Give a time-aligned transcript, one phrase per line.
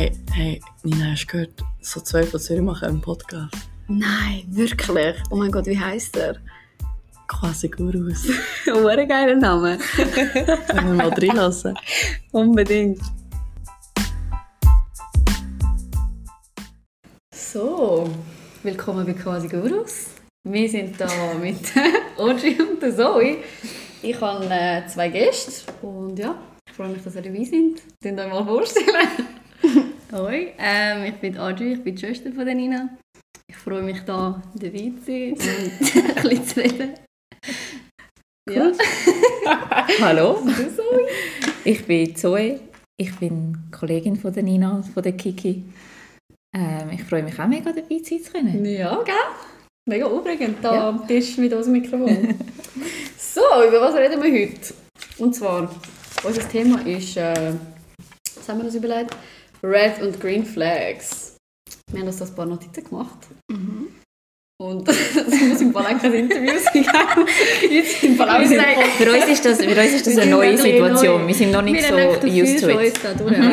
[0.00, 3.54] Hey, hey, Nina, hast du gehört, so zwei von Zürich machen einen Podcast?
[3.86, 5.16] Nein, wirklich?
[5.30, 6.36] Oh mein Gott, wie heißt der?
[7.28, 8.26] Quasi Gurus.
[8.72, 9.78] Oh, ein geiler Name.
[9.96, 11.78] Wenn wir mal reinlassen.
[12.32, 13.02] Unbedingt.
[17.34, 18.08] So,
[18.62, 20.06] willkommen bei Quasi Gurus.
[20.44, 21.60] Wir sind da mit
[22.16, 23.36] Audrey und der Zoe.
[24.00, 27.82] Ich habe äh, zwei Gäste und ja, ich freue mich, dass ihr dabei sind.
[28.02, 29.39] Könnt euch mal vorstellen.
[30.12, 32.88] Hoi, ähm, ich bin Audrey, ich bin die Schwester von der Nina.
[33.48, 35.36] Ich freue mich, da dabei zu sein und
[36.16, 36.94] ein bisschen zu reden.
[38.50, 38.72] Ja.
[40.00, 40.42] Hallo,
[41.64, 42.60] ich bin Zoe.
[43.00, 45.62] Ich bin Kollegin von der Nina, von der Kiki.
[46.56, 48.64] Ähm, ich freue mich auch mega dabei sein zu können.
[48.64, 49.14] Ja, gell?
[49.88, 50.88] Mega aufregend, da Ja.
[50.88, 52.34] am Tisch mit unserem Mikrofon.
[53.16, 54.74] so, über was reden wir heute?
[55.18, 55.72] Und zwar,
[56.24, 57.52] unser Thema ist, äh,
[58.36, 59.14] was haben wir uns überlegt?
[59.62, 61.36] Red und Green Flags.
[61.92, 63.18] Wir haben uns das ein paar Notizen gemacht.
[64.60, 66.82] Und das muss im Fall auch kein Interview sein.
[66.84, 67.70] gell?
[67.70, 68.62] Jetzt im Wir sind,
[68.98, 71.26] für, uns ist das, für uns ist das Wir eine sind neue Situation.
[71.26, 72.74] Wir sind noch nicht Wir so used to it.
[72.74, 73.52] schon uns da durch, Mhm.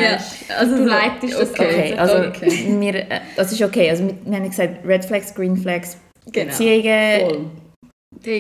[0.58, 2.76] Also du leitest das Okay, also Okay.
[2.80, 3.90] Wir, äh, das ist okay.
[3.90, 5.98] Also wir, wir haben gesagt, Red Flags, Green Flags,
[6.32, 6.48] Genau.
[6.52, 7.52] Beziehungen.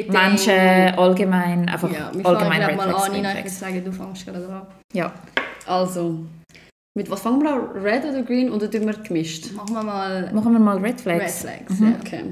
[0.10, 0.54] Menschen,
[0.98, 3.12] allgemein, einfach Ja, wir allgemein fangen Red mal Flags, an.
[3.12, 3.60] Green Nina, ich würde Flags.
[3.60, 4.68] sagen, du fängst gerade an.
[4.94, 5.14] Ja.
[5.66, 6.20] Also,
[6.98, 7.84] mit was fangen wir an?
[7.84, 9.52] Red oder Green oder tun wir gemischt?
[9.53, 11.42] Machen wir mal Machen wir mal Red Red Flags.
[11.42, 11.80] Flags.
[11.80, 11.92] Mhm.
[11.92, 12.23] Ja, okay.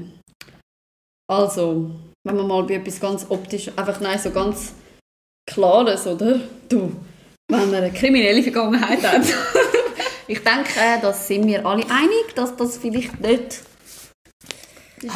[1.28, 1.90] Also,
[2.24, 4.74] wenn wir mal bei etwas ganz optisch, einfach nein, so ganz
[5.48, 6.40] klares, oder?
[6.68, 6.92] Du,
[7.48, 9.22] wenn man eine kriminelle Vergangenheit hat.
[10.26, 13.62] ich denke, äh, da sind wir alle einig, dass das vielleicht nicht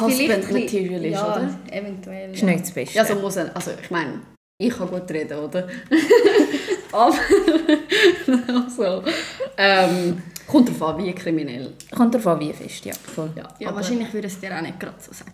[0.01, 1.59] Husband Material ist, ja, oder?
[1.73, 2.33] eventuell.
[2.33, 2.97] Ist nicht das Beste.
[2.97, 4.21] Ja, so muss er, also ich meine,
[4.61, 5.69] ich kann gut reden, oder?
[6.93, 7.15] Aber,
[8.49, 9.03] also,
[9.57, 11.73] ähm, kommt darauf an, wie kriminell.
[11.91, 12.85] Kommt darauf an, wie fest.
[12.85, 13.31] Ja, voll.
[13.37, 15.33] Ja, Ja, aber wahrscheinlich würde es dir auch nicht gerade so sagen.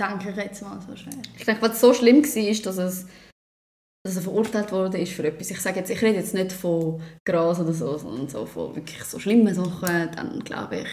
[0.00, 1.14] Denke ich jetzt mal so schwer.
[1.36, 3.06] Ich denke, was so schlimm war, ist, dass, es,
[4.04, 5.50] dass er verurteilt wurde ist für etwas.
[5.50, 9.02] Ich sage jetzt, ich rede jetzt nicht von Gras oder so, sondern so von wirklich
[9.02, 10.88] so schlimmen Sachen, dann glaube ich...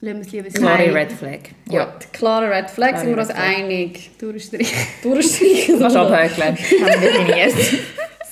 [0.00, 0.92] Lassen wir es lieber Klare sein.
[0.92, 1.38] Red Flag.
[1.70, 1.86] Ja.
[2.12, 3.40] Klare Red Flag, Klare sind wir uns Flag.
[3.40, 4.10] einig.
[4.18, 4.78] Durchstreichen.
[5.02, 5.78] Durchstreichen.
[5.78, 6.56] Kannst du abhökeln.
[6.84, 7.54] Haben wir definiert.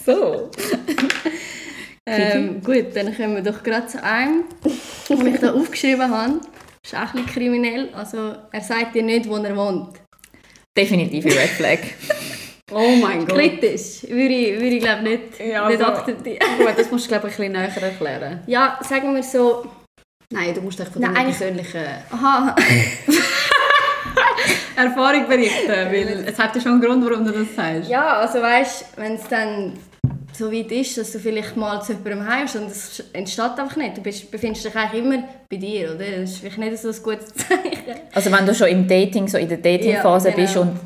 [0.04, 0.50] So.
[2.06, 4.44] Ähm, gut, dann kommen wir doch gerade zu einem,
[5.08, 6.40] den ich da aufgeschrieben habe.
[6.84, 7.88] Ist auch ein bisschen kriminell.
[7.94, 9.96] Also, er sagt dir nicht, wo er wohnt.
[10.76, 11.78] Definitive Red Flag.
[12.72, 13.36] Oh mein Gott.
[13.36, 14.04] Kritisch.
[14.08, 16.38] Würde ich, würde ich glaube nicht, Ja, nicht also- akzeptieren.
[16.58, 18.40] Gut, das musst du glaube ich ein bisschen näher erklären.
[18.46, 19.70] Ja, sagen wir so.
[20.32, 22.56] Nein, du musst echt von Nein, deiner persönlichen Aha,
[24.76, 27.90] Erfahrung berichten, weil es hat ja schon einen Grund, warum du das sagst.
[27.90, 29.74] ja, also weißt wenn es dann
[30.36, 33.96] so weit ist, dass du vielleicht mal zu jemandem heimst und es entsteht einfach nicht.
[33.96, 36.04] Du bist, befindest dich eigentlich immer bei dir, oder?
[36.20, 38.00] Das ist vielleicht nicht so ein gutes Zeichen.
[38.12, 40.46] Also wenn du schon im Dating, so in der Datingphase Ja, genau.
[40.46, 40.76] bist und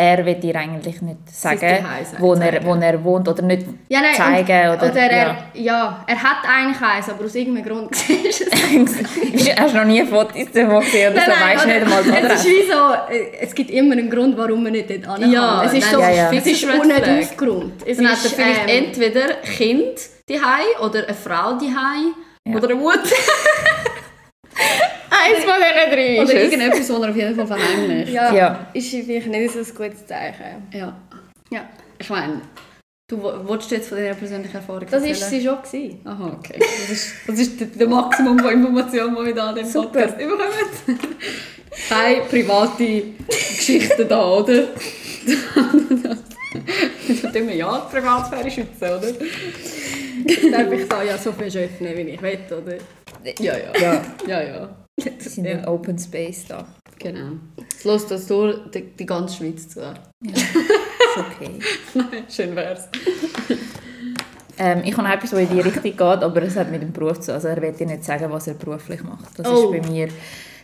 [0.00, 1.84] er will dir eigentlich nicht sagen,
[2.18, 5.36] wo er, wo er wohnt oder nicht Ja, nein, zeigen und, oder, oder er, ja.
[5.54, 6.04] ja.
[6.06, 8.48] er hat eigentlich eins, aber aus irgendeinem Grund ist es
[9.58, 12.32] Hast du noch nie Fotos davon gesehen oder so, weißt du nicht einmal die Es
[12.32, 15.64] ist wie so, äh, es gibt immer einen Grund, warum man nicht dort hin Ja.
[15.64, 16.32] Es ist nein, so, ja, ja.
[16.32, 17.20] es ist Flag.
[17.20, 17.82] aufgeräumt.
[17.84, 19.98] Es Dann hat er ist, vielleicht ähm, entweder ein Kind
[20.28, 22.14] daheim oder eine Frau daheim
[22.46, 22.56] Ja.
[22.56, 23.02] oder eine Mutter.
[25.24, 26.52] Eins von diesen drei Oder ist es.
[26.52, 28.12] irgendetwas, was er auf jeden Fall verheimlicht.
[28.12, 28.66] ja, Ja.
[28.72, 30.68] ist vielleicht nicht so ein gutes Zeichen.
[30.72, 30.96] Ja.
[31.50, 31.68] Ja,
[31.98, 32.40] Ich meine,
[33.10, 35.30] du wo- willst jetzt von deiner persönlichen Erfahrung das war erzählen?
[35.30, 35.62] sie schon.
[35.62, 36.00] Gewesen.
[36.04, 36.58] Aha, okay.
[36.58, 40.00] Das ist, das ist der- Maximum von Informationen, die wir da an dem Super.
[40.02, 40.98] Podcast überkommen.
[41.88, 44.64] Keine private Geschichten da, oder?
[47.22, 49.12] Da tun wir ja die Privatsphäre schützen, oder?
[50.50, 52.74] Darf ich da ja so viel öffnen, wie ich will, oder?
[53.40, 53.72] Ja, ja.
[53.80, 54.68] Ja, Ja, ja.
[55.04, 56.66] wir sind im Open Space da.
[56.98, 57.36] Genau.
[57.76, 59.80] Es lässt das durch die, die ganze Schweiz zu.
[59.80, 59.94] Ja.
[60.22, 60.44] Ist
[61.16, 61.58] okay.
[62.28, 62.88] Schön wär's.
[64.58, 67.20] Ähm, ich habe etwas, das in die Richtung geht, aber es hat mit dem Beruf
[67.20, 69.38] zu Also er will dir nicht sagen, was er beruflich macht.
[69.38, 69.72] Das Oh.
[69.72, 70.08] ist bei mir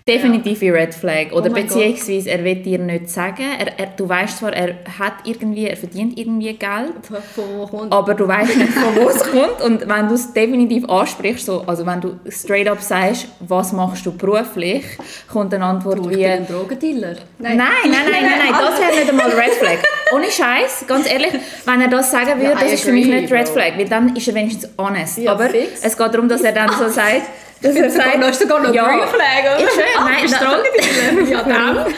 [0.06, 1.32] definitiv ein Red Flag.
[1.32, 5.14] Oder Oh beziehungsweise er will dir nicht sagen, er, er, du weißt zwar, er hat
[5.24, 9.20] irgendwie, er verdient irgendwie Geld, Von wo kommt aber du weißt nicht, von wo es
[9.20, 9.62] kommt.
[9.62, 14.04] Und wenn du es definitiv ansprichst, so, also wenn du straight up sagst, was machst
[14.04, 14.84] du beruflich,
[15.32, 16.22] kommt eine Antwort Du, ich wie...
[16.22, 17.16] bin ein Drogendealer.
[17.38, 19.78] Nein, nein, nein, nein, nein, das wäre nicht einmal Red Flag.
[20.14, 21.32] Ohne Scheiß, ganz ehrlich,
[21.64, 23.48] wenn er das sagen würde, Ja, das ist für mich nicht Red.
[23.48, 25.16] Flag, weil dann ist er wenigstens honest.
[25.18, 25.80] Ja, Aber fix.
[25.82, 27.22] es geht darum, dass er dann so sagt,
[27.64, 29.64] dass er sagt, ist sogar noch ja, Green Flag, oder?
[29.64, 31.28] Ich schwöre, Ah, nein, nein.
[31.30, 31.94] Ja, dann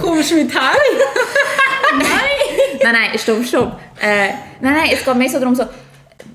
[0.00, 0.76] kommst du mit heim.
[2.82, 3.78] nein, nein, stopp, stopp.
[4.00, 4.28] Äh,
[4.60, 5.64] nein, nein, es geht mehr so darum, so,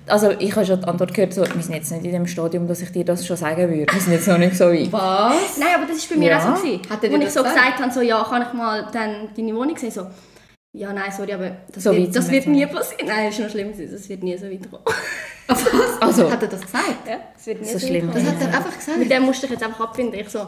[0.07, 2.67] also ich habe schon die Antwort gehört, so, wir sind jetzt nicht in dem Stadium,
[2.67, 3.91] dass ich dir das schon sagen würde.
[3.91, 4.91] Wir sind jetzt noch nicht so weit.
[4.91, 5.57] Was?
[5.57, 6.37] Nein, aber das war bei mir Ja.
[6.37, 6.61] auch so.
[6.63, 6.81] Gewesen.
[6.89, 7.59] Hat er dir Als ich so gesagt?
[7.59, 9.91] gesagt habe, so, ja, kann ich mal dann deine Wohnung sehen?
[9.91, 10.05] So,
[10.75, 13.07] ja, nein, sorry, aber das So wird, das wird nie passieren.
[13.07, 14.83] Nein, das ist noch schlimm, das wird nie so weit kommen.
[15.47, 16.01] Was?
[16.01, 17.07] Also- Hat er das gesagt?
[17.07, 18.11] Ja, das wird nie So so, schlimm.
[18.13, 18.97] Das hat er einfach gesagt?
[18.99, 20.19] Mit dem musste ich jetzt einfach abfinden.
[20.19, 20.39] Ich so,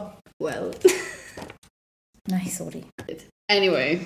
[0.42, 0.70] well.
[2.30, 2.84] Nein, sorry.
[3.50, 4.00] Anyway.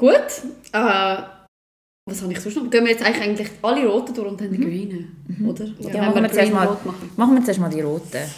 [0.00, 0.42] Gut.
[0.72, 1.22] Äh,
[2.06, 2.70] was habe ich sonst noch?
[2.70, 5.64] Gehen wir jetzt eigentlich, alle Roten durch und dann die Grünen, oder?
[5.80, 7.10] Oder Ja, machen wir Green mal- machen?
[7.16, 8.30] Machen wir zuerst mal die roten.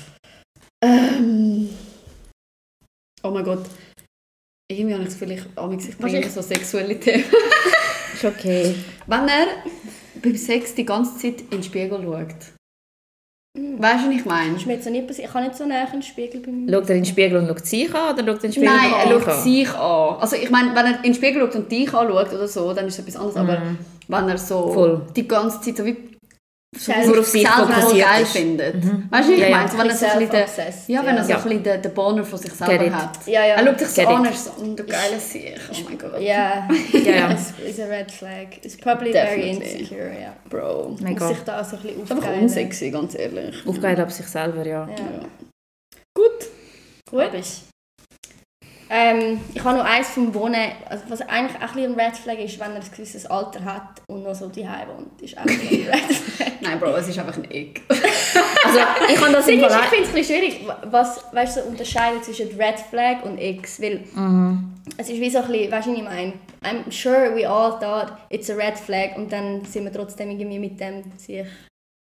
[0.84, 1.68] Ähm,
[3.24, 3.66] oh mein Gott.
[4.68, 7.24] Irgendwie habe ich das vielleicht, oh, ich bringe ich- so sexuelle Themen.
[8.14, 8.74] Ist okay.
[9.06, 9.46] Wenn er
[10.22, 12.34] beim Sex die ganze Zeit in den Spiegel schaut.
[13.78, 14.56] Weißt du, was ich meine?
[14.56, 15.28] Ist mir jetzt noch passiert.
[15.28, 16.70] Ich habe nicht so näher einen Spiegel bei mir.
[16.72, 18.68] Schaut er in den Spiegel und schaut sich an oder schaut er in den Spiegel
[18.70, 20.16] Nein, er schaut sich an.
[20.20, 22.86] Also ich meine, wenn er in den Spiegel schaut und dich anschaut oder so, dann
[22.88, 23.36] ist es etwas anderes.
[23.36, 23.62] Aber
[24.08, 25.06] wenn er so Voll.
[25.14, 26.15] die ganze Zeit so wie so
[26.78, 28.74] Selber auf sich fokussiert findet.
[29.10, 29.56] Weißt du, ich Ja, ja.
[29.56, 29.78] meine?
[29.78, 31.36] Wenn er so ein bisschen ja, wenn er so ja.
[31.38, 33.26] ein bisschen den, den Boner von sich selber hat.
[33.26, 33.54] Ja, ja.
[33.56, 36.12] Er schaut sich so an, er ist so, «Mm, du geile Sieg, oh mein Gott.
[36.20, 38.48] Ja, Ja, it's, it's a red flag.
[38.62, 39.78] It's probably very Definitely.
[39.80, 40.32] insecure, ja.
[40.48, 40.96] Bro.
[41.00, 41.26] Mega.
[41.26, 42.42] Muss sich da so ein bisschen Ist einfach aufgeilen.
[42.42, 43.66] unsexy, ganz ehrlich.
[43.66, 44.86] Aufgeil ab sich selber, ja.
[44.86, 44.94] Ja.
[44.96, 45.28] Ja.
[46.14, 46.46] Gut.
[47.10, 47.30] Gut.
[48.88, 52.58] Ähm, ich habe noch eins vom Wohnen, also was eigentlich auch ein Red Flag ist,
[52.60, 56.14] wenn er ein gewisses Alter hat und noch so daheim wohnt, ist auch ein Red
[56.14, 56.52] Flag.
[56.60, 57.80] Nein, Bro, es ist einfach ein Egg.
[58.66, 58.78] Also,
[59.22, 60.60] kann das ich finde es ein bisschen schwierig,
[60.90, 64.72] was weißt du, so unterscheiden zwischen Red Flag und X, weil Mhm.
[64.96, 66.32] es ist wie so ein bisschen, weißt du, was ich meine?
[66.64, 70.58] I'm sure we all thought it's a Red Flag und dann sind wir trotzdem irgendwie
[70.58, 71.44] mit dem sich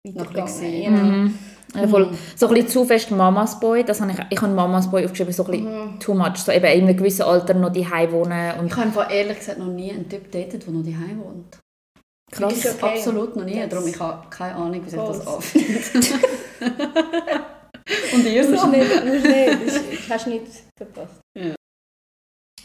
[0.07, 0.85] weitergegangen.
[0.85, 1.03] Genau.
[1.03, 1.39] Mhm.
[1.75, 2.11] Ja, voll.
[2.35, 5.33] So ein bisschen zu fest Mamas Boy, das habe ich, ich habe Mamas Boy aufgeschrieben,
[5.33, 6.01] so ein bisschen Mhm.
[6.01, 9.11] too much, so eben in einem gewissen Alter noch die wohnen und Ich habe einfach
[9.13, 11.59] ehrlich gesagt noch nie einen Typ datet, der noch daheim wohnt.
[12.33, 12.53] krass.
[12.65, 12.97] Ist okay.
[12.97, 13.55] Absolut noch nie.
[13.55, 15.91] That's- Darum ich habe keine Ahnung, wie sich das anfühlt.
[18.15, 18.67] Und ihr so?
[18.67, 19.27] nicht, nicht,
[19.67, 20.47] das hast du nicht
[20.77, 21.21] verpasst.
[21.37, 21.55] Ja.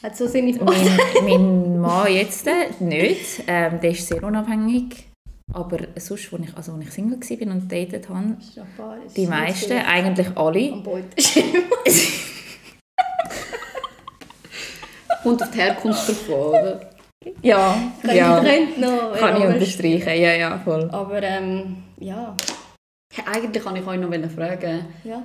[0.04, 5.08] Hat so seine Mein, mein Mann jetzt äh, nicht, ähm, der ist sehr unabhängig,
[5.56, 8.36] aber sonst, als ich, also, als ich Single war und datet habe,
[9.16, 10.84] die meisten, eigentlich alle, Am.
[15.24, 16.82] Kommt auf die Herkunft davon,
[17.42, 19.16] ja, ja, Trennt noch.
[19.18, 20.90] kann ich unterstreichen, ja, ja, voll.
[20.92, 22.36] Aber ähm, ja.
[23.26, 25.24] Eigentlich kann ich euch noch fragen, ja.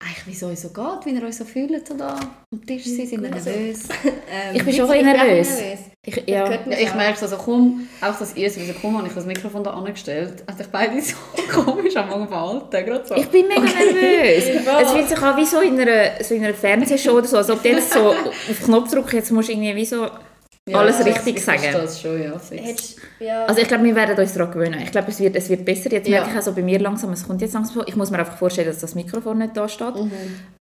[0.00, 2.18] Eigentlich, wie es euch so geht, wie ihr euch so fühlt so da
[2.52, 3.88] am Tisch sind, sind ihr nervös?
[4.30, 5.58] Ähm, Ich bin schon ein nervös.
[6.04, 6.50] Ich, ja.
[6.52, 9.70] ich merke es, also komm, auch dass ihr sowieso komm, habe ich das Mikrofon da
[9.70, 10.44] angestellt.
[10.46, 11.16] Also ich beide so
[11.64, 13.14] komisch am Anfang verhalten, so.
[13.16, 14.44] Ich bin mega nervös.
[14.82, 17.50] Es fühlt sich an wie so in einer, so in einer Fernsehshow oder so, als
[17.50, 20.06] ob du jetzt so auf Knopf drücken, jetzt musst irgendwie wie so...
[20.76, 21.62] alles richtig ich sagen.
[21.72, 22.32] Das schon, ja.
[22.50, 23.44] Hättest- ja.
[23.46, 24.80] Also ich glaube, wir werden uns daran gewöhnen.
[24.82, 25.90] Ich glaube, es wird, es wird besser.
[25.92, 26.18] Jetzt Ja.
[26.20, 27.88] merke ich auch so bei mir langsam, es kommt jetzt langsam vor.
[27.88, 29.94] Ich muss mir einfach vorstellen, dass das Mikrofon nicht da steht.
[29.94, 30.10] Mhm.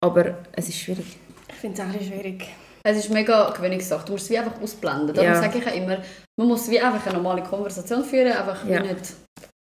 [0.01, 1.17] Aber es ist schwierig.
[1.49, 2.45] ich finde es auch schwierig.
[2.83, 4.05] Es ist mega Gewöhnungssache.
[4.05, 5.13] Du musst es wie einfach ausblenden.
[5.13, 5.41] Darum Ja.
[5.41, 5.97] sage ich auch immer,
[6.39, 8.81] man muss wie einfach eine normale Konversation führen, einfach wie Ja.
[8.81, 9.13] nicht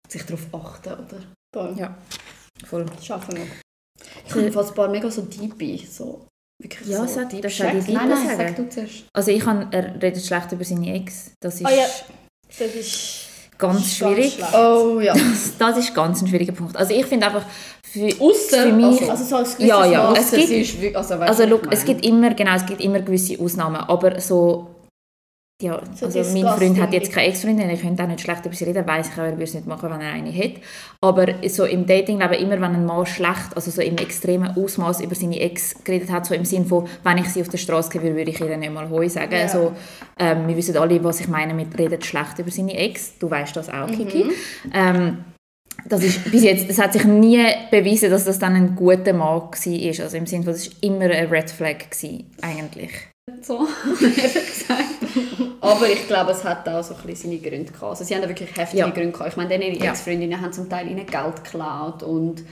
[0.08, 1.16] sich darauf achten, oder?
[1.54, 1.74] Voll.
[1.76, 1.94] Ja.
[2.64, 2.86] Voll.
[3.02, 3.46] Schaffen wir.
[4.26, 6.26] Ich habe fast ein paar mega so deepy, so
[6.62, 7.72] wirklich Ja, so sag- die Shacks.
[7.86, 8.38] Deepen Nein, nein, sagen?
[8.48, 9.04] sag du zuerst.
[9.12, 11.32] Also ich kann, er redet schlecht über seine Ex.
[11.40, 11.84] Das ist Ah ja.
[12.58, 13.18] Das ist
[13.58, 14.34] ganz ganz schwierig.
[14.34, 14.54] schlecht.
[14.54, 15.14] Oh ja.
[15.14, 16.76] Das, das ist ganz ein schwieriger Punkt.
[16.76, 17.44] Also ich finde einfach,
[17.82, 19.00] für, Ausser- für mich...
[19.02, 20.12] also- Also so gewisses Ja, ja.
[20.16, 23.38] Es gibt- ist also, Also look, ich es gibt immer, genau, es gibt immer gewisse
[23.40, 24.71] Ausnahmen, aber so,
[25.62, 28.54] ja, So also mein Freund hat jetzt keine Ex-Freundin, ich könnte auch nicht schlecht über
[28.54, 30.54] sie reden, weiss ich auch, er würde es nicht machen, wenn er eine hat.
[31.00, 35.14] Aber so im Datingleben immer, wenn ein Mann schlecht, also so im extremen Ausmaß über
[35.14, 38.02] seine Ex geredet hat, so im Sinn von, wenn ich sie auf der Straße sehe,
[38.02, 39.32] würde ich ihr nicht mal Hoi sagen.
[39.32, 39.48] Ja.
[39.48, 39.72] So,
[40.18, 43.18] ähm, wir wissen alle, was ich meine mit redet schlecht über seine Ex.
[43.18, 44.24] Du weißt das auch, Kiki.
[44.24, 44.32] Mhm.
[44.72, 45.24] Ähm,
[45.88, 49.40] das ist bis jetzt, es hat sich nie bewiesen, dass das dann ein guter Mann
[49.40, 50.04] war.
[50.04, 53.11] Also im Sinne von, es war immer ein Red Flag gewesen, eigentlich.
[53.44, 53.66] So,
[54.00, 54.84] ehrlich gesagt.
[55.60, 57.82] Aber ich glaube, es hat auch so ein bisschen seine Gründe gehabt.
[57.90, 58.88] Also sie haben da wirklich heftige Ja.
[58.90, 59.30] Gründe gehabt.
[59.30, 59.90] Ich meine, ihre Ja.
[59.92, 62.42] Ex-Freundinnen haben zum Teil ihnen Geld geklaut und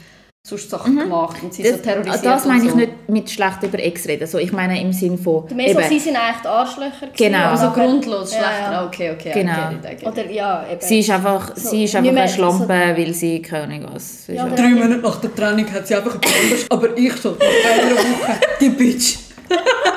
[0.43, 1.73] sonst Sachen gemacht und sie so Mhm.
[1.73, 2.77] Das, terrorisiert das meine ich so.
[2.77, 4.27] nicht mit schlecht über Ex reden.
[4.27, 7.45] So, ich meine im Sinne von, Du meinst, so, sie sind eigentlich die Arschlöcher Genau.
[7.51, 8.61] Also grundlos Ja, schlecht.
[8.61, 8.71] ja.
[8.81, 9.33] Ah, Okay, okay.
[9.35, 10.09] Genau.
[10.11, 10.81] Oder ja, eben.
[10.81, 13.91] sie ist einfach, So, sie ist einfach mehr eine so- Schlampe, weil sie keine Ahnung
[13.93, 14.29] was.
[14.29, 17.31] Ja, Ja, oder- Monate nach der Trennung hat sie einfach etwas anderes, aber ich so
[17.33, 19.17] nach einer Woche, die Bitch.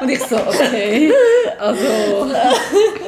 [0.00, 1.12] und ich so, okay,
[1.58, 1.82] also,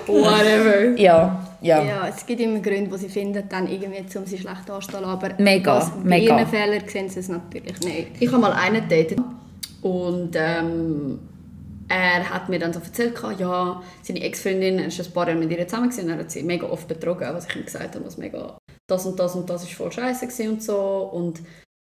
[0.06, 0.98] whatever.
[0.98, 1.82] ja, ja.
[1.82, 5.04] Ja, es gibt immer Gründe, die sie finden, dann irgendwie, um sie schlecht anzustellen.
[5.04, 6.38] Aber Mega, was, bei mega.
[6.38, 8.08] ihren Fehlern sehen sie es natürlich nicht.
[8.20, 9.18] Ich habe mal einen datet
[9.82, 11.20] und ähm,
[11.88, 15.66] er hat mir dann so erzählt, ja, seine Ex-Freundin, ist ein paar Jahre mit ihr
[15.68, 18.16] zusammen gewesen, und er hat sie mega oft betrogen, was ich ihm gesagt habe, was
[18.16, 21.10] mega das und das und das ist voll scheiße und so.
[21.12, 21.40] Und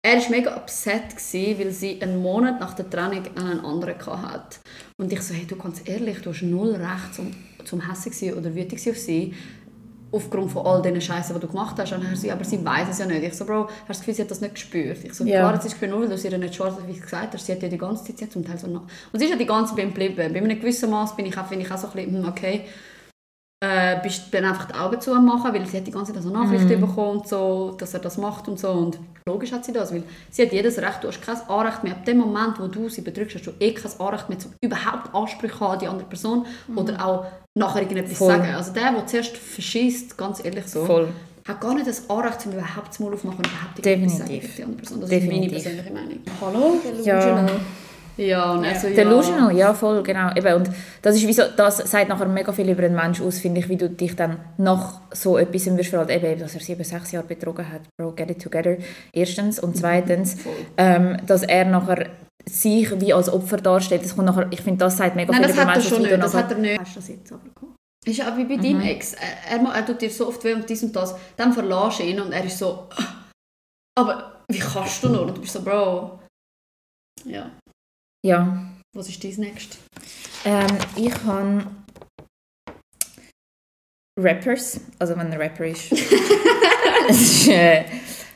[0.03, 4.59] er war mega upset, gewesen, weil sie einen Monat nach der Trennung einen anderen hatte.
[4.97, 7.31] Und ich so, hey, du ganz ehrlich, du hast null Recht zum,
[7.65, 9.33] zum Hässig oder wütig sein auf sie
[10.11, 11.93] aufgrund von all diesen Scheißen, die du gemacht hast.
[11.93, 13.23] Und dann sie, aber sie weiß es ja nicht.
[13.23, 15.03] Ich so, Bro, hast du das Gefühl, sie hat das nicht gespürt?
[15.03, 15.39] Ich so, Ja.
[15.39, 17.45] klar, es gespürt, nur weil du es ihr nicht schwarz wie gesagt hast.
[17.45, 18.81] Sie hat ja die ganze Zeit, sie hat zum Teil so nach...
[18.81, 20.15] Und sie ist ja die ganze Zeit bei ihm geblieben.
[20.17, 22.65] Bei einem gewissen Maß bin ich auch, finde ich auch so ein bisschen, hm, okay,
[23.63, 26.23] äh, bist dann einfach die Augen zu am machen, weil sie hat die ganze Zeit
[26.23, 29.71] so Nachrichten bekommen und so, dass er das macht und so und logisch hat sie
[29.71, 32.65] das, weil sie hat jedes Recht, du hast kein Anrecht mehr, ab dem Moment, wo
[32.67, 35.87] du sie bedrückst, hast du eh kein Anrecht mehr, um überhaupt Ansprüche haben an die
[35.87, 38.29] andere Person oder auch nachher irgendetwas Voll.
[38.29, 38.55] sagen.
[38.55, 41.09] Also der, der zuerst verschießt, ganz ehrlich so, Voll.
[41.47, 44.55] hat gar nicht das Anrecht, um überhaupt das Maul aufmachen und überhaupt irgendetwas sagen Definitiv.
[44.55, 45.01] gegen die andere Person.
[45.01, 45.63] Das ist meine Definitiv.
[45.63, 46.19] persönliche Meinung.
[46.41, 46.81] Hallo?
[47.03, 47.45] Ja.
[48.17, 48.95] Ja, und also, ja.
[48.95, 50.33] Delusional, ja voll, genau.
[50.35, 50.69] Eben, und
[51.01, 53.69] das, ist wie so, das sagt nachher mega viel über einen Menschen aus, finde ich,
[53.69, 56.11] wie du dich dann nach so etwas wirst verhalten.
[56.11, 57.81] Eben, dass er sieben, sechs Jahre betrogen hat.
[57.97, 58.77] Bro, get it together.
[59.13, 59.59] Erstens.
[59.59, 60.37] Und zweitens,
[60.77, 62.07] ähm, dass er nachher
[62.45, 64.03] sich wie als Opfer darstellt.
[64.03, 65.89] Das kommt nachher, ich finde, das sagt mega Nein, viel das über hat er Menschen
[65.89, 66.31] schon aus.
[66.31, 66.79] Das hat er nicht.
[66.79, 67.77] Hast du das jetzt aber gemacht?
[68.05, 69.13] Ist ja auch wie bei deinem Ex.
[69.13, 71.15] Er, er, er tut dir so oft weh und dies und das.
[71.37, 72.87] Dann verlässt du ihn und er ist so...
[73.95, 75.21] Aber wie kannst du nur?
[75.21, 76.19] Und du bist so, Bro...
[77.25, 77.51] Ja.
[78.25, 78.65] Ja.
[78.93, 79.77] Was ist dein Next?
[80.45, 81.65] Ähm, ich habe
[84.19, 85.91] Rappers, also wenn ein Rapper ist.
[87.09, 87.83] Es ist, äh,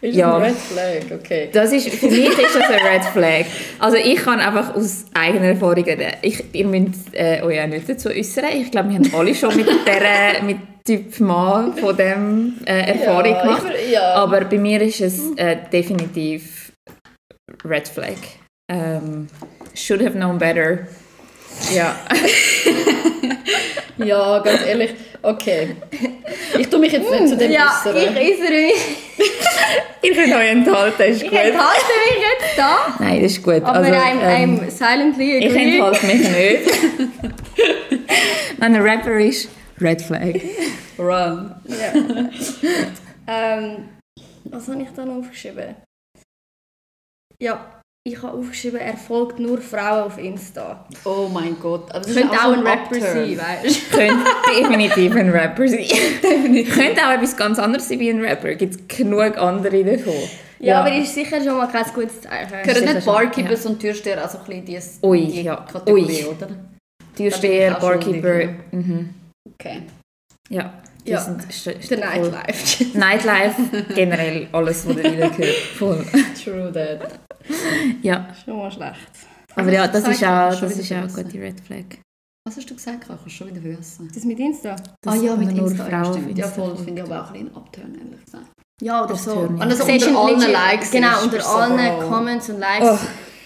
[0.02, 0.38] Ja.
[0.38, 1.50] Red Flag, okay.
[1.54, 3.46] Das ist, für mich ist das ein Red Flag.
[3.80, 6.12] Also ich kann einfach aus eigener Erfahrung reden.
[6.24, 8.46] Ich, ihr müsst äh, euch auch nicht dazu äußern.
[8.56, 13.32] Ich glaube, wir haben alle schon mit, der, mit Typ Mann von dem äh, Erfahrung
[13.32, 13.68] Ja, gemacht.
[13.86, 14.14] ich- ja.
[14.16, 16.72] Aber bei mir ist es äh, definitiv
[17.64, 18.18] Red Flag.
[18.72, 19.28] Ähm,
[19.76, 20.88] should have known better.
[21.74, 21.96] Ja.
[23.98, 24.94] Ja, ganz ehrlich.
[25.22, 25.78] Okay.
[26.60, 27.96] Ich tue mich jetzt nicht zu dem Ja, äußern.
[27.96, 28.74] ich äußere mich.
[30.02, 31.40] Ihr könnt euch enthalten, ist Ich gut.
[31.40, 32.94] enthalte mich jetzt da.
[33.00, 33.64] Nein, das ist gut.
[33.64, 35.78] Aber also, I'm, ähm, I'm silently Ich agree.
[35.78, 36.72] enthalte mich nicht.
[38.58, 39.48] Wenn ein Rapper ist,
[39.80, 40.42] Red Flag.
[41.00, 41.56] Run.
[43.28, 43.90] Ähm,
[44.44, 45.76] was habe ich da noch aufgeschrieben?
[47.42, 50.86] Ja, ich habe aufgeschrieben, er folgt nur Frauen auf Insta.
[51.06, 51.90] Oh mein Gott.
[51.90, 55.86] Aber das ist Könnte auch ein so Rapper sein, weißt Könnte definitiv ein Rapper sein.
[56.70, 58.54] Könnte auch etwas ganz anderes sein wie ein Rapper.
[58.54, 60.14] Gibt es genug andere davon.
[60.60, 60.66] du?
[60.68, 62.64] Ja, aber ist sicher schon mal kein gutes Zeichen.
[62.64, 63.70] Gehören nicht schon, Barkeepers ja.
[63.72, 65.56] und Türsteher also ein bisschen dieses- Ui, die ja.
[65.56, 66.26] Kategorie, Ui.
[66.26, 66.48] oder?
[67.18, 68.50] Türsteher, auch Barkeeper.
[68.72, 69.10] Mhm.
[69.54, 69.82] Okay.
[70.50, 70.74] Ja,
[71.06, 71.22] die Ja.
[71.22, 71.98] sind Der voll-
[72.32, 72.86] Nightlife.
[72.98, 75.56] Nightlife, generell alles, was da reingehört.
[75.78, 76.06] Voll.
[76.44, 77.20] True that.
[78.02, 78.98] Ja, schon mal schlecht.
[79.56, 80.16] aber ja, das gesagt?
[80.16, 81.84] ist auch, das ist auch eine gute Red Flag.
[82.48, 83.04] Was hast du gesagt?
[83.04, 84.12] Ich habe schon wieder vergessen.
[84.14, 84.76] Das mit Insta?
[85.02, 85.90] Das ah ja, mit nur Insta.
[85.90, 86.38] ja, Frauen stimmt.
[86.38, 86.70] Ja, Insta voll.
[86.70, 86.86] Das folgen.
[86.86, 88.46] finde ich aber auch ein bisschen Upturn, ehrlich gesagt.
[88.82, 89.32] Ja, oder so.
[89.34, 92.08] Und also unter allen Likes Genau, unter so, allen Bro.
[92.10, 92.86] Comments und Likes.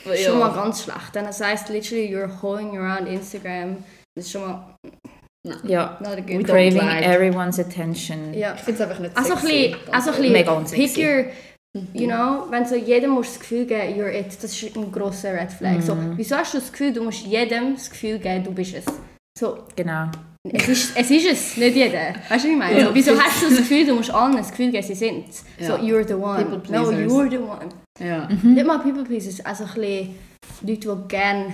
[0.05, 0.15] Ja.
[0.15, 1.09] Schon mal ganz schlecht.
[1.13, 3.77] Dann das heisst literally, you're holding around Instagram.
[4.15, 4.75] Das ist schon mal
[5.63, 7.05] Ja, not a We good don't craving like.
[7.05, 8.33] everyone's attention.
[8.33, 8.55] Ja.
[8.55, 9.69] Ich finde es einfach nicht Also ein sexy.
[9.69, 10.93] bisschen, also ein Mega bisschen unsexy.
[10.93, 11.25] pick your,
[11.93, 15.33] you know, wenn so jedem musst das Gefühl geben, you're it, das ist ein grosser
[15.33, 15.81] Red Flag.
[15.81, 16.13] So, Mhm.
[16.17, 18.85] wieso hast du das Gefühl, du musst jedem das Gefühl geben, du bist es?
[19.39, 20.09] So, Genau.
[20.43, 22.15] es ist es, ist es nicht jeder.
[22.27, 22.85] Weißt du, was ich meine?
[22.85, 25.43] So, wieso hast du das Gefühl, du musst allen das Gefühl geben, sie sind So,
[25.61, 25.75] Ja.
[25.77, 26.43] you're the one.
[26.43, 27.11] People No, pleasers.
[27.13, 27.69] you're the one.
[28.05, 28.27] Ja.
[28.43, 30.15] Nicht mal People Pleasers, also ein bisschen
[30.61, 31.45] Leute, die gerne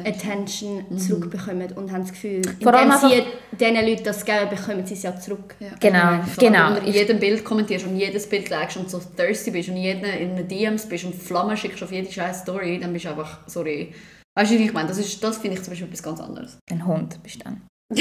[0.00, 0.80] Attention.
[0.80, 3.24] Attention zurückbekommen und haben das Gefühl, Vor indem sie
[3.58, 5.54] diesen Leuten das geben, bekommen sie es ja zurück.
[5.60, 5.68] Ja.
[5.78, 6.66] Genau, allem, genau.
[6.66, 9.76] Wenn du unter jedem Bild kommentierst und jedes Bild likest und so thirsty bist und
[9.76, 13.10] jeden in den DMs bist und Flammen schickst auf jede scheiß Story, dann bist du
[13.10, 13.94] einfach, sorry.
[14.34, 14.88] Weißt du, wie ich meine?
[14.88, 16.58] Das, ist, das finde ich zum Beispiel etwas ganz anderes.
[16.70, 17.62] Ein Hund bist du dann.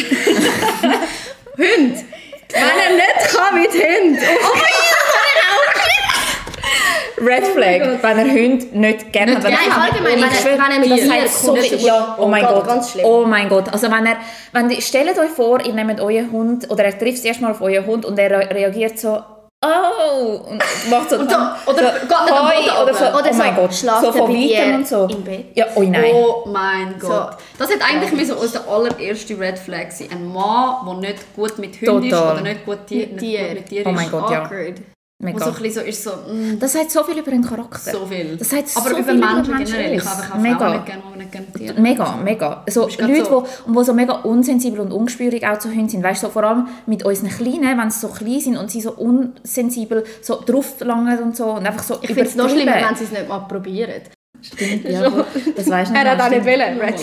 [1.57, 2.05] Hund!
[2.53, 4.19] Wenn er nicht kann mit Hund!
[7.17, 9.43] Red Flag, wenn er Hund nicht gerne hat.
[9.43, 9.93] Wenn hat.
[9.93, 12.27] allgemein, Ich wenn er- schwöre, wenn er mit das so viel- ist- ja, oh oh
[12.27, 13.71] mein Gott, Gott, oh mein Gott.
[13.71, 14.17] Also wenn er,
[14.53, 17.51] wenn die, stellt euch vor, ihr nehmt euren Hund oder er trifft das erste Mal
[17.51, 19.21] auf euren Hund und er re- reagiert so,
[19.63, 21.37] oh, und macht so, Und so-
[21.67, 23.05] oder so, «Hoi», Boden oder so.
[23.05, 25.07] Oder oh mein so, Gott, so von weitem und so.
[25.11, 25.45] im Bett?
[25.53, 26.11] Ja, oh nein.
[26.13, 27.37] Oh mein Gott.
[27.59, 30.07] Das hat eigentlich müssen unser allererste Red Flag sein.
[30.11, 33.39] Ein Mann, der nicht gut mit Hunden ist oder nicht gut, die, Mit nicht dir.
[33.49, 34.11] gut mit dir Oh mein ist.
[34.11, 34.49] Gott, ja.
[35.21, 35.45] Wo so Mega.
[35.45, 37.91] ein bisschen so ist so, mm, Das sagt so viel über den Charakter.
[37.91, 38.37] so viel.
[38.37, 39.93] Das sagt Aber so über viel Menschen generell.
[39.95, 40.57] Ich habe auch Mega.
[40.57, 42.65] Frauen nicht gerne, die nicht gerne Tiere Mega, mega.
[42.67, 46.03] So Leute, so- die wo, wo so mega unsensibel und ungespürig auch zu Hunden sind.
[46.03, 48.81] Weißt du, so, vor allem mit unseren Kleinen, wenn sie so klein sind und sie
[48.81, 52.73] so unsensibel so drauf langen und so und einfach so Ich finde es noch schlimmer,
[52.75, 54.01] wenn sie es nicht mal probieren.
[54.41, 55.03] Stimmt, ja,
[55.55, 56.79] das weißt du Er hat auch nicht wollen.
[56.79, 56.95] Red,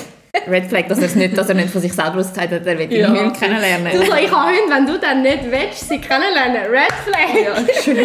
[0.46, 2.66] Red Flag, dass er, es nicht, dass er nicht von sich selber aus gesagt hat,
[2.66, 3.12] er will Ja.
[3.14, 3.20] ja.
[3.22, 3.92] Hunde kennenlernen.
[3.92, 6.70] Du so, ich habe Hunde, wenn du dann nicht willst, sie kennenlernen.
[6.70, 7.34] Red Flag.
[7.44, 7.96] Ja, schön.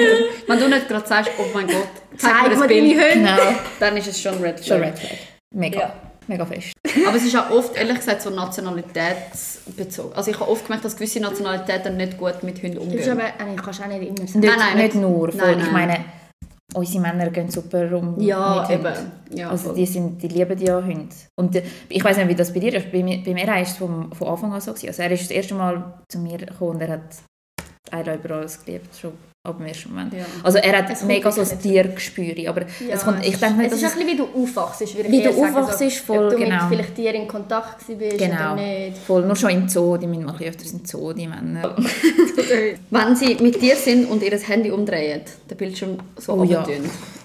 [0.47, 1.87] Wenn du nicht gerade sagst, oh mein Gott,
[2.17, 3.09] Zeig mir deine Hunde.
[3.13, 3.37] Genau,
[3.79, 4.67] dann ist es schon Red Flag.
[4.77, 5.17] schon Red Flag.
[5.55, 5.93] Mega, Ja.
[6.27, 6.73] mega fest.
[7.07, 10.13] Aber es ist auch oft, ehrlich gesagt, so nationalitätsbezogen.
[10.15, 13.11] Also ich habe oft gemerkt, dass gewisse Nationalitäten nicht gut mit Hunden Das ist umgehen.
[13.11, 14.39] aber, eigentlich kannst du auch nicht immer sagen.
[14.39, 15.41] Nicht, Nein, nein, nicht nicht- nur, voll.
[15.41, 15.73] nein, ich nein.
[15.73, 16.05] meine,
[16.73, 18.93] unsere Männer gehen super um Ja, mit eben.
[19.33, 19.75] Ja, also voll.
[19.75, 21.15] die, sind, die lieben ja Hunde.
[21.35, 22.91] Und äh, ich weiß nicht, wie das bei dir ist.
[22.91, 24.71] Bei mir, bei mir war es vom, von Anfang an so.
[24.71, 24.87] Gewesen.
[24.87, 27.15] Also er ist das erste Mal zu mir gekommen und er hat
[27.91, 29.13] Eile über alles geliebt, schon
[29.45, 30.13] ab dem ersten Moment.
[30.13, 30.23] Ja.
[30.41, 33.73] Also er hat Es mega so das Tiergespür, aber Ja, es kommt, ich denke nicht,
[33.73, 36.27] es ist ein bisschen, wie du aufwachst, würde ich Wie du aufwachst, so, ist voll,
[36.27, 36.63] ob du genau.
[36.63, 38.53] mit vielleicht Tieren in Kontakt gewesen bist Genau.
[38.53, 38.97] oder nicht.
[38.99, 41.75] Voll, nur schon im Zoo, die müssen mal ein öfters im Zoo, die Männer.
[42.89, 46.65] Wenn sie mit dir sind und ihr Handy umdrehen, den Bildschirm so Oh ja.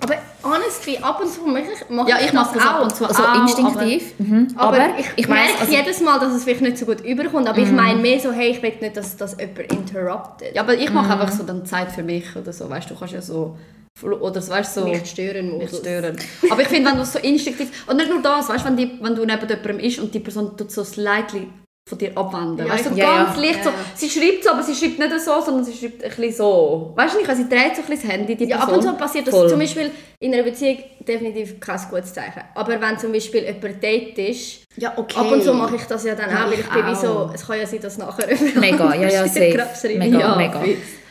[0.01, 3.07] Aber honestly, ab und zu mache ich, mache Ja, ich mache das ab und zu
[3.07, 4.15] Also auch, instinktiv.
[4.19, 4.49] mhm.
[4.57, 7.49] Aber, Aber, ich, ich merke also, jedes Mal, dass es vielleicht nicht so gut überkommt.
[7.49, 10.55] Aber ich meine mehr so, hey, ich will nicht, dass das jemand interruptet.
[10.55, 10.95] Ja, aber ich Mhm.
[10.95, 13.57] mache einfach so dann Zeit für mich oder so, weißt du, kannst ja so
[14.03, 15.81] oder so, weißt so Nicht stören nicht muss.
[15.81, 16.17] stören.
[16.51, 18.93] Aber ich finde, wenn du so instinktiv und nicht nur das, weißt du, wenn, die,
[19.03, 21.49] wenn du neben jemandem ist und die Person tut so slightly
[21.89, 23.43] von dir abwenden, Ja, weißt du, ich- Ja, ganz ja.
[23.43, 26.33] leicht so, sie schreibt so, aber sie schreibt nicht so, sondern sie schreibt ein bisschen
[26.33, 28.69] so, weißt du nicht, also sie dreht so ein bisschen das Handy, die Ja, ab
[28.69, 28.85] Person.
[28.91, 29.49] und zu passiert das Voll.
[29.49, 32.43] zum Beispiel in einer Beziehung definitiv kein gutes Zeichen.
[32.55, 35.19] Aber wenn zum Beispiel jemand Date ist, ja, okay.
[35.19, 37.31] ab und zu mache ich das ja dann auch, weil ich ich bin wie so,
[37.35, 38.29] es kann ja sein, dass nachher
[38.61, 39.59] Mega, ja, ja, safe.
[39.99, 40.63] Mega, ja, mega.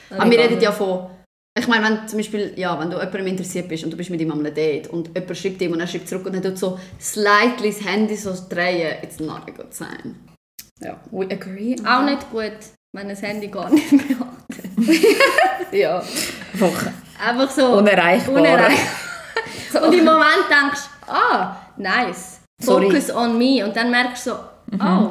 [0.09, 0.19] Fix.
[0.19, 1.07] Aber wir reden ja von.
[1.57, 4.21] Ich meine, wenn zum Beispiel, ja, wenn du jemandem interessiert bist und du bist mit
[4.21, 6.77] ihm am Date und jemand schreibt ihm und er schreibt zurück und er tut so
[6.99, 10.15] slightly das Handy so drehen, it's not a good sign.
[10.79, 11.75] Ja, we agree.
[11.83, 12.53] Auch nicht gut,
[12.95, 14.27] wenn das Handy gar nicht mehr hat.
[15.71, 15.97] Ja.
[16.53, 16.91] Einfach
[17.25, 18.35] Einfach so unerreichbar.
[18.35, 19.83] unerreichbar.
[19.83, 22.85] Und im Moment denkst du, ah, nice, Sorry.
[22.85, 23.65] focus on me.
[23.65, 24.37] Und dann merkst du so,
[24.79, 25.09] oh,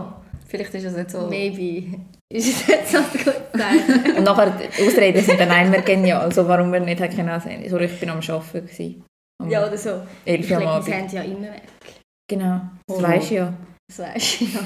[0.48, 1.26] Vielleicht ist es nicht so.
[1.26, 1.98] maybe
[2.32, 4.16] ist es jetzt so ein gutes.
[4.18, 6.22] Und nachher die Ausreden sind dann einmal genial.
[6.22, 7.68] Also warum wir nicht hätten können.
[7.68, 8.66] So, ich bin am Arbeiten.
[8.66, 9.04] Gewesen.
[9.42, 10.02] Am ja, oder so.
[10.24, 10.88] Ich 11 lege Abend.
[10.94, 11.62] Handy ja immer weg.
[12.28, 13.02] Genau, das Oh.
[13.02, 13.52] weisst du ja.
[13.88, 14.60] Das weisst du, ja.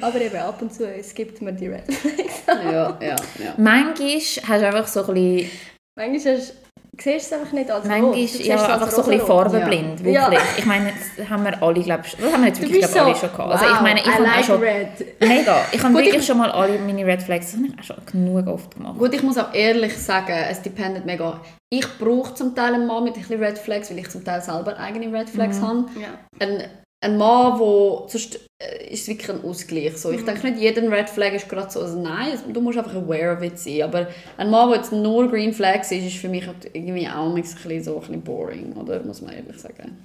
[0.00, 2.42] Aber eben ab und zu, es gibt mir die Red Flags.
[2.46, 3.54] Ja, ja, ja.
[3.58, 5.50] Manchmal hast du einfach so ein bisschen,
[5.96, 6.54] Manchmal hast,
[7.00, 8.16] siehst du es einfach nicht als manchmal, rot.
[8.16, 10.00] Du ja, es als einfach so ein bisschen farbenblind.
[10.00, 10.30] Ja.
[10.30, 10.58] Wirklich.
[10.58, 13.14] Ich meine, das haben wir alle, glaube ich, das haben wir jetzt wirklich so, alle
[13.14, 13.52] schon gehabt.
[13.52, 15.20] Also wow, ich meine, ich habe like auch schon, red.
[15.20, 17.84] mega, ich habe wirklich ich- schon mal alle meine Red Flags, das habe ich auch
[17.84, 18.98] schon genug oft gemacht.
[18.98, 21.40] Gut, ich muss auch ehrlich sagen, es dependet mega.
[21.70, 24.40] Ich brauche zum Teil einen Mann mit ein bisschen Red Flags, weil ich zum Teil
[24.40, 25.84] selber eigene Red Flags habe.
[26.00, 26.08] Ja.
[26.40, 26.64] Ein,
[27.04, 29.96] ein Mann, wo sonst äh, ist es wirklich ein Ausgleich.
[29.96, 32.94] So, ich denke nicht, jeder Red Flag ist gerade so, also nein, du musst einfach
[32.94, 33.82] aware of it sein.
[33.82, 34.06] Aber
[34.38, 37.34] ein Mann, der jetzt nur Green Flags ist, ist für mich halt irgendwie auch ein
[37.40, 39.02] bisschen, so ein bisschen boring, oder?
[39.04, 39.96] Muss man ehrlich sagen.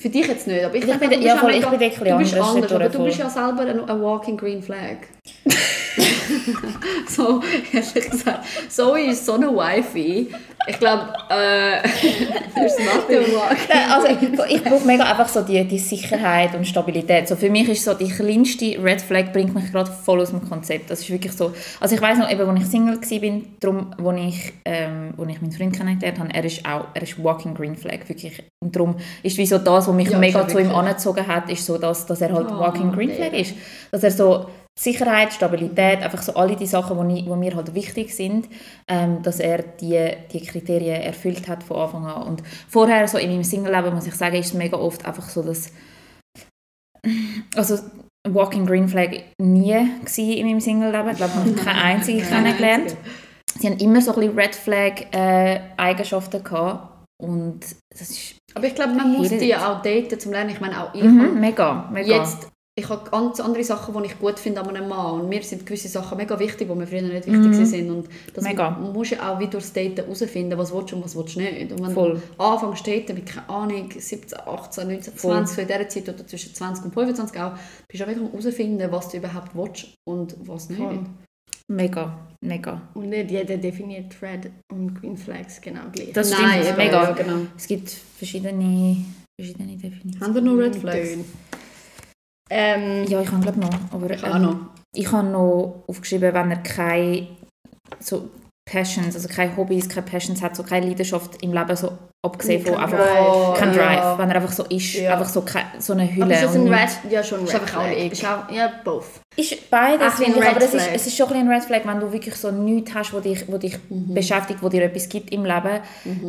[0.00, 1.56] Für dich jetzt nicht, aber ich, Ich denke, bin- du ja, bist auch voll, ich
[1.58, 4.36] mega- bin ein bisschen Du bist anders, aber du bist ja selber ein, ein walking
[4.36, 4.96] green flag.
[7.08, 7.40] so,
[7.72, 8.44] ehrlich gesagt.
[8.68, 10.28] Zoe ist so eine Wifi.
[10.68, 11.82] Ich glaube, äh,
[12.54, 13.56] there's nothing wrong.
[13.90, 14.08] Also
[14.48, 17.26] ich, brauche mega einfach so die, die Sicherheit und Stabilität.
[17.28, 20.48] So für mich ist so die kleinste Red Flag bringt mich gerade voll aus dem
[20.48, 20.90] Konzept.
[20.90, 21.52] Das ist wirklich so.
[21.80, 25.40] Also ich weiß noch, eben, als ich Single war, darum, wo ich, ähm, wo ich
[25.40, 28.42] meinen Freund kennengelernt habe, er ist auch, er ist Walking Green Flag wirklich.
[28.60, 31.66] Und darum ist wie so das, was mich Ja, mega zu ihm angezogen hat, ist
[31.66, 33.54] so, dass, dass er halt Oh, Walking Green Flag ist.
[33.90, 34.46] Dass er so
[34.78, 38.48] Sicherheit, Stabilität, einfach so alle die Sachen, die, mir halt wichtig sind,
[38.88, 42.22] ähm, dass er die, die Kriterien erfüllt hat von Anfang an.
[42.22, 45.42] Und vorher, so in meinem Single-Leben, muss ich sagen, ist es mega oft einfach so,
[45.42, 45.72] dass
[47.54, 47.78] also
[48.28, 51.10] Walking Green Flag nie gsi in meinem Single-Leben.
[51.10, 52.96] Ich glaube, ich habe keine einzige kennengelernt.
[53.58, 57.04] Sie haben immer so ein bisschen Red Flag-Eigenschaften gehabt.
[57.20, 60.50] Und das ist Aber ich glaube, man muss die ja auch daten zum Lernen.
[60.50, 62.16] Ich meine, auch ich mhm, mega, mega.
[62.16, 65.20] jetzt ich habe ganz andere Sachen, die ich gut finde an einem Mann.
[65.20, 67.90] Und mir sind gewisse Sachen mega wichtig, die mir früher nicht wichtig sind.
[67.90, 68.50] Und das Mhm.
[68.50, 68.70] Mega.
[68.70, 71.40] Man muss ja auch wie durchs Daten herausfinden, was willst du und was willst du
[71.40, 71.70] nicht.
[71.70, 72.22] Und wenn Voll.
[72.38, 75.32] du anfängst daten mit, keine Ahnung, 17, 18, 19, Voll.
[75.32, 77.52] 20, so in dieser Zeit oder zwischen 20 und 25 auch,
[77.88, 80.80] bist du auch wirklich am herausfinden, was du überhaupt willst und was nicht.
[80.80, 81.00] Voll.
[81.68, 82.80] Mega, mega.
[82.94, 86.12] Und nicht jeder definiert Red und Green Flags genau gleich.
[86.12, 87.02] Das Nein, stimmt, eben, mega.
[87.04, 87.36] ja, genau.
[87.56, 88.96] Es gibt verschiedene,
[89.38, 90.20] verschiedene Definitionen.
[90.20, 91.08] Haben wir noch Red Flags?
[92.54, 93.70] Ähm, Ja, ich habe glaube noch.
[93.92, 94.56] Aber, Ich auch ähm, noch.
[94.94, 97.28] Ich habe noch aufgeschrieben, wenn er keine
[98.00, 98.28] so
[98.70, 101.92] Passions, also keine Hobbys, keine Passions hat, so keine Leidenschaft im Leben, so
[102.24, 103.58] abgesehen von einfach Drive.
[103.58, 104.18] kein Drive, Ja.
[104.18, 105.14] wenn er einfach so ist, Ja.
[105.14, 106.34] einfach so, keine, so eine aber Hülle.
[106.34, 106.90] ist das ein Red?
[107.10, 108.12] Ja, schon Red auch Flag.
[108.12, 109.04] Ist auch, ja, both.
[109.36, 112.12] Ist beides, finde ich, aber es ist, es ist schon ein Red Flag, wenn du
[112.12, 114.14] wirklich so nichts hast, wo dich, wo dich Mhm.
[114.14, 115.80] beschäftigt, wo dir etwas gibt im Leben.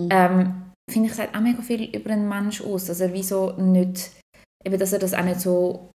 [0.09, 0.53] Ähm,
[0.89, 4.09] finde ich, sagt auch mega viel über einen Mensch aus, dass er wie so nicht
[4.65, 5.89] eben, dass er das auch nicht so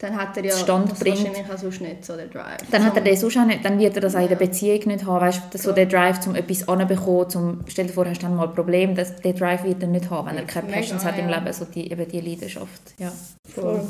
[0.00, 1.18] Dann hat er ja Stand bringt.
[1.18, 2.58] wahrscheinlich auch sonst nicht so den Drive.
[2.70, 4.36] Dann hat er So- den sonst auch nicht, dann wird er das auch in der
[4.36, 5.74] Beziehung nicht haben, weißt du, so Ja.
[5.74, 8.94] der Drive, um etwas anzubekommen, zum, stell dir vor, hast du dann mal ein Problem,
[8.94, 11.38] das, den Drive wird er nicht haben, wenn er keine Mega, Passions hat im ja.
[11.38, 13.12] Leben, so die, eben die Leidenschaft, ja.
[13.54, 13.82] Voll.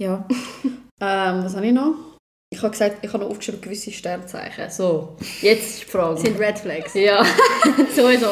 [0.00, 0.24] Ja.
[1.00, 1.94] Ähm, was habe ich noch?
[2.52, 4.68] Ich habe gesagt, ich habe noch aufgeschrieben gewisse Sternzeichen.
[4.68, 6.18] So, jetzt ist die Frage.
[6.20, 6.94] sind Red Flags.
[6.94, 7.24] ja,
[7.94, 8.30] Sowieso.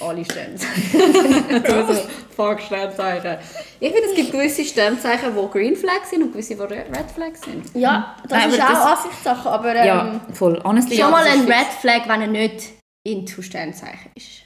[0.00, 1.64] Alle Sternzeichen.
[1.64, 2.02] also,
[2.34, 3.38] fuck Sternzeichen.
[3.80, 7.42] Ich finde, es gibt gewisse Sternzeichen, die Green Flags sind und gewisse, die Red Flags
[7.42, 7.64] sind.
[7.74, 10.60] Ja, das Nein, ist auch das- Ansichtssache, aber ähm, ja, voll.
[10.64, 11.40] Honestly, schon ja, mal ein.
[11.40, 12.72] Red Flag, wenn er nicht
[13.06, 14.44] into Sternzeichen ist.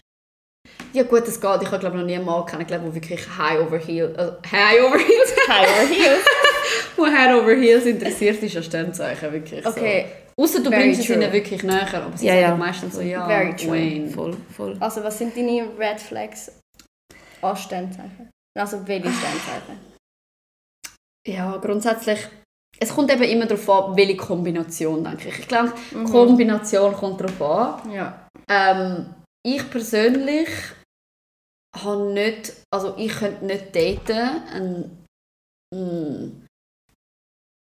[0.93, 1.63] Ja gut, das geht.
[1.63, 4.83] Ich habe glaube noch nie einen Mann kennengelernt, der wirklich High over Heels, also High
[4.83, 6.25] over Heels, High or Heels.
[6.97, 10.28] wo Head over Heels interessiert ist an Sternzeichen, wirklich Okay, so.
[10.38, 11.16] Außer du Very bringst es true.
[11.16, 12.57] ihnen wirklich näher, aber sie Ja, sagen ja.
[12.57, 13.72] meistens so, ja, Very true.
[13.72, 14.09] Wayne.
[14.11, 14.77] Voll, voll.
[14.81, 16.53] also was sind deine Red Flags
[17.42, 18.31] an Sternzeichen?
[18.57, 19.79] Also welche Sternzeichen?
[21.27, 22.20] Ja, grundsätzlich,
[22.79, 25.40] es kommt eben immer darauf an, welche Kombination, denke ich.
[25.40, 26.05] Ich glaube, Mhm.
[26.05, 27.90] Kombination kommt darauf an.
[27.92, 28.29] Ja.
[28.48, 30.48] Ähm, ich persönlich
[31.77, 35.05] habe nicht, also ich könnte nicht daten,
[35.74, 36.46] ein,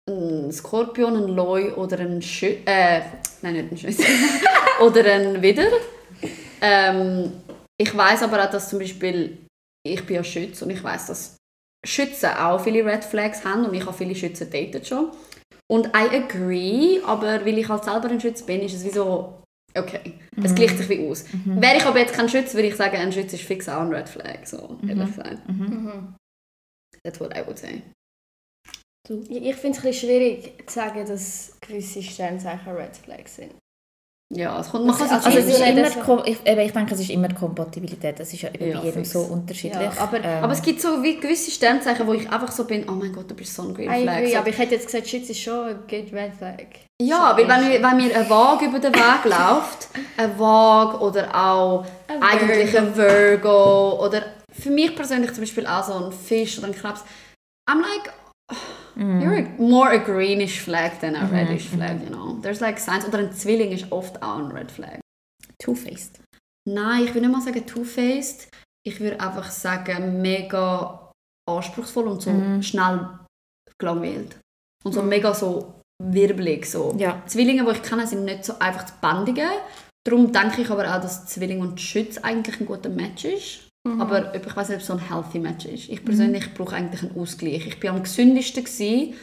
[0.09, 3.03] ein, Skorpion, ein Leu oder ein Schütz, äh,
[3.43, 4.05] nein, nicht ein Schütz,
[4.81, 5.69] oder ein Widder.
[6.61, 7.33] Ähm,
[7.79, 9.39] ich weiß aber auch, dass zum Beispiel,
[9.87, 11.37] ich bin ja Schütz und ich weiß, dass
[11.85, 15.11] Schützen auch viele Red Flags haben und ich habe viele Schützen datet schon.
[15.69, 19.43] Und I agree, aber weil ich halt selber ein Schütz bin, ist es wie so,
[19.77, 21.25] okay, es gleicht sich wie aus.
[21.45, 23.93] Wäre ich aber jetzt kein Schütz, würde ich sagen, ein Schütz ist fix auch ein
[23.93, 25.49] Red Flag, so, ehrlich gesagt.
[25.49, 26.15] Mhm.
[27.03, 27.83] That's what I would say.
[29.29, 33.53] Ich ich finde es ein bisschen schwierig zu sagen, dass gewisse Sternzeichen Red Flags sind.
[34.35, 36.61] Ja, es kommt, man kann Also sich Also es ist nicht immer, so- ich, eben,
[36.61, 39.13] ich denke, es ist immer die Kompatibilität, das ist ja eben Ja, bei jedem fix.
[39.13, 39.95] so unterschiedlich.
[39.95, 42.89] Ja, aber- ähm, aber es gibt so wie gewisse Sternzeichen, wo ich einfach so bin,
[42.89, 44.17] oh mein Gott, du bist so ein Green I Flag.
[44.17, 46.65] agree, So, aber ich hätte jetzt gesagt, Schütz ist schon ein good Red Flag.
[47.03, 51.35] Ja, weil wenn, wir- wenn mir ein Waage über den Weg läuft, ein Waage oder
[51.35, 56.57] auch Ein eigentlich ein Virgo oder für mich persönlich zum Beispiel auch so ein Fisch
[56.59, 57.05] oder ein Krebs,
[57.69, 58.11] I'm like,
[58.97, 62.39] you're a, more a greenish flag than a reddish flag, you know.
[62.41, 65.01] There's like signs, oder ein Zwilling ist oft auch ein Red Flag.
[65.59, 66.21] Two-Faced.
[66.69, 68.49] Nein, ich würde nicht mal sagen two-faced,
[68.87, 71.11] ich würde einfach sagen mega
[71.49, 72.31] anspruchsvoll und so
[72.63, 73.19] schnell
[73.79, 74.39] gelangweilt.
[74.85, 76.67] Und so mega so wirbelig.
[76.67, 76.95] So.
[76.99, 77.23] Ja.
[77.27, 79.51] Zwillinge, die ich kenne, sind nicht so einfach zu bändigen.
[80.05, 83.69] Darum denke ich aber auch, dass Zwilling und Schütz eigentlich ein guter Match ist.
[83.99, 85.89] Aber ob- ich weiß nicht, ob es so ein healthy Match ist.
[85.89, 87.67] Ich persönlich brauche eigentlich einen Ausgleich.
[87.67, 89.15] Ich war am gesündesten gewesen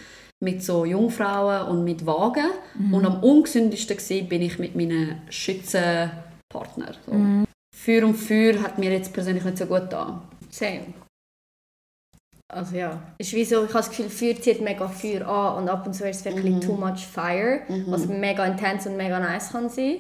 [0.42, 2.50] mit so Jungfrauen und mit Wagen.
[2.92, 6.94] Und am ungesündesten gewesen bin ich mit meinen Schützenpartner.
[7.06, 7.46] So.
[7.76, 10.22] Feuer und Feuer hat mir jetzt persönlich nicht so gut getan.
[10.50, 10.94] Same.
[12.52, 15.70] Also ja, ist wie so, ich habe das Gefühl, Feuer zieht mega Feuer an und
[15.70, 19.52] ab und zu ist es wirklich too much fire, was mega intense und mega nice
[19.52, 20.00] kann sein.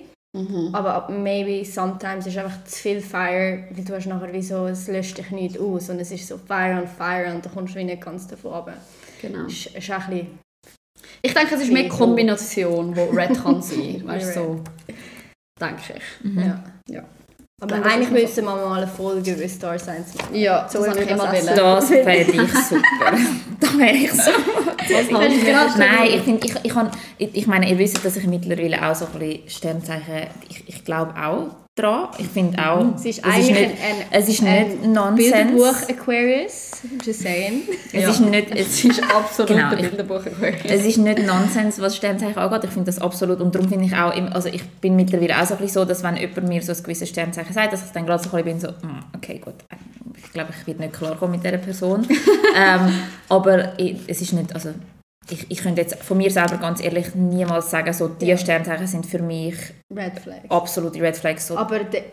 [0.73, 4.67] Aber ab- maybe sometimes ist einfach zu viel Fire, weil du hast nachher wie so,
[4.67, 7.73] es löscht dich nicht aus und es ist so Fire und Fire und da kommst
[7.73, 8.77] du wie nicht ganz davon runter.
[9.21, 9.45] Genau.
[9.47, 10.39] Ist, ist auch ein bisschen,
[11.23, 11.89] Ich denke, es ist mehr.
[11.89, 14.03] Kombination, die Red kann sein.
[14.05, 14.63] Weißt du, so.
[15.59, 16.35] Denke ich.
[16.35, 16.63] ja.
[16.87, 17.03] Ja.
[17.61, 20.33] Aber das eigentlich müssen wir mal eine Folge über Star Signs machen.
[20.33, 21.55] Ja, So das habe ich wir immer das wollen.
[21.57, 23.11] Das fände ich super.
[23.59, 24.31] da wäre ich so.
[25.53, 25.79] davon?
[25.79, 28.95] Nein, ich, find, ich, ich, kann, ich, ich meine, ihr wisst, dass ich mittlerweile auch
[28.95, 32.09] so ein bisschen Sternzeichen, ich, ich glaube auch dran.
[32.17, 35.31] Ich finde auch, Es ist es eigentlich nicht, ein, ein, es ist ein nicht Nonsens.
[35.31, 36.71] Bilderbuch Aquarius,
[37.05, 37.61] just saying.
[37.93, 38.09] Es Ja.
[38.09, 40.61] ist nicht, es ist absolut Genau, ein ich- Bilderbuch Aquarius.
[40.65, 42.63] Es ist nicht Nonsens, was Sternzeichen angeht.
[42.65, 43.39] Ich finde das absolut.
[43.41, 46.03] Und darum finde ich auch, also ich bin mittlerweile auch so ein bisschen so, dass
[46.03, 48.59] wenn jemand mir so ein gewisses Sternzeichen sagt, dass ich dann gerade so ein bisschen
[48.59, 49.55] bin, so, «Hm, okay, gut,
[50.23, 52.07] ich glaube, ich werde nicht klarkommen mit dieser Person.
[52.55, 52.93] ähm,
[53.29, 54.69] aber es ist nicht, also
[55.31, 59.05] ich, ich könnte jetzt von mir selber ganz ehrlich niemals sagen, so, die Sternzeichen sind
[59.05, 59.55] für mich
[59.95, 60.37] Red Flag.
[60.49, 62.03] absolute Red Flags so Aber, de,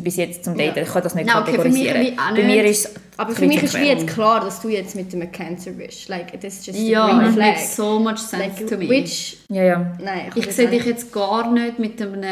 [0.00, 0.76] bis jetzt zum Daten.
[0.76, 0.82] Ja.
[0.82, 2.02] Ich kann das nicht Nein, okay, für mich kategorisieren.
[2.02, 2.70] wie auch Bei mir nicht.
[2.70, 6.08] ist aber für mich ist wie jetzt klar, dass du jetzt mit einem Cancer bist.
[6.08, 7.46] Like, that's just Ja, a green flag.
[7.54, 8.88] makes so much sense like, to me.
[8.88, 9.92] which, Ja, ja.
[10.02, 12.22] nein, ich sehe dich jetzt gar nicht mit einem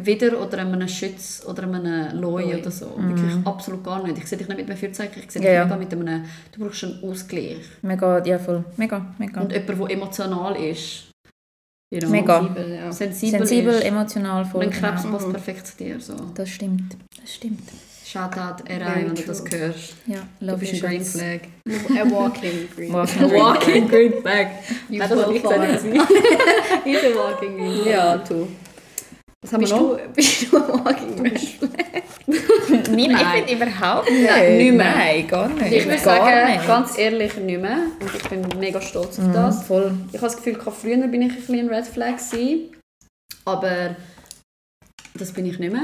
[0.00, 2.94] Widder oder einem Schütz oder einem Loi oder so.
[2.96, 4.18] Wirklich absolut gar nicht.
[4.18, 5.64] Ich sehe dich nicht mit einem Vierzeichen, ich sehe dich Ja, ja.
[5.64, 6.24] mega mit einem...
[6.50, 7.58] Du brauchst einen Ausgleich.
[7.82, 8.64] Mega, ja voll.
[8.76, 9.40] Mega, mega.
[9.42, 11.08] Und jemand, der emotional ist.
[11.92, 12.40] You know, Mega.
[12.40, 12.92] sensibel, ja.
[12.92, 13.84] Sensibel, Sensibel, ist.
[13.84, 14.64] emotional, voll.
[14.64, 15.18] Und ein Krebs genau.
[15.18, 16.00] passt perfekt zu dir.
[16.00, 16.14] So.
[16.34, 17.68] Das stimmt, das stimmt.
[18.06, 19.94] Shoutout Erein, wenn du das hörst.
[20.06, 21.04] Ja, Du love bist you, ein Green.
[21.04, 21.40] Flag.
[21.90, 23.30] A walking green flag.
[23.32, 24.46] Walking Green Flag.
[24.88, 25.60] You will ich fall.
[26.84, 27.86] He's a walking green flag.
[27.86, 28.48] Ja, du.
[29.42, 29.96] Was haben wir Bist noch?
[29.96, 31.70] du, bist du ein Walking Red Flag?
[32.26, 34.30] Nein, ich finde überhaupt nicht.
[34.30, 34.94] Nein, nicht mehr.
[34.94, 35.72] Nein, gar nicht.
[35.72, 36.66] Ich würde sagen, nicht.
[36.66, 37.78] ganz ehrlich, nicht mehr.
[38.00, 39.66] Und ich bin mega stolz auf das.
[39.66, 39.94] voll.
[40.12, 42.70] Ich habe das Gefühl, früher bin ich ein bisschen Red Flag gewesen,
[43.44, 43.96] aber
[45.14, 45.82] das bin ich nicht mehr.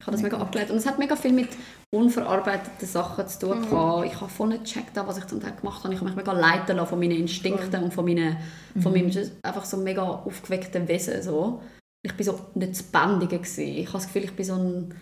[0.00, 1.50] Ich habe das mega abgelehnt und es hat mega viel mit
[1.94, 4.06] unverarbeiteten Sachen zu tun gehabt.
[4.06, 5.92] Ich habe voll nicht gecheckt, was ich zum Teil gemacht habe.
[5.92, 8.38] Ich habe mich mega leiten lassen von meinen Instinkten und von, meinen,
[8.80, 9.12] von meinem
[9.42, 11.22] einfach so mega aufgeweckten Wesen.
[11.22, 11.60] So.
[12.02, 13.38] Ich war so nicht zu bändigen.
[13.42, 13.60] Gewesen.
[13.62, 14.94] Ich habe das Gefühl, ich bin so ein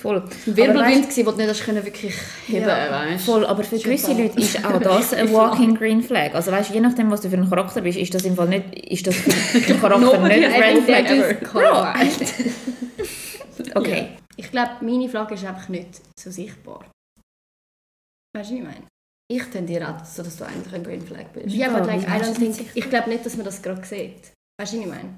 [0.00, 0.16] voll.
[0.22, 2.14] ein Wirbelwind, gewesen, den du nicht hast wirklich
[2.46, 3.24] heben Ja, weißt?
[3.24, 6.34] Voll, aber für gewisse Leute ist auch das ein Walking Green Flag.
[6.34, 8.74] Also weißt, je nachdem, was du für ein Charakter bist, ist das im Fall nicht,
[8.74, 11.06] ist das für den Charakter nicht Red Flag.
[11.06, 11.34] there.
[11.34, 11.86] Bro.
[13.74, 14.16] Okay.
[14.36, 16.84] Ich glaube, meine Flagge ist einfach nicht so sichtbar.
[18.36, 18.86] Weißt du, wie ich meine?
[19.28, 21.54] Ich tendiere auch so, dass du eigentlich ein Green Flag bist.
[21.54, 24.32] Ja, aber like, I don't think, ich glaube nicht, dass man das gerade sieht.
[24.60, 25.08] Weißt du, wie ich meine?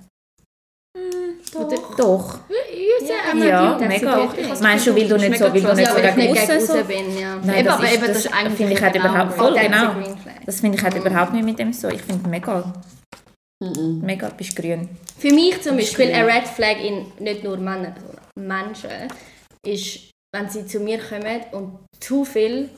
[1.53, 1.97] Doch.
[1.97, 2.39] Doch.
[2.49, 4.29] Ja, Ja, mega.
[4.61, 6.85] Meinst du, weil du nicht so, weil du nicht ja, so ich gegen außen so...
[6.85, 7.37] bin, ja.
[7.43, 9.93] Nein, Eben, das aber ist, eben, das das, finde ich halt genau überhaupt voll, genau.
[9.95, 10.35] green flag.
[10.45, 11.89] Das finde ich halt überhaupt nicht mit dem so.
[11.89, 12.73] Ich finde mega,
[13.61, 14.01] Mhm.
[14.05, 14.89] mega, bist grün.
[15.19, 16.15] Für mich zum bist Beispiel grün.
[16.17, 18.91] ein Red Flag in nicht nur Männer, sondern Menschen,
[19.67, 22.69] ist, wenn sie zu mir kommen und zu viel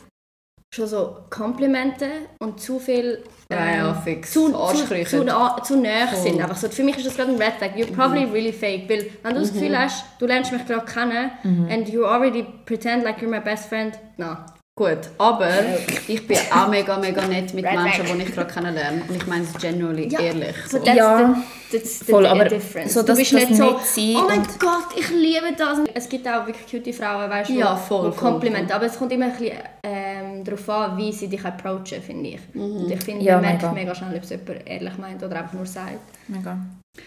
[0.73, 2.07] schon so Komplimente
[2.39, 4.33] und zu viel Ja, ja, ähm, fix.
[4.33, 6.17] zu, zu, zu, nah- zu Voll.
[6.23, 6.41] sind.
[6.41, 7.71] Einfach so, für mich ist das gerade ein Red Flag.
[7.75, 8.89] You're probably really fake.
[8.89, 11.33] Weil wenn du das Gefühl hast, du lernst mich gerade kennen
[11.69, 14.37] and you already pretend like you're my best friend, no.
[14.79, 15.51] Gut, aber
[16.09, 19.03] ich bin auch mega, mega nett mit Red Menschen, die ich gerade kennenlerne.
[19.07, 20.57] Und ich meine es genuinely Ja, ehrlich.
[20.69, 21.35] So Ja,
[21.71, 22.95] the, that's the voll, aber difference.
[22.95, 25.81] so, du dass bist das nicht so, nicht sein oh mein Gott, ich liebe das.
[25.93, 28.75] Es gibt auch wirklich cute Frauen, weißt du, Ja, voll, voll, Komplimente.
[28.75, 32.41] Aber es kommt immer ein bisschen ähm, darauf an, wie sie dich approachen, finde ich.
[32.55, 33.73] Und ich finde, Ja, man merkt mega.
[33.75, 35.99] mega schnell, ob es jemand ehrlich meint oder einfach nur sagt.
[36.29, 36.57] Mega.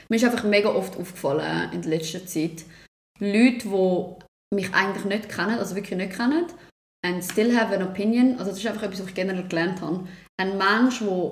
[0.09, 2.63] Mir ist einfach mega oft aufgefallen in der letzten Zeit,
[3.19, 6.45] Leute, die mich eigentlich nicht kennen, also wirklich nicht kennen,
[7.03, 10.07] and still have an opinion, also das ist einfach etwas, was ich generell gelernt habe.
[10.37, 11.31] Ein Mensch, der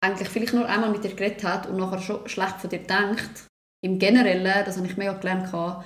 [0.00, 3.46] eigentlich vielleicht nur einmal mit dir geredet hat und nachher schon schlecht von dir denkt,
[3.84, 5.84] im Generellen, das habe ich mega gelernt, gehabt,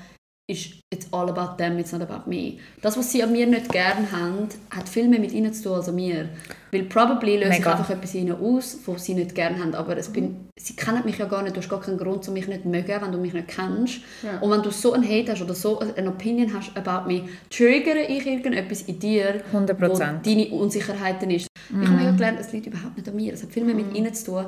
[0.51, 2.59] ist it's all about them, it's not about me.
[2.83, 5.73] Das, was sie an mir nicht gerne haben, hat viel mehr mit ihnen zu tun
[5.75, 6.29] als an mir.
[6.73, 7.73] Weil probably löse ich Mega.
[7.73, 9.75] einfach etwas in ihnen aus, was sie nicht gerne haben.
[9.75, 12.35] Aber es bin, sie kennen mich ja gar nicht, du hast gar keinen Grund, um
[12.35, 14.01] mich nicht zu mögen, wenn du mich nicht kennst.
[14.41, 18.03] Und wenn du so einen Hate hast oder so eine Opinion hast about me, triggere
[18.03, 19.81] ich irgendetwas in dir, 100%.
[19.81, 21.47] wo deine Unsicherheiten ist.
[21.71, 23.33] Ich habe mega gelernt, es liegt überhaupt nicht an mir.
[23.33, 24.47] Es hat viel mehr mit ihnen zu tun,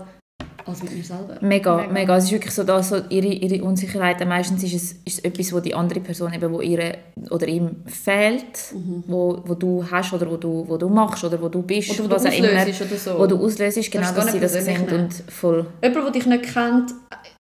[0.67, 1.39] als mit mir selber.
[1.41, 5.19] Mega, mega, Es ist wirklich so, dass so ihre, ihre Unsicherheiten, meistens ist es, ist
[5.19, 6.99] es etwas, wo die andere Person eben, wo ihre
[7.31, 8.75] oder ihm fehlt,
[9.07, 12.05] wo, wo du hast oder wo du, wo du machst oder wo du bist, Oder
[12.05, 13.19] wo du auslösest oder so.
[13.19, 16.45] wo du auslöst, genau, gar dass sie das sehen und voll, Jemand, der dich nicht
[16.45, 16.95] kennt,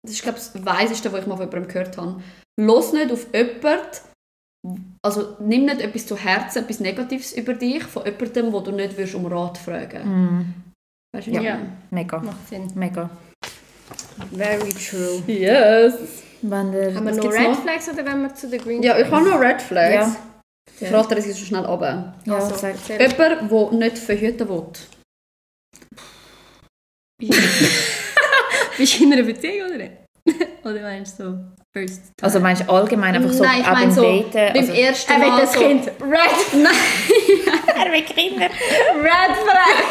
[0.03, 2.21] das ist glaube ich das Weiseste, was ich mal von jemandem gehört habe.
[2.59, 8.05] Los nicht auf jemanden, also nimm nicht etwas zu Herzen, etwas Negatives über dich, von
[8.05, 10.53] jemandem, wo du nicht wirst um Rat fragen
[11.13, 11.41] Weißt du, Ja.
[11.41, 11.71] meine?
[11.89, 12.71] mega, Macht Sinn.
[12.75, 13.09] mega.
[14.31, 15.21] Very true.
[15.27, 16.23] Yes!
[16.41, 17.61] Wenn der, Haben wir noch Red noch?
[17.61, 19.93] Flags oder wenn wir zu den Green Ja, ich habe noch Red Flags.
[19.93, 20.15] Ja.
[20.87, 22.15] Ich rate es so schnell runter.
[22.25, 22.75] ja, Also, sag.
[22.87, 24.65] Jemand, der nicht verhüten will.
[28.77, 29.93] Bist du in einer Beziehung oder nicht?
[30.63, 32.01] oder meinst du so first?
[32.21, 35.11] Also meinst du allgemein einfach so, Nein, ich meine beim so, Daten, beim also, ersten
[35.11, 35.87] Er will Mal das so, Kind.
[35.87, 37.85] Red, Nein!
[37.85, 38.45] er will Kinder.
[38.45, 39.83] Red Flag.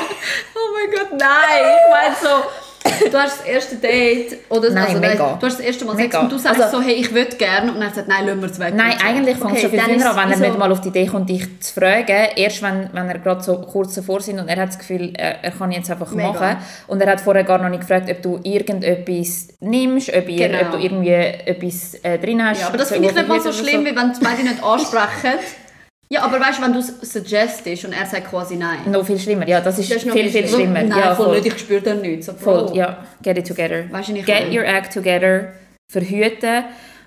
[0.55, 1.63] Oh mein Gott, nein!
[1.63, 2.45] Ich meine so,
[2.83, 5.37] du hast das erste Date, oder Nein, also, mega.
[5.39, 6.21] du hast das erste Mal Sex Mega.
[6.21, 8.51] und du sagst Also- so, hey, ich würde gerne, und er sagt, nein, lassen wir
[8.51, 8.75] es weg.
[8.75, 9.07] Nein, so.
[9.07, 11.07] eigentlich fängt es Okay, schon viel früher an, wenn er nicht mal auf die Idee
[11.07, 12.29] kommt, dich zu fragen.
[12.37, 15.51] Erst wenn, wenn er gerade so kurz davor sind und er hat das Gefühl, er,
[15.51, 16.33] kann jetzt einfach Mega.
[16.33, 16.57] machen.
[16.87, 20.61] Und er hat vorher gar noch nicht gefragt, ob du irgendetwas nimmst, ob, ihr, Genau.
[20.63, 22.61] ob du irgendwie etwas äh, drin hast.
[22.63, 25.39] Ja, aber das finde ich nicht mal so schlimm, wie wenn es beide nicht ansprechen.
[26.13, 28.91] Ja, aber weißt du, wenn du es suggestest und er sagt quasi nein.
[28.91, 30.83] Noch viel schlimmer, ja, das ist, Das ist viel, viel viel schlimmer.
[30.83, 32.27] Nein, ja, voll, voll, nicht, ich spüre da nichts.
[32.27, 33.85] So, voll, ja, get it together.
[33.91, 35.53] Weißt du, Get your act together,
[35.91, 36.65] verhüten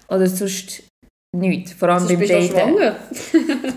[0.08, 0.84] oder sonst
[1.36, 2.96] nichts, vor allem Sonst beim Daten.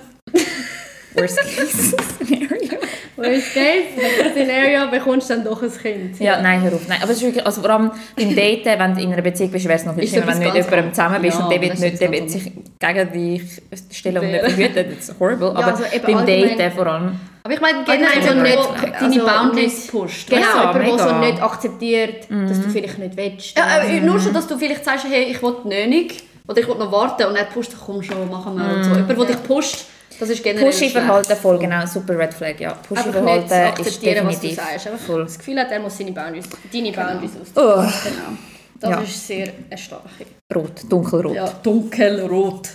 [1.14, 2.78] Worst case scenario.
[3.16, 6.20] Worst case Szenario bekommst du dann doch ein Kind.
[6.20, 6.86] Ja, nein, hör auf.
[6.88, 6.98] Nein.
[7.02, 9.64] Aber es ist wirklich, also vor allem beim Daten, wenn du in einer Beziehung bist,
[9.66, 11.44] wäre es noch viel schlimmer, wenn du mit jemandem zusammen bist anderes.
[11.44, 13.62] und der Ja, wird, nicht, der wird sich gegen dich
[13.96, 14.84] stellen und nicht verhüten.
[14.96, 15.48] Das ist horrible.
[15.50, 16.26] Aber also eben beim
[16.58, 17.20] Daten vor allem.
[17.42, 20.28] Aber ich meine, generell so nicht deine Boundaries nicht- pusht.
[20.28, 23.56] Genau, Ja, jemand, der so nicht akzeptiert, dass du vielleicht nicht willst.
[23.56, 25.54] Ja, äh, nur schon, dass du vielleicht sagst, hey, ich will
[25.88, 28.90] nicht oder ich will noch warten und er pusht, komm schon, machen wir und so.
[28.90, 29.84] Jemand, der dich pusht,
[30.18, 30.66] das ist generell.
[30.70, 31.84] Pushy-Verhalten voll, genau.
[31.86, 32.72] Super Red Flag, ja.
[32.74, 34.86] Pushy-Verhalten ist akzeptieren, was du definitiv sagst.
[34.86, 35.22] Einfach voll.
[35.24, 37.48] das Gefühl hat, er muss seine Boundaries, deine Boundaries aus.
[37.54, 38.38] Oh, Genau.
[38.78, 39.00] Das Ja.
[39.00, 40.26] ist sehr eine starke.
[40.54, 41.34] Rot, dunkelrot.
[41.34, 42.68] Ja, dunkelrot.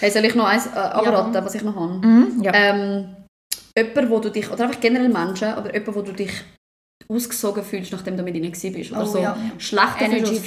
[0.00, 2.06] Hey, soll ich noch eins äh, abraten, was ich noch habe?
[2.06, 2.52] Mhm, ja.
[2.54, 3.16] Ähm,
[3.76, 6.30] jemand, wo du dich, oder einfach generell Menschen, aber jemand, wo du dich
[7.08, 8.92] ausgesogen fühlst, nachdem du mit ihnen bist.
[8.92, 9.36] Oder Oh, so ja.
[9.58, 10.40] schlechter Energy.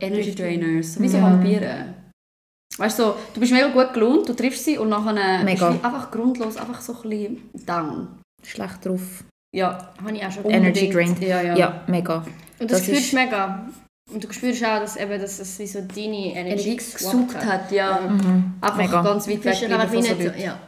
[0.00, 0.82] Energy.
[0.82, 1.20] So wie so.
[1.20, 1.94] Vampire.
[2.78, 5.70] Weißt du, so, du bist mega gut gelohnt, du triffst sie und nachher Mega.
[5.70, 8.08] bist du einfach grundlos, einfach so ein bisschen down.
[8.42, 9.24] Schlecht drauf.
[9.54, 11.20] Ja, Habe ich auch schon Energy drained.
[11.22, 11.56] Ja, ja.
[11.56, 12.24] Ja, mega.
[12.58, 13.68] Und das, Das spürst ist- du mega.
[14.12, 17.72] Und du spürst auch, dass, eben, dass es wie so deine Energie Energie gesucht hat,
[17.72, 18.00] ja.
[18.08, 18.54] Mhm.
[18.60, 19.02] Einfach Mega.
[19.02, 20.58] ganz weit weg ja.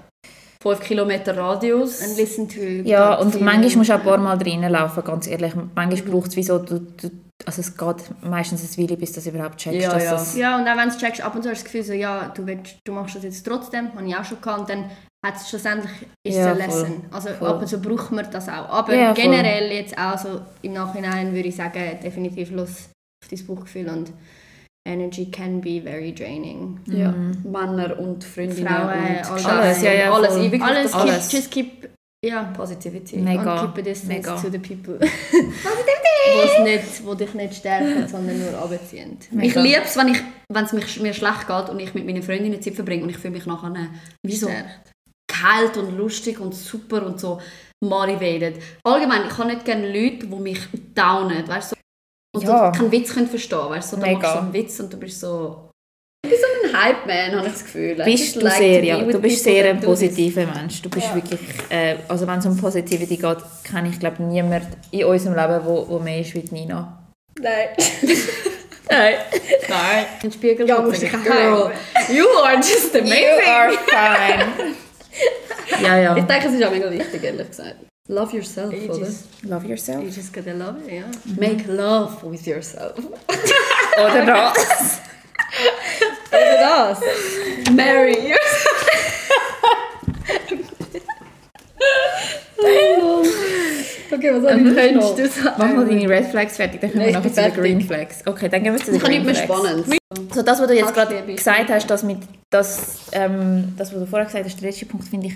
[0.62, 2.02] 5 Kilometer Radius.
[2.02, 3.44] And listen to Ja, und feeling.
[3.44, 5.52] manchmal musst du auch ein paar Mal reinlaufen, ganz ehrlich.
[5.74, 7.10] Manchmal braucht es wie so, du, du,
[7.46, 9.80] also es geht meistens ein Weile, bis du das überhaupt checkst.
[9.82, 10.10] Ja, dass ja.
[10.12, 11.84] Das, Ja, und auch wenn du es checkst, ab und zu hast du das Gefühl,
[11.84, 14.68] so, ja, du, willst, du machst das jetzt trotzdem, habe ich auch schon gehabt, und
[14.70, 14.90] dann
[15.24, 15.92] hat es schlussendlich
[16.26, 16.80] ist Ja, es eine voll.
[16.82, 17.04] Lesson.
[17.12, 17.48] Also Voll.
[17.48, 18.68] ab und zu braucht man das auch.
[18.68, 19.24] Aber Ja, voll.
[19.24, 22.88] generell jetzt auch so im Nachhinein würde ich sagen, definitiv los
[23.22, 24.12] auf dein Bauchgefühl und
[24.88, 26.81] Energy can be very draining.
[26.87, 27.12] Ja.
[27.12, 27.42] Mhm.
[27.44, 29.46] Männer und Freundinnen Frauen, und alles.
[29.46, 30.37] Alles, ja, ja, alles.
[30.37, 31.29] Ich Alles, das Alles.
[31.29, 31.88] Keep, just keep,
[32.24, 33.18] ja, Positivity.
[33.18, 33.61] Mega.
[33.61, 34.40] und keep a distance mega.
[34.40, 34.98] to the people.
[36.35, 39.18] Wo's nicht, wo dich nicht stärken, sondern nur runterziehen.
[39.40, 42.22] Ich liebe es, wenn, ich, wenn es mich, mir schlecht geht und ich mit meinen
[42.22, 43.72] Freundinnen Zeit verbringe und ich fühle mich nachher
[44.27, 44.51] wie so
[45.29, 47.40] kalt und lustig und super und so
[47.81, 48.61] motivated.
[48.85, 50.61] Allgemein, ich habe nicht gerne Leute, die mich
[50.94, 51.77] downen, weißt du?
[51.77, 51.81] So,
[52.38, 52.70] und Ja.
[52.70, 53.96] du keinen Witz können verstehen, weißt du?
[53.96, 54.18] So, Mega.
[54.18, 55.64] machst du einen Witz und du bist so...
[56.24, 57.94] Ich bin so ein Hype-Man, habe ich das Gefühl.
[58.05, 58.98] Bist du like sehr, ja.
[59.01, 60.83] Du bist sehr ein positiver Mensch.
[60.83, 61.14] Du bist Ja.
[61.14, 65.64] wirklich, äh, also wenn es um Positivity geht, kenne ich glaube niemanden in unserem Leben,
[65.64, 66.98] wo, wo mehr ist wie Nina.
[67.40, 67.68] Nein.
[68.90, 69.14] Nein.
[69.68, 70.07] Nein.
[70.22, 71.11] Den Spiegel Ja, sag ich.
[71.12, 71.70] Girl,
[72.11, 73.12] you are just amazing.
[73.12, 74.74] You are fine.
[75.87, 76.16] ja, ja.
[76.16, 77.77] Ich denke, es ist auch mega wichtig, ehrlich gesagt.
[78.08, 79.06] Love yourself, You oder?
[79.44, 80.04] Love you yourself.
[80.14, 81.02] just gotta love it, ja.
[81.38, 82.94] Make love with yourself.
[83.98, 85.00] Oder das.
[86.30, 87.00] Oder das.
[87.74, 89.68] Marry yourself.
[94.12, 95.14] okay, was habe ich noch?
[95.16, 95.48] du so?
[95.58, 97.78] Mach mal deine Red Flags fertig, dann kommen Nein, wir ich nachher bin zu den.
[97.78, 98.22] Green Flags.
[98.26, 99.60] Okay, dann gehen wir zu den Ich habe Green nicht mehr Flags.
[99.60, 100.34] spannend.
[100.34, 102.18] So das, was du jetzt gerade gesagt hast, das mit
[102.50, 105.34] das, ähm, das, was du vorher gesagt hast, der letzte Punkt finde ich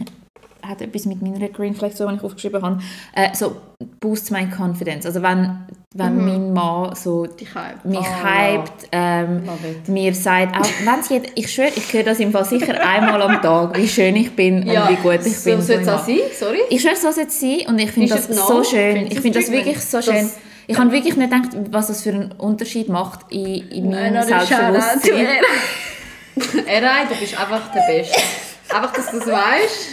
[0.63, 2.79] hat etwas mit meiner Green Flag so, wenn ich aufgeschrieben habe.
[3.15, 3.57] Äh, so
[4.01, 5.05] boost my confidence.
[5.07, 5.59] Also wenn,
[5.95, 7.85] wenn mein Mann so hype.
[7.85, 9.43] mich Oh, hypt, ähm,
[9.89, 13.43] mir sagt, auch wenn sie, ich schwöre, ich höre das im Fall sicher einmal am
[13.43, 15.63] Tag, wie schön ich bin und wie gut ich so bin.
[15.63, 16.61] soll es auch sein, sorry.
[16.71, 19.07] Ich schwöre, so soll es sein und ich finde das so schön.
[19.09, 20.31] Ich finde das wirklich so Das- schön.
[20.69, 25.27] Ich habe wirklich nicht gedacht, was das für einen Unterschied macht in, in meinem Selbstbewusstsein.
[26.67, 28.21] Eray, du bist einfach der Beste.
[28.75, 29.89] Einfach, dass du es weißt.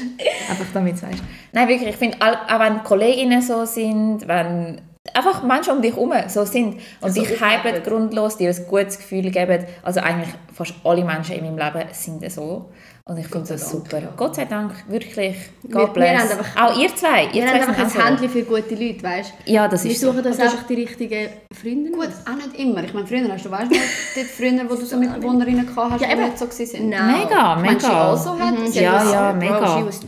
[0.50, 1.24] Einfach damit du weißt.
[1.52, 4.82] Nein, wirklich, ich finde, auch wenn Kolleginnen so sind, wenn
[5.14, 8.98] einfach Menschen um dich herum so sind und So dich hypen grundlos, dir ein gutes
[8.98, 12.70] Gefühl geben, also eigentlich fast alle Menschen in meinem Leben sind so.
[13.10, 13.98] Und ich finde das super.
[14.00, 14.10] Ja.
[14.16, 15.36] Gott sei Dank, wirklich.
[15.64, 17.24] Wir- God wir haben einfach- auch ihr zwei.
[17.26, 18.06] Ihr Wir zwei haben einfach ein so.
[18.06, 19.52] Händchen für gute Leute, weißt du?
[19.52, 20.12] Ja, das Wir ist so.
[20.12, 21.90] suchen das Und das einfach die richtigen Freunde.
[21.90, 22.84] Gut, auch nicht immer.
[22.84, 23.76] Ich meine, früher hast du, weißt du
[24.16, 26.90] dort früher, wo du so Mitbewohnerinnen gehabt hast, Ja, die nicht so waren?
[26.90, 27.24] Nein.
[27.24, 28.10] Mega, Meinst du, mega.
[28.12, 28.60] also hat?
[28.60, 29.78] Mhm, Ja, ja, Bro, mega.
[29.80, 30.00] she was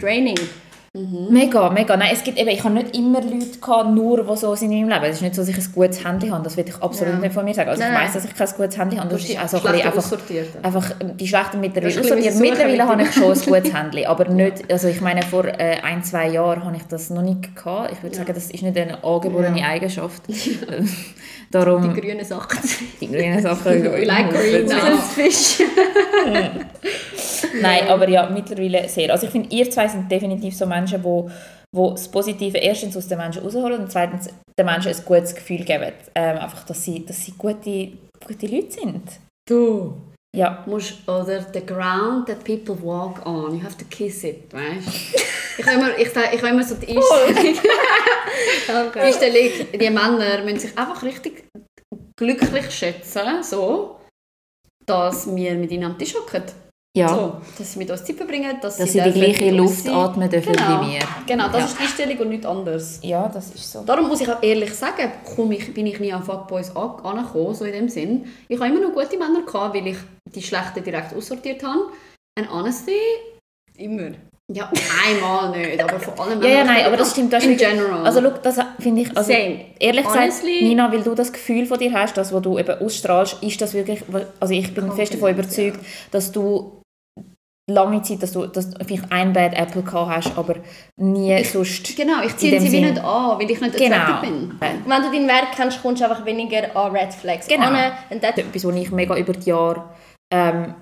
[0.94, 1.32] draining.
[1.32, 1.96] Mega, mega.
[1.98, 4.88] Nein, es gibt eben, ich habe nicht immer Leute gehabt, nur die so sind in
[4.88, 5.12] meinem Leben.
[5.12, 6.44] Es ist nicht so, dass ich ein gutes Handy habe.
[6.44, 7.20] Das will ich absolut Ja.
[7.20, 7.70] nicht von mir sagen.
[7.70, 9.10] Also Nein, ich weiß, dass ich kein gutes Handy habe.
[9.10, 12.36] Das ist die auch so ein bisschen einfach, einfach die schlechten mittlerweile aussortiert.
[12.36, 16.04] Mittlerweile habe ich schon ein gutes Handy, aber nicht, also ich meine, vor äh, ein,
[16.04, 17.94] zwei Jahren habe ich das noch nicht gehabt.
[17.94, 20.24] Ich würde sagen, das ist nicht eine angeborene Eigenschaft.
[21.52, 22.60] Darum, Die grünen Sachen.
[23.02, 23.84] die grünen Sachen.
[24.06, 24.98] Like green Ja.
[24.98, 25.60] Fisch.
[27.62, 29.12] Nein, aber ja, mittlerweile sehr.
[29.12, 31.30] Also ich finde, ihr zwei sind definitiv so Menschen, wo,
[31.76, 35.64] wo das Positive erstens aus den Menschen rausholen und zweitens den Menschen ein gutes Gefühl
[35.64, 35.92] geben.
[36.16, 37.94] Ähm, einfach, dass sie, dass sie gute,
[38.26, 39.04] gute Leute sind.
[39.48, 39.96] Du.
[40.34, 40.64] Ja.
[40.66, 45.14] musst, oder the ground that people walk on, you have to kiss it, weißt
[45.58, 47.36] Ich habe immer, ich, ich immer so die Einstellung,
[48.96, 51.44] die Einstellung, die Männer müssen sich einfach richtig
[52.16, 54.00] glücklich schätzen, so,
[54.86, 56.44] dass wir mit ihnen am Tisch hocken.
[56.98, 57.08] Ja.
[57.08, 59.94] So, dass sie mit uns Zeit verbringen, dass, Dass sie die gleiche Luft sein.
[59.94, 60.82] atmen dürfen genau.
[60.86, 61.00] wie wir.
[61.26, 61.66] Genau, das Ja.
[61.66, 63.00] ist die Einstellung und nichts anderes.
[63.02, 63.84] Ja, das ist so.
[63.86, 67.56] Darum muss ich auch ehrlich sagen, komm ich, bin ich nie an Fuckboys an- angekommen,
[67.56, 68.26] so in dem Sinn.
[68.50, 69.98] Ich habe immer noch gute Männer gehabt, weil ich
[70.36, 71.80] die schlechten direkt aussortiert habe.
[72.38, 72.98] And honestly,
[73.78, 74.12] Immer.
[74.52, 74.70] ja,
[75.08, 77.32] einmal nicht, aber vor allem Ja, ja, nein, aber das stimmt.
[77.32, 78.06] Das in general.
[78.06, 79.62] Also, look, das finde ich, also, Same.
[79.80, 83.42] ehrlich gesagt, Nina, weil du das Gefühl von dir hast, das, was du eben ausstrahlst,
[83.42, 84.04] ist das wirklich,
[84.42, 85.80] also ich bin fest davon überzeugt,
[86.12, 86.81] dass du
[87.72, 90.56] lange Zeit, dass du, dass du vielleicht ein Bad Apple gehabt hast, aber
[90.98, 91.96] nie sonst.
[91.96, 92.82] Genau, ich ziehe sie wie Sinn.
[92.86, 93.96] nicht an, weil ich nicht Genau.
[93.96, 94.56] attracted bin.
[94.60, 97.68] Wenn du deinen Wert kennst, kommst du einfach weniger an Red Flags Genau.
[97.68, 97.92] an.
[98.10, 99.84] Und das etwas, was ich mega über die Jahre
[100.34, 100.76] ähm,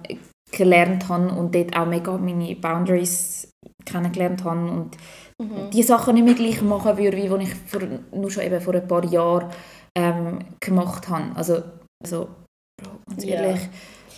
[0.52, 3.52] gelernt habe und dort auch mega meine Boundaries
[3.86, 4.92] kennengelernt habe und
[5.74, 7.82] die Sachen nicht mehr gleich machen würde, wie die ich vor,
[8.14, 9.50] nur schon eben vor ein paar Jahren
[9.98, 11.26] ähm, gemacht habe.
[11.36, 11.62] Also,
[12.04, 12.28] also
[13.08, 13.36] ganz Ja.
[13.36, 13.70] ehrlich,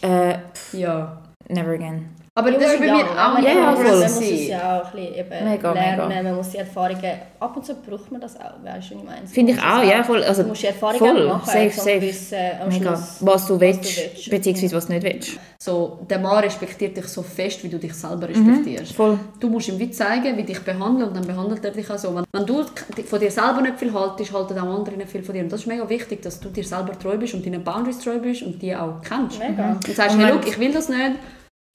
[0.02, 0.38] äh,
[0.74, 1.22] Ja.
[1.50, 2.10] never again.
[2.42, 3.84] Aber das ist bei mir auch man Ja, ja, voll.
[3.86, 6.24] Man muss es ja auch ein bisschen eben Mega, lernen, mega.
[6.24, 7.12] man muss die Erfahrungen...
[7.40, 9.28] Ab und zu braucht man das auch, weißt du, was ich meine?
[9.28, 10.24] Finde ich Man muss auch, ja, voll.
[10.24, 12.02] Also, Du musst die Erfahrungen voll, machen, safe, um safe.
[12.02, 12.96] Wissen, am Mega.
[12.96, 14.30] Schluss, Was du willst, willst.
[14.30, 15.32] beziehungsweise was du nicht willst.
[15.60, 18.94] So, der Mann respektiert dich so fest, wie du dich selber respektierst.
[18.94, 19.18] Voll.
[19.40, 22.16] Du musst ihm wie zeigen, wie dich behandeln und dann behandelt er dich auch so.
[22.16, 22.64] Wenn, wenn du
[23.06, 25.42] von dir selber nicht viel haltest, halten auch andere nicht viel von dir.
[25.42, 28.20] Und das ist mega wichtig, dass du dir selber treu bist und deinen Boundaries treu
[28.20, 29.40] bist und die auch kennst.
[29.40, 29.72] Mega.
[29.72, 31.14] Und sagst, Und hey, look, ich will das nicht,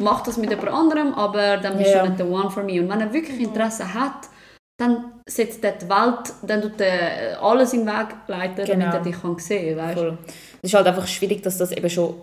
[0.01, 2.03] mach das mit jemand anderem, aber dann bist Ja.
[2.03, 2.81] du nicht der One for me.
[2.81, 4.29] Und wenn er wirklich Interesse hat,
[4.79, 8.85] dann setzt er die Welt, dann tut er alles in den Weg leiten, Genau.
[8.87, 9.95] damit er dich kann sehen kann.
[9.95, 10.19] Voll.
[10.63, 12.15] Es ist halt einfach schwierig, dass das eben schon,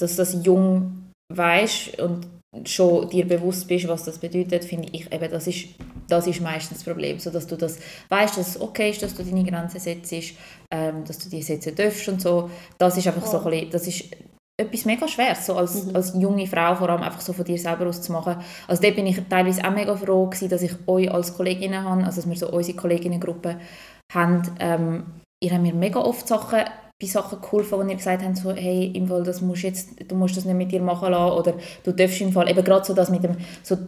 [0.00, 2.26] dass das jung weißt und
[2.64, 5.66] schon dir bewusst bist, was das bedeutet, finde ich eben, das ist,
[6.08, 9.14] das ist meistens das Problem, so dass du das weißt, dass es okay ist, dass
[9.14, 10.10] du deine Grenzen setzt,
[10.72, 12.48] ähm, dass du die setzen darfst und so.
[12.78, 14.04] Das ist einfach so ein bisschen, das ist
[14.60, 17.86] etwas mega schwer, so als, als junge Frau vor allem einfach so von dir selber
[17.86, 18.36] aus zu machen.
[18.66, 22.04] Also da bin ich teilweise auch mega froh gewesen, dass ich euch als Kolleginnen habe,
[22.04, 23.60] also dass wir so unsere Kolleginnengruppe
[24.12, 24.42] haben.
[24.58, 25.06] Ähm,
[25.40, 26.64] ihr habt mir mega oft Sachen
[27.00, 30.16] bei Sachen geholfen, wo ihr gesagt habt, so, hey, im Fall, das musst jetzt, du
[30.16, 31.54] musst das nicht mit dir machen lassen oder
[31.84, 33.78] du darfst im Fall, eben gerade so das mit dem, so,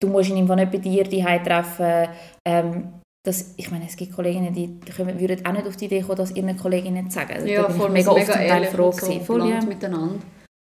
[0.00, 2.08] du musst ihn im Fall nicht bei dir die treffen,
[2.46, 2.97] ähm,
[3.28, 6.00] das, ich meine, es gibt Kolleginnen, die die kommen, würden auch nicht auf die Idee
[6.00, 7.34] kommen, das ihren Kolleginnen zu sagen.
[7.34, 9.24] Also, da bin ich mega oft zum Teil ehrlich froh so gewesen.
[9.24, 9.60] Voll, ja.
[9.62, 10.14] miteinander.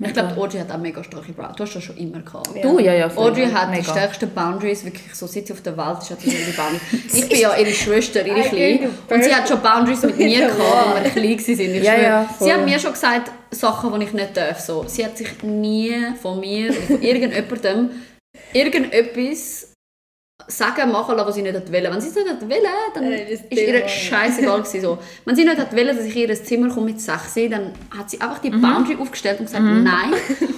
[0.03, 0.23] Ich Mega.
[0.27, 1.57] glaube, Audrey hat auch mega starke Boundaries.
[1.57, 2.49] Du hast das schon immer gehabt.
[2.65, 3.31] Du, ja, ja, voll.
[3.31, 3.91] Audrey hat die Mega.
[3.93, 7.15] stärksten Boundaries, wirklich so seit sie auf der Welt ist, hat ihre Boundaries.
[7.15, 8.91] Ich bin ja ihre Schwester, ihre Kleine.
[9.09, 11.75] Und sie hat schon Boundaries mit mir gehabt, als wir klein waren.
[11.77, 12.49] Ich Ja, ja, voll.
[12.49, 14.59] sie hat mir schon gesagt, Sachen, die ich nicht darf.
[14.59, 14.85] So.
[14.89, 17.91] Sie hat sich nie von mir oder von irgendjemandem
[18.53, 19.74] irgendetwas
[20.47, 21.93] sagen, machen lassen, was sie nicht hat wollen.
[21.93, 22.63] Wenn sie es nicht hat wollen,
[22.95, 24.99] dann Äh, ist ihr scheißegal gewesen, so.
[25.25, 28.11] Wenn sie nicht hat wollen, dass ich in ihr Zimmer komme mit 6, dann hat
[28.11, 28.61] sie einfach die Mhm.
[28.63, 30.13] Boundary aufgestellt und gesagt, nein.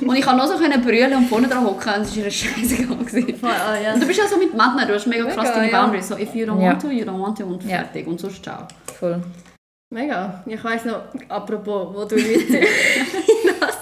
[0.07, 2.31] Und ich konnte noch so können brüllen und vorne dran hocken und es war ihr
[2.31, 3.35] scheißegal gewesen.
[3.43, 3.95] Ah, ja.
[3.95, 5.81] Und du bist ja so mit Männern, du hast mega krass deine ja.
[5.81, 6.09] Boundaries.
[6.09, 6.71] So, if you don't Ja.
[6.71, 7.79] want to, you don't want to und Ja.
[7.79, 8.07] fertig.
[8.07, 8.67] Und sonst ciao.
[8.99, 9.23] Voll.
[9.95, 10.43] Mega.
[10.47, 12.27] Ich weiss noch, apropos, wo du mit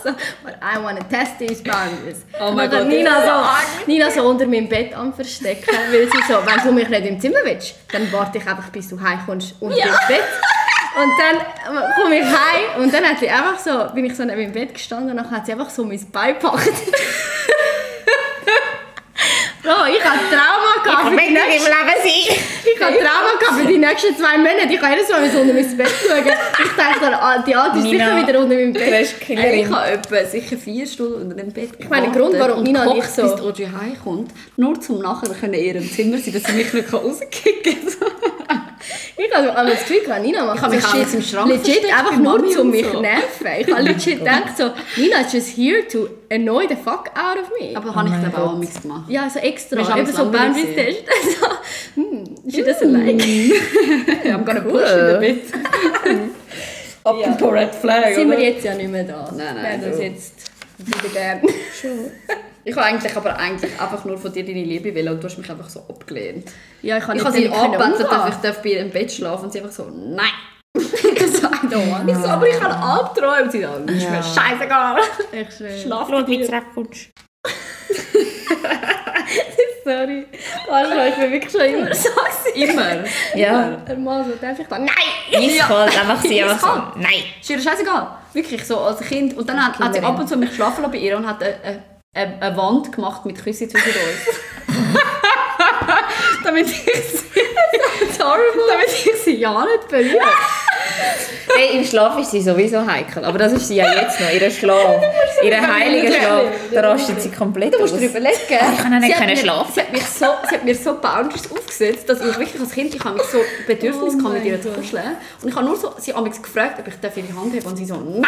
[0.04, 2.24] Nina so, but I want to test these boundaries.
[2.40, 2.88] Oh mein Und dann Gott.
[2.88, 6.88] Nina so, Nina so unter meinem Bett am Verstecken, weil sie so, wenn du mich
[6.88, 9.86] nicht im Zimmer willst, dann warte ich einfach, bis du heimkommst unter Ja.
[9.86, 10.24] ins Bett.
[10.96, 14.24] Und dann äh, komme ich heim und dann hat sie einfach so, bin ich so
[14.24, 16.70] neben meinem Bett gestanden und dann hat sie einfach so mein Bein gepackt.
[19.64, 21.08] Bro, ich hatte Trauma gehabt.
[21.08, 22.36] für die nächsten- Leben sein.
[22.74, 24.68] ich habe Trauma gehabt für die nächsten zwei Monate.
[24.70, 26.18] Ich kann jedes Mal unter mein Bett schauen.
[26.64, 29.14] Ich dachte, ah, die Alte ist Nina, sicher wieder unter meinem Du Bett.
[29.26, 32.84] Ich habe etwa sicher vier Stunden unter dem Bett Ich meine, der Grund, warum Nina
[32.90, 36.44] und ich so- bis Audrey heimkommt, nur zum nachher können in ihrem Zimmer sein, dass
[36.44, 37.74] sie mich nicht rauskicken
[38.46, 38.73] kann.
[39.16, 41.48] Ich habe also das Gefühl, gehabt, Nina macht Ich habe mich shit jetzt im Schrank
[41.50, 42.92] legit einfach nur, Mami um mich so.
[42.92, 43.46] zu nerven.
[43.60, 47.50] Ich habe legit gedacht, so, Nina is just here to annoy the fuck out of
[47.60, 47.76] me.
[47.76, 49.08] Aber habe ich glaube auch nichts gemacht.
[49.08, 49.80] ja, so extra.
[49.98, 51.40] Eben so Langweilig Boundaries Test.
[51.40, 51.46] so,
[52.00, 53.22] hm, she doesn't like.
[54.26, 55.44] I'm gonna push it a bit.
[57.06, 57.32] Up Ja.
[57.34, 58.44] to red flag, Sind wir oder?
[58.46, 59.30] jetzt ja nicht mehr da.
[59.36, 60.02] Nein, nein, Wir haben das so.
[60.02, 60.32] jetzt
[60.78, 61.40] wieder gern.
[62.64, 65.36] Ich habe eigentlich aber eigentlich einfach nur von dir deine Liebe wollen und du hast
[65.36, 66.50] mich einfach so abgelehnt.
[66.80, 69.52] Ja, ich habe Ich sie angebettelt, dass ich darf bei ihr im Bett schlafen und
[69.52, 70.24] sie einfach so, nein.
[70.74, 72.10] ich so, I don't want.
[72.10, 73.42] Ich so, aber ich habe Albträume.
[73.44, 74.96] Und sie so, das ist mir scheißegal.
[75.32, 75.78] Ich schwöre.
[75.78, 77.10] Schlaf mit wie zurechtkommst.
[79.84, 80.26] Sorry.
[80.70, 82.08] Arschloch, ich bin wirklich schon immer so.
[82.54, 83.04] Immer.
[83.34, 83.82] Ja.
[83.84, 84.94] Er mal so, darf ich dann, nein!
[85.34, 87.24] Eiskalt, einfach sie, einfach so, nein.
[87.38, 88.16] Ist ihr scheißegal.
[88.32, 89.36] Wirklich so als Kind.
[89.36, 91.42] Und dann hat, hat sie ab und zu mich schlafen lassen bei ihr und hat
[91.42, 91.82] eine,
[92.14, 94.76] eine, Wand gemacht mit Küssen zwischen uns.
[96.44, 97.40] damit ich sie,
[98.18, 100.24] damit ich sie ja nicht berühre.
[101.56, 104.50] Hey, im Schlaf ist sie sowieso heikel, aber das ist sie ja jetzt noch, ihr
[104.50, 105.02] Schlaf.
[105.44, 108.02] Ihr heiliger Schlaf, da rastet sie komplett Du musst aus.
[108.02, 108.34] überlegen.
[108.48, 109.72] Ich kann auch nicht können schlafen.
[109.74, 112.94] Sie hat, mich so, sie hat mir so Boundaries aufgesetzt, dass ich wirklich als Kind
[112.94, 115.16] ich habe mich so Bedürfnis Oh mit ihr kuscheln.
[115.42, 116.94] Und ich habe nur so, sie hat mich gefragt, ob ich
[117.24, 118.22] ihre Hand habe und sie so, nein!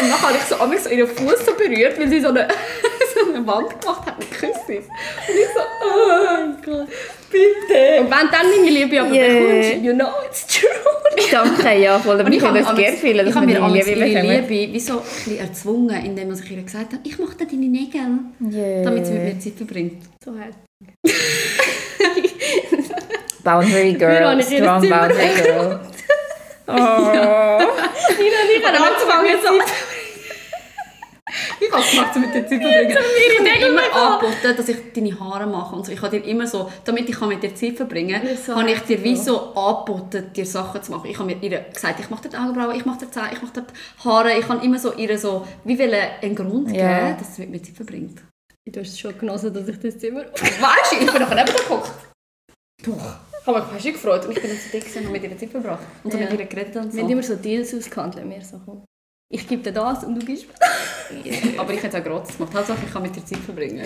[0.00, 2.48] Und dann habe ich so, so ihren Fuß so berührt, weil sie so eine,
[3.34, 4.52] eine Wand gemacht hat mit Küssen.
[4.56, 6.88] Und ich so, oh mein Gott,
[7.30, 8.00] bitte!
[8.00, 9.28] Und wenn dann meine Liebe aber Yeah.
[9.40, 10.68] bekommst, you know it's true.
[11.30, 12.20] Danke, ja, voll.
[12.20, 14.48] Aber ich habe würde das gerne fühlen, dass ich habe amigs Liebe bekommen.
[14.48, 17.66] Liebe wie so ein bisschen erzwungen, indem sich ihr gesagt hat, ich mache dir deine
[17.66, 18.00] Nägel,
[18.50, 18.84] Yeah.
[18.84, 20.02] damit sie mit mir Zeit verbringt.
[20.24, 20.54] So hart.
[23.44, 25.80] Boundary Girl, strong Boundary Girl.
[26.68, 26.72] Oh.
[26.72, 29.91] Nina ich haben angefangen so.
[31.60, 32.90] Ich habe es gemacht, um mit dir Zeit verbringen.
[32.90, 35.92] Ich habe dir immer angeboten, dass ich deine Haare mache und so.
[35.92, 38.80] Ich habe dir immer so, damit ich mit dir Zeit verbringen kann, so habe ich
[38.80, 41.08] dir wie so angeboten, dir Sachen zu machen.
[41.10, 43.30] Ich habe mir ihr gesagt, ich mache dir die Augenbrauen, ich mache dir die Zähne,
[43.32, 44.38] ich mache dir die Haare.
[44.38, 47.62] Ich habe immer so ihr so, wie will einen Grund geben, dass sie mit mir
[47.62, 48.20] Zeit verbringt.
[48.64, 50.20] Du hast es schon genossen, dass ich das Zimmer...
[50.32, 51.90] Weißt du, ich bin nachher neben dir geguckt.
[52.84, 53.16] Doch.
[53.40, 55.22] Ich habe mich fast schon gefreut und ich bin dann so dick und habe mit
[55.24, 55.82] ihr Zeit verbracht.
[56.04, 56.30] Und so Ja.
[56.30, 56.96] mit ihr geredet und so.
[56.96, 58.28] Wir haben immer so Deals ausgehandelt.
[58.30, 58.84] Wir so, komm.
[59.34, 62.54] Ich gebe dir das und du gibst mir Aber ich hätte es auch gratis gemacht.
[62.54, 63.82] Hauptsache, ich kann mit dir Zeit verbringen.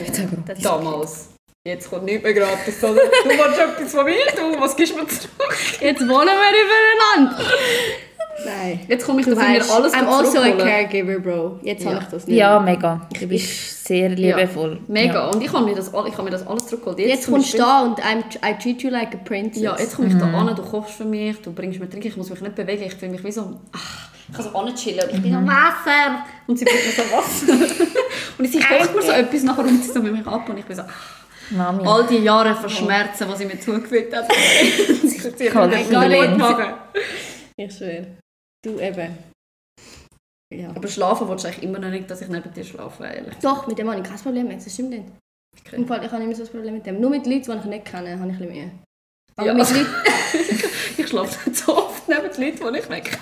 [0.46, 0.60] das.
[0.60, 1.28] Damals.
[1.64, 2.82] Jetzt kommt nichts mehr gratis.
[2.82, 2.94] Oder?
[2.94, 5.56] Du willst etwas von mir, du, was gibst du mir zurück?
[5.80, 7.44] Jetzt wohnen wir übereinander.
[8.44, 8.80] Nein.
[8.88, 11.58] Jetzt komme ich, dass ich mir weißt, alles I'm also a caregiver, bro.
[11.62, 11.90] Jetzt Ja.
[11.92, 12.36] habe ich das nicht.
[12.36, 13.06] Ja, mega.
[13.12, 14.78] Ich Du bin- bist sehr liebevoll.
[14.88, 15.14] Mega.
[15.14, 15.26] Ja.
[15.30, 16.98] Und ich habe mir das, ich habe mir das alles zurückgeholt.
[16.98, 19.62] Jetzt zum kommst du da und I'm, I treat you like a princess.
[19.62, 22.16] Ja, jetzt komme ich da an, du kochst für mich, du bringst mir Trinken, ich
[22.16, 25.14] muss mich nicht bewegen, ich fühle mich wie so, ach, ich kann so anchillen und
[25.16, 27.52] ich bin am Wasser und sie bringt mir so Wasser.
[28.38, 30.64] und sie kocht mir so etwas, nachher räumt sie so mit mir ab und ich
[30.64, 31.86] bin so, ach, Mami.
[31.86, 34.26] all die Jahre von Schmerzen, die sie mir zugefügt hat.
[34.32, 36.20] sie Kann ich gar nicht.
[36.20, 36.74] nicht machen.
[37.56, 38.16] Ich schwöre.
[38.64, 39.16] Du eben.
[40.52, 40.70] Ja.
[40.74, 43.34] Aber schlafen willst du eigentlich immer noch nicht, dass ich neben dir schlafe, ehrlich.
[43.42, 44.56] Doch, mit dem habe ich kein Problem mehr.
[44.56, 45.04] Das stimmt nicht.
[45.64, 45.76] Okay.
[45.76, 47.00] Im Fall, ich habe immer so ein Problem mit dem.
[47.00, 48.70] Nur mit Leuten, die ich nicht kenne, habe ich ein bisschen Mühe.
[49.36, 49.54] Aber Ja.
[49.54, 49.86] mit Leuten...
[50.98, 53.18] Ich schlafe nicht so neben den Leuten, die ich weg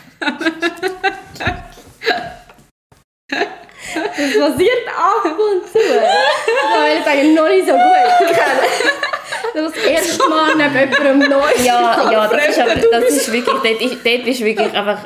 [4.16, 5.78] Das passiert ab und zu.
[5.78, 9.05] Ich wollte sagen, noch nicht so gut kennen.
[9.55, 11.64] Das ist das erste Mal neben jemandem neu.
[11.64, 14.98] Ja, ja, das ist aber, das ist wirklich, dort ist, dort ist wirklich einfach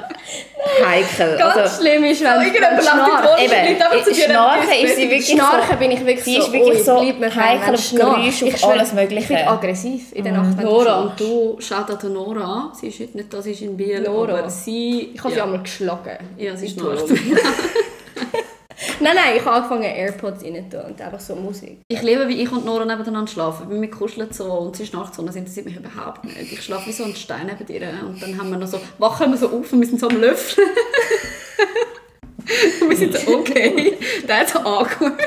[0.87, 1.37] heikel.
[1.37, 5.29] Ganz Also, schlimm ist, wenn Irgendjemand wenn in die eben, dir Schnarchen ist sie wirklich
[5.29, 7.91] Schnarchen so, bin ich wirklich sie so, ist wirklich ui, so heikel auf.
[7.91, 9.33] Geräusche, auf Ich alles Mögliche.
[9.35, 13.01] Ich bin aggressiv in der Nacht, wenn Nora und du, schaut an Nora, sie ist
[13.01, 14.39] heute nicht da, sie ist in Biel, Nora.
[14.39, 15.11] aber sie...
[15.15, 16.19] Ich habe sie einmal geschlagen.
[16.39, 17.05] Ja, sie In schnarcht.
[19.01, 21.81] Nein, nein, ich habe angefangen Airpods rein und einfach so Musik.
[21.89, 23.71] Ich liebe, wie ich und Nora nebeneinander schlafen.
[23.71, 26.53] Weil wir kuscheln so und sie schnarcht so und das interessiert mich überhaupt nicht.
[26.53, 29.31] Ich schlafe wie so ein Stein neben ihr und dann haben wir noch so, wachen
[29.31, 30.69] wir so auf und wir sind so am Löffeln.
[32.81, 33.97] und wir sind so, okay,
[34.27, 35.21] that's awkward.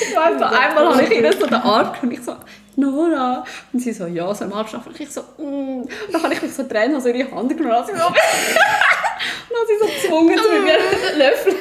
[0.00, 2.36] ich weiß noch, einmal habe ich ihr so den Arm und ich so,
[2.76, 3.44] Nora.
[3.72, 4.86] Und sie so, ja, so im Halbschlaf.
[4.86, 5.82] Und ich so, mm.
[5.82, 8.08] Und dann habe ich mich so Tränen also ihre Hand genommen und sie so,
[9.48, 11.56] dann hat sie so gezwungen, zu mit mir zu löffeln.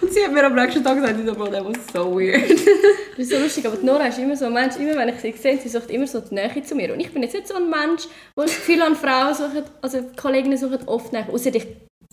[0.00, 2.50] Und sie hat mir am nächsten Tag gesagt, dieser Bro, that was so weird.
[2.50, 5.20] Das ist so lustig, aber die Nora ist immer so ein Mensch, immer wenn ich
[5.20, 6.92] sie sehe, sie sucht immer so die Nähe zu mir.
[6.92, 8.04] Und ich bin jetzt nicht so ein Mensch,
[8.36, 11.26] der das Gefühl an Frauen suchen, also Kolleginnen suchen oft Nähe.
[11.32, 11.66] Außer ich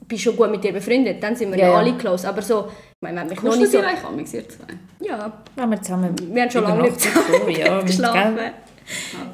[0.07, 2.27] bin schon gut mit ihr befreundet, dann sind wir ja, Ja, alle close.
[2.27, 3.79] Aber so, ich meine, wir haben mich noch Kuscheln nicht so...
[3.79, 4.65] eigentlich an mich, ihr zwei?
[4.99, 8.39] Ja, Wenn wir zusammen wir haben schon lange nicht übernachtet haben, ja, geschlafen.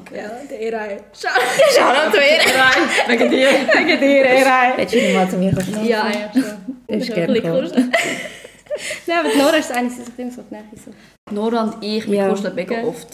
[0.08, 0.18] Gell?
[0.22, 1.00] Ja, der Erei.
[1.12, 1.28] Schau,
[1.76, 3.08] Schau zu mir.
[3.08, 3.48] Wegen dir.
[3.50, 4.74] wegen dir, Erei.
[4.76, 5.86] Willst du nicht mal zu mir kommen?
[5.86, 6.76] Ja, ja, schon.
[6.86, 7.92] Das ist gerne kuscheln.
[9.06, 10.78] Nein, aber die Nora ist eine, sie sucht immer so die.
[10.78, 10.90] So.
[11.34, 12.28] Nora und ich, wir Ja.
[12.30, 13.06] kuscheln mega oft.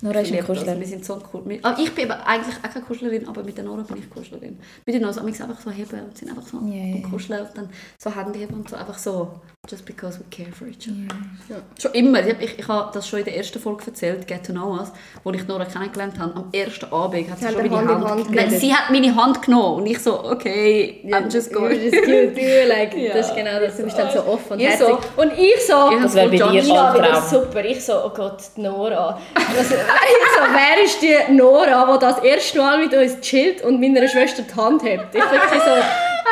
[0.00, 0.44] Nora ist Ich ein.
[0.46, 0.78] Kuschler.
[0.80, 1.42] Wir sind so cool.
[1.46, 4.10] Wir- Ah, ich bin aber eigentlich auch keine Kuschlerin, aber mit der Nora bin ich
[4.10, 4.58] Kuschlerin.
[4.84, 7.40] Mit der Nora sind wir einfach so heben und sind einfach so ja, und kuscheln
[7.46, 10.88] und dann so Hände heben und so einfach so, just because we care for each
[10.88, 11.06] other.
[11.48, 11.56] Ja.
[11.80, 12.26] Schon immer.
[12.26, 14.90] Ich, ich, ich habe das schon in der ersten Folge erzählt, Get to Know Us,
[15.22, 16.34] wo ich Nora kennengelernt habe.
[16.34, 19.14] Am ersten Abend hat sie, Sie schon meine Hand Hand, Hand Nein, sie hat meine
[19.14, 21.78] Hand genommen und ich so, okay, I'm just going.
[21.78, 23.14] You're just cute, du, like, Ja.
[23.14, 23.76] Das ist genau das.
[23.76, 24.84] Du bist dann so offen und herzig.
[24.84, 25.22] so.
[25.22, 25.92] Und ich so...
[25.92, 27.64] Ich Das wäre bei dir wieder super.
[27.64, 29.16] Ich so, oh Gott, die Nora.
[29.34, 33.80] Also, ich so, wer ist die Nora, die das erste Mal mit uns chillt und
[33.80, 35.14] meiner Schwester die Hand hebt?
[35.14, 35.74] Ich wirklich so,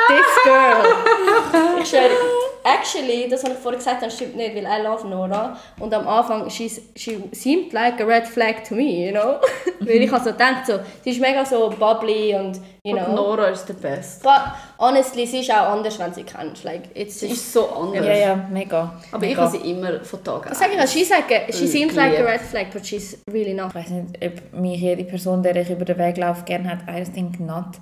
[0.08, 1.80] this girl.
[1.80, 5.56] Ich schwöre, actually, das, was ich vorher gesagt habe, stimmt nicht, weil I love Nora.
[5.78, 9.36] Und am Anfang, she's, she seemed like a red flag to me, you know?
[9.80, 13.14] weil ich habe so gedacht, so, sie ist mega so bubbly und, you Und know.
[13.14, 14.22] Nora ist der Beste.
[14.22, 14.40] But
[14.78, 16.64] honestly, sie ist auch anders, wenn sie kennst.
[16.64, 18.06] Like, it's Sie just ist so anders.
[18.06, 19.00] Ja, ja, mega.
[19.12, 19.42] Aber ich mega.
[19.42, 20.54] habe sie immer von Tag an.
[20.54, 23.68] Sag ich, she, like a, she seems like a red flag, but she's really not.
[23.70, 26.80] Ich weiß nicht, ob mich jede Person, der ich über den Weg laufe, gerne hat.
[26.88, 27.76] I think not.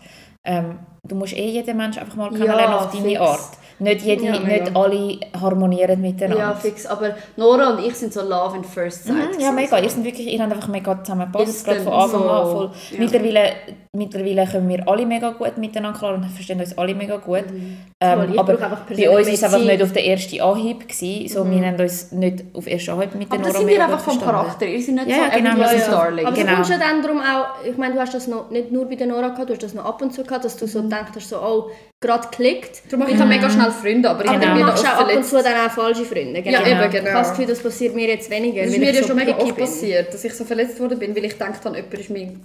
[0.45, 3.20] Ähm, du musst eh jeden Menschen einfach mal kennenlernen auf deine fix.
[3.20, 3.40] Art.
[3.80, 6.36] Nicht, jede, Ja, nicht alle harmonieren miteinander.
[6.42, 6.84] Ja, fix.
[6.84, 9.36] Aber Nora und ich sind so Love in First Sight.
[9.36, 9.78] Mhm, ja, mega.
[9.78, 12.28] Ihr, sind wirklich, ihr habt einfach mega zusammengepasst, gerade von Anfang so.
[12.28, 12.46] an.
[12.51, 12.70] Voll.
[12.90, 12.99] Ja.
[12.99, 13.53] Mittlerweile,
[13.96, 17.49] mittlerweile kommen wir alle mega gut miteinander klar und verstehen uns alle mega gut.
[17.53, 17.76] Mhm.
[18.01, 20.88] Ähm, Voll, aber bei uns war es einfach nicht auf den ersten Anhieb.
[20.88, 21.28] Gewesen.
[21.28, 23.84] So, Wir haben uns nicht auf den ersten Anhieb mit Aber Nora das sind wir
[23.84, 24.40] einfach vom verstanden.
[24.42, 24.66] Charakter.
[24.66, 25.88] Ihr seid nicht Ja, so ja, genau, ja, ja.
[25.88, 26.26] darling.
[26.26, 26.49] Aber Genau.
[26.51, 28.96] du kommst ja dann darum auch, ich meine, du hast das noch nicht nur bei
[28.96, 31.12] der Nora gehabt, du hast das noch ab und zu gehabt, dass du so gedacht
[31.14, 31.70] hast, so, oh,
[32.01, 32.82] gerade klickt.
[32.93, 34.91] Darum ich habe mega schnell Freunde, aber ich Aber habe du mir da machst auch
[34.93, 35.30] ab und verletzt.
[35.30, 36.41] zu dann auch falsche Freunde.
[36.41, 36.91] Ja, eben, genau.
[36.91, 39.09] Ich habe das Gefühl, das passiert mir jetzt weniger, Das ist mir ich ja so
[39.09, 39.64] schon mega oft bin.
[39.64, 42.41] passiert, dass ich so verletzt worden bin, weil ich gedacht habe, jemand ist mein,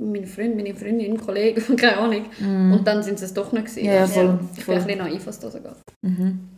[0.00, 2.24] mein Freund, meine Freundin, Kollege, keine Ahnung.
[2.40, 3.84] Und dann sind sie es doch nicht gewesen.
[3.84, 4.74] Ja, ja, voll, Ich bin voll.
[4.76, 5.72] ein bisschen naiv, was das angeht.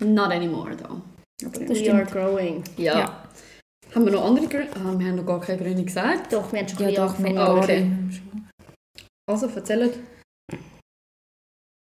[0.05, 1.01] Not anymore, though.
[1.47, 1.69] Aber ja.
[1.69, 2.63] We are growing.
[2.77, 2.99] ja.
[2.99, 3.19] Ja.
[3.95, 4.69] Haben wir noch andere Gründe?
[4.75, 6.33] Ah, wir haben noch gar keine Gründe gesagt.
[6.33, 7.39] Doch, wir haben schon Ja, ein bisschen doch, angefangen.
[7.39, 7.87] Ah, okay.
[9.31, 9.99] Also, erzählt.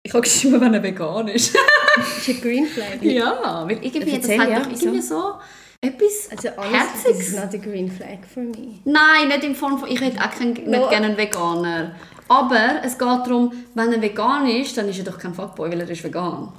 [0.05, 1.55] Ich habe geschrieben, wenn er vegan ist.
[2.17, 3.01] Ist ein Green Flag?
[3.01, 5.33] ja, weil irgendwie, das hat ja, doch irgendwie so
[5.81, 7.17] etwas Also honestly, Herziges.
[7.17, 8.79] this is not a green flag for me.
[8.85, 10.89] Nein, nicht im Form von, ich hätte auch keinen, nicht No.
[10.89, 11.95] gerne einen Veganer.
[12.27, 15.81] Aber es geht darum, wenn er vegan ist, dann ist er doch kein Fuckboy, weil
[15.81, 16.51] er ist vegan.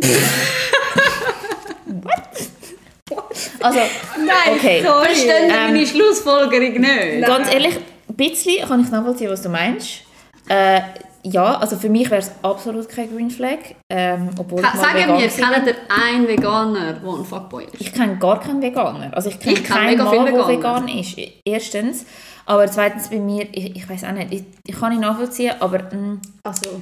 [3.60, 3.78] Also,
[4.18, 4.82] Nein, Okay.
[4.84, 5.06] sorry.
[5.06, 7.26] Verstehen Ähm, meine Schlussfolgerung nicht?
[7.26, 7.76] ganz ehrlich,
[8.08, 10.02] ein bisschen kann ich nachvollziehen, was du meinst.
[10.48, 10.80] Äh,
[11.28, 13.58] ja, also für mich wäre es absolut kein Green Flag.
[13.90, 17.80] Ähm, obwohl ich Ka- mal Sagen wir, kennt ihr einen Veganer, der ein Fuckboy ist?
[17.80, 19.10] Ich kenne gar keinen Veganer.
[19.14, 21.16] Also ich kenne Ich kenn keinen Mann, der vegan ist.
[21.44, 22.06] Erstens.
[22.44, 25.78] Aber zweitens bei mir, ich, ich weiß auch nicht, ich, ich kann ihn nachvollziehen, aber
[25.78, 26.80] mm, Also,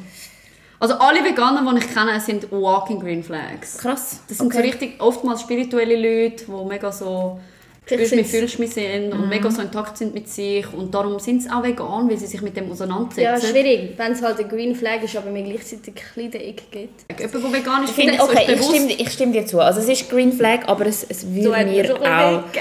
[0.78, 3.78] Also alle Veganer, die ich kenne, sind walking Green Flags.
[3.78, 4.20] krass.
[4.28, 7.40] Das sind so richtig oftmals spirituelle Leute, die mega so
[7.87, 11.43] Vielleicht sind's- fühlst mich sind und mega so intakt sind mit sich und darum sind
[11.43, 13.20] sie auch vegan, weil sie sich mit dem auseinandersetzen.
[13.20, 16.41] ja, schwierig, wenn es halt ein Green Flag ist, aber mir gleichzeitig ein bisschen den
[16.41, 17.05] Ick gibt.
[17.20, 18.70] Jemand, der vegan ist, Ich finde, findet so okay, ist ich bewusst.
[18.76, 19.61] stimme, ich stimme dir zu.
[19.61, 22.43] Also es ist Green Flag, aber es, es Du würde hast mir schon auch...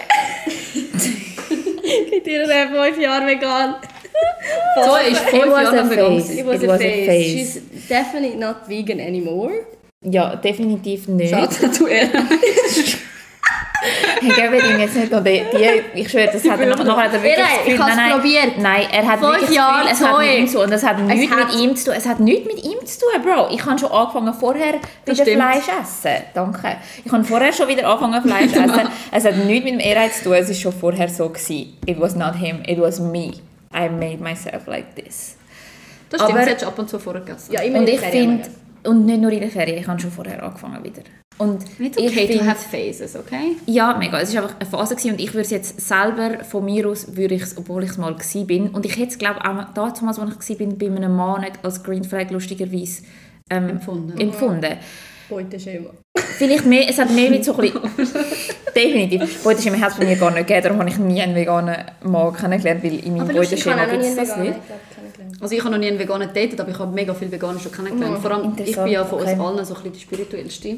[2.12, 3.76] Mit ihr fünf Jahre vegan.
[4.76, 6.18] So ist fünf It was Jahre a vegan.
[6.18, 7.06] It was It a was a phase.
[7.06, 7.24] phase.
[7.24, 9.52] She's definitely not vegan anymore.
[10.02, 11.34] Ja, definitiv nicht.
[11.34, 12.10] Schau zu ihr.
[14.22, 15.44] Ich gebe ihm jetzt nicht noch die,
[15.94, 17.80] die ich schwöre, das hat er noch, nachher hat er wirklich Nein, das Gefühl, ich
[17.80, 18.58] nein, nein, probiert.
[18.60, 20.64] Nein, er hat Fünf wirklich das Jahre Gefühl, es hat mit ihm zu tun.
[20.66, 21.94] Und es hat nichts mit ihm zu tun.
[21.98, 23.48] Es hat nichts mit ihm zu tun, Bro.
[23.54, 24.74] Ich habe schon angefangen vorher
[25.06, 25.42] Das dem stimmt.
[25.44, 26.24] Fleisch essen.
[26.34, 26.78] Danke.
[27.04, 28.88] Ich habe vorher schon wieder angefangen Fleisch essen.
[29.12, 30.34] Es hat nichts mit dem Ehrgeiz zu tun.
[30.34, 31.30] Es war schon vorher so.
[31.30, 31.78] Gewesen.
[31.86, 33.32] It was not him, it was me.
[33.76, 35.36] I made myself like this.
[36.10, 37.52] Das stimmt, Aber- schon ab und zu vorher gegessen.
[37.54, 38.50] Ja, Und in ich finde,
[38.86, 41.02] und nicht nur in der Ferien, ich habe schon vorher angefangen wieder.
[41.44, 43.56] Und It's ich okay to find- have phases, okay?
[43.66, 44.20] ja, mega.
[44.20, 47.16] Es war einfach eine Phase gewesen und ich würde es jetzt selber von mir aus,
[47.16, 49.74] würde ich es, obwohl ich es mal gsi bin und ich hätte es glaube auch
[49.74, 53.04] damals, als ich bin, bei einem Mann nicht als Green Flag lustigerweise
[53.50, 54.18] ähm, Empfunden.
[54.20, 54.78] empfunden.
[55.30, 55.90] Beuteschema.
[56.38, 57.82] Vielleicht mehr, es hat mehr mit so ein bisschen,
[58.76, 61.78] definitiv, Beuteschema hat es bei mir gar nicht gegeben, darum habe ich nie einen veganen
[62.04, 64.56] Mann kennengelernt, weil in meinem Beuteschema gibt nie es das nicht.
[65.40, 67.72] Also ich habe noch nie einen Veganer datet, aber ich habe mega viele Veganer schon
[67.72, 68.20] kennengelernt.
[68.20, 69.34] Vor allem, ich bin ja von okay.
[69.34, 70.70] uns allen so ein bisschen die spirituellste.
[70.70, 70.76] Ja.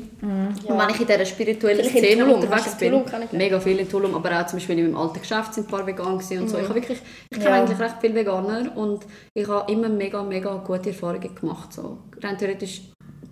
[0.73, 4.15] Und wenn ich in dieser spirituellen Vielleicht Szene Tulum, unterwegs bin, mega viele in Tulum,
[4.15, 6.57] aber auch zum Beispiel in meinem alten Geschäft sind ein paar vegan gewesen und so.
[6.57, 7.61] Ich habe wirklich, ich kenne Ja.
[7.61, 11.73] eigentlich recht viele Veganer und ich habe immer mega, mega gute Erfahrungen gemacht.
[11.73, 11.99] So.
[12.21, 12.81] Rein theoretisch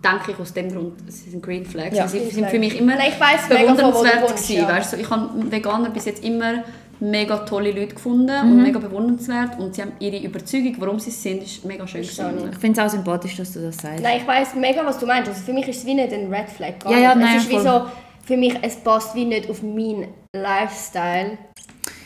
[0.03, 1.95] denke ich aus dem Grund, sie sind Green Flags.
[1.97, 2.07] Ja.
[2.07, 2.51] sie Green sind Flag.
[2.51, 4.55] für mich immer Nein, ich weiss bewundernswert wohnst, gewesen.
[4.61, 4.67] ja.
[4.67, 4.97] Weißt du?
[4.97, 6.63] Ich habe Veganer bis jetzt immer
[6.99, 8.51] mega tolle Leute gefunden Mhm.
[8.51, 12.01] und mega bewundernswert und sie haben ihre Überzeugung, warum sie es sind, ist mega schön
[12.01, 12.49] gewesen.
[12.51, 14.01] Ich finde es auch sympathisch, dass du das sagst.
[14.01, 15.29] Nein, ich weiss mega, was du meinst.
[15.29, 16.79] Also für mich ist es wie nicht ein Red Flag.
[16.79, 17.63] Gar Ja, ja, nein, es ist wie voll.
[17.63, 17.81] so,
[18.25, 21.37] für mich, es passt wie nicht auf meinen Lifestyle.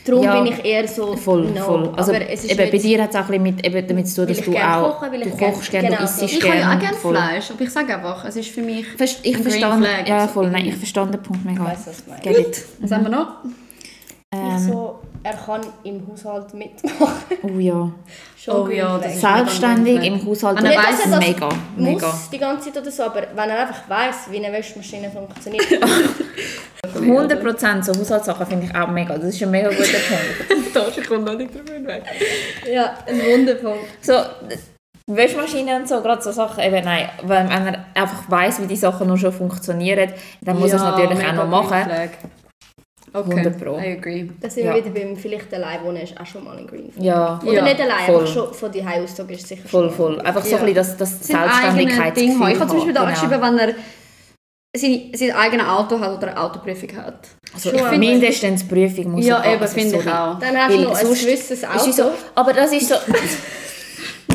[0.04, 1.60] Darum Ja, bin ich eher so, Voll, no.
[1.62, 1.92] voll.
[1.96, 3.86] Also Aber es ist eben, bei nicht- dir hat es auch ein bisschen mit, eben
[3.88, 5.88] damit zu tun, dass ich du gerne auch koche, weil ich du gerne- kochst gerne,
[5.88, 6.80] genau du isst Ich habe ja auch gerne.
[6.80, 6.96] gerne.
[6.96, 10.66] Fleisch, aber ich sage einfach, es ist für mich Verst- Ich verstand, ja voll, nein,
[10.66, 11.62] ich verstand den Punkt mega.
[11.62, 12.64] Ich weiss, was du meinst.
[12.80, 13.28] Was haben wir noch?
[14.32, 17.14] Ich Ähm, so, er kann im Haushalt mitmachen.
[17.42, 17.90] oh ja.
[18.36, 21.18] Schon Oh ja, das ist- Selbstständig mega im Haushalt, Wenn er das weiss, ist dass
[21.20, 22.06] mega, mega.
[22.06, 25.64] Muss die ganze Zeit oder so, aber wenn er einfach weiss, wie eine Wäschmaschine funktioniert.
[26.94, 29.16] 100% so Haushaltssachen finde ich auch mega.
[29.16, 30.74] Das ist ein mega guter Punkt.
[30.74, 32.02] Tasche kommt noch nicht drüber weg.
[32.72, 33.84] ja, ein Wunderpunkt.
[34.00, 34.14] So,
[35.06, 38.76] Wäschmaschine und so, gerade so Sachen, eben nein, wenn, wenn er einfach weiss, wie die
[38.76, 40.12] Sachen noch schon funktionieren,
[40.42, 41.82] dann muss er es natürlich auch noch machen.
[43.20, 43.78] Okay, 100 Pro.
[43.78, 44.28] I agree.
[44.40, 44.74] Da sind Ja.
[44.74, 47.04] wir wieder beim vielleicht allein wohnen, ist auch schon mal ein Green Flag.
[47.04, 48.20] Ja, Oder Ja, nicht allein, voll.
[48.20, 49.96] einfach schon von die Auszug ist sicher voll, schon.
[49.96, 50.20] voll.
[50.20, 50.58] Einfach so Ja.
[50.58, 52.16] ein bisschen das, das Sein eigenes Selbstständigkeit.
[52.16, 52.50] Ding haben.
[52.52, 53.12] Ich habe zum Beispiel da genau.
[53.12, 53.74] geschrieben, wenn er
[54.76, 57.28] sein, sein eigenes Auto hat oder eine Autoprüfung hat.
[57.54, 60.38] Also, Schon, aber- mindestens die Prüfung muss Ja, er eben, finde ich auch.
[60.38, 61.90] Dann hast du noch ein gewisses Ist Auto.
[61.90, 62.94] es so, aber das ist so...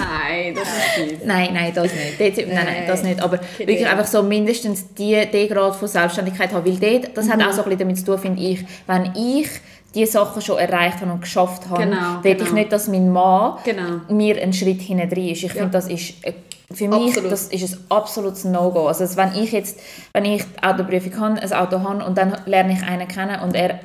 [0.04, 1.20] Nein, das ist fies.
[1.26, 2.20] Nein, nein, das nicht.
[2.20, 3.22] Dort, nein, nein, das nicht.
[3.22, 6.66] Aber wirklich einfach so mindestens die, die Grad von Selbstständigkeit haben.
[6.66, 9.47] Weil dort, das hat auch so ein bisschen damit zu tun, finde ich, wenn ich
[9.95, 12.54] die Sachen schon erreicht habe und geschafft habe, Genau, will ich genau.
[12.54, 14.01] nicht, dass mein Mann Genau.
[14.10, 15.43] mir einen Schritt hinten drin ist.
[15.43, 16.34] Ich finde, das ist äh,
[16.74, 17.32] für mich Absolut.
[17.32, 18.88] das ist ein absolutes No-Go.
[18.88, 19.80] Also wenn ich jetzt,
[20.14, 23.54] wenn ich die Autoprüfung habe, ein Auto habe und dann lerne ich einen kennen und
[23.56, 23.80] er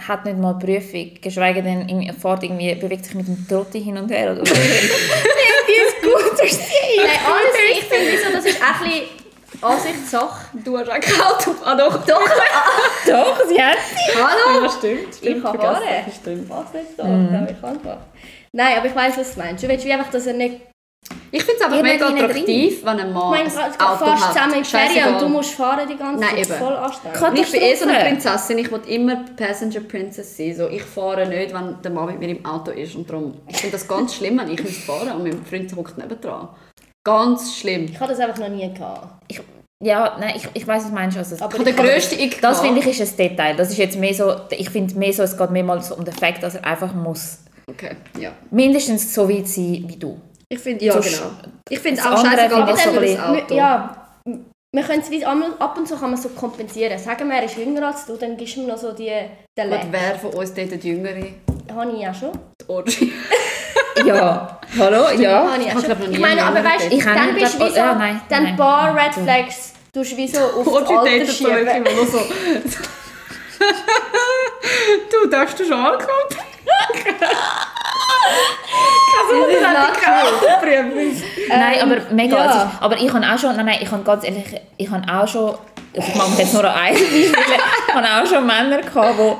[0.00, 3.82] hat nicht mal Prüfung, geschweige denn irgendwie, er fährt irgendwie, bewegt sich mit dem Trotti
[3.82, 4.54] hin und her oder so.
[6.96, 9.22] Nein, alles, ich finde so, das ist auch ein bisschen
[9.62, 10.58] Ansichtssache.
[10.64, 11.54] Du hast auch kein Auto.
[11.64, 12.04] Ah doch.
[12.04, 12.20] Doch,
[13.06, 13.78] Doch, sie hat
[14.14, 14.64] hallo!
[14.64, 15.14] Ja, stimmt.
[15.14, 15.86] stimmt Ich habe vergessen.
[15.86, 16.04] Haare.
[16.06, 16.50] Das Stimmt.
[16.50, 17.98] Was nicht so, aber ich einfach.
[18.52, 19.62] Nein, aber ich weiss, was du meinst.
[19.62, 20.60] Du willst wie einfach, dass er nicht...
[21.34, 24.34] Ich finde es einfach mega attraktiv, wenn ein Ich Mann meine, ein du Auto hat.
[24.34, 26.46] zusammen in die Ferien und du musst fahren die ganze Nein, Zeit.
[26.46, 26.58] eben.
[26.58, 27.38] Voll anstrengend.
[27.38, 27.98] Ich bin eh so eine.
[28.00, 30.54] Prinzessin, ich will immer Passenger Princess sein.
[30.54, 32.94] So, ich fahre nicht, wenn der Mann mit mir im Auto ist.
[32.94, 35.96] Und darum, ich finde das ganz schlimm, wenn ich müsste fahren und mein Freund hockt
[35.96, 36.48] nebendran.
[37.02, 37.86] Ganz schlimm.
[37.86, 39.24] Ich habe das einfach noch nie gehabt.
[39.28, 39.40] ich,
[39.82, 41.16] ja, nein, ich, ich weiß was du meinst.
[41.16, 43.56] Also, Aber Ich habe den grössten Ick das finde ich ist ein Detail.
[43.56, 46.42] Das ist jetzt mehr so, ich finde mehr so, es geht mehrmals um den Fakt,
[46.42, 48.32] dass er einfach muss Okay, ja.
[48.50, 50.20] mindestens so weit sein wie du.
[50.52, 51.30] Ich finde, ja So genau.
[51.70, 53.54] Ich finde das auch scheißegal, was ein das Auto.
[53.54, 53.96] Ja,
[54.74, 55.26] wir können es
[55.58, 56.98] ab und zu kann man so kompensieren.
[56.98, 59.10] Sagen wir, er ist jünger als du, dann gibst du ihm noch so die,
[59.56, 59.86] den Leck.
[59.90, 61.24] wer von uns dort die Jüngere?
[61.74, 62.32] Habe ich ja schon.
[62.60, 63.12] Die Orgy.
[64.06, 65.52] Ja, hallo, ja.
[65.52, 67.76] Habe ich Ich noch Ich meine, aber weißt du, auch dann bist du wie so,
[67.76, 68.56] ja, nein, dann nein.
[68.56, 71.68] paar Red Flags du wie so auf das Orgy Alter datet so wirklich schieben.
[71.76, 72.18] immer nur so.
[75.10, 75.84] du, darfst du schon
[81.48, 81.58] Das.
[81.58, 82.36] Nein, aber mega.
[82.36, 82.50] ja.
[82.50, 84.44] Ist, aber ich habe auch schon, nein, nein, ich habe ganz ehrlich,
[84.76, 85.54] ich habe auch schon,
[85.96, 89.36] also ich mache jetzt nur ein Beispiel, ich habe auch schon Männer gehabt, wo,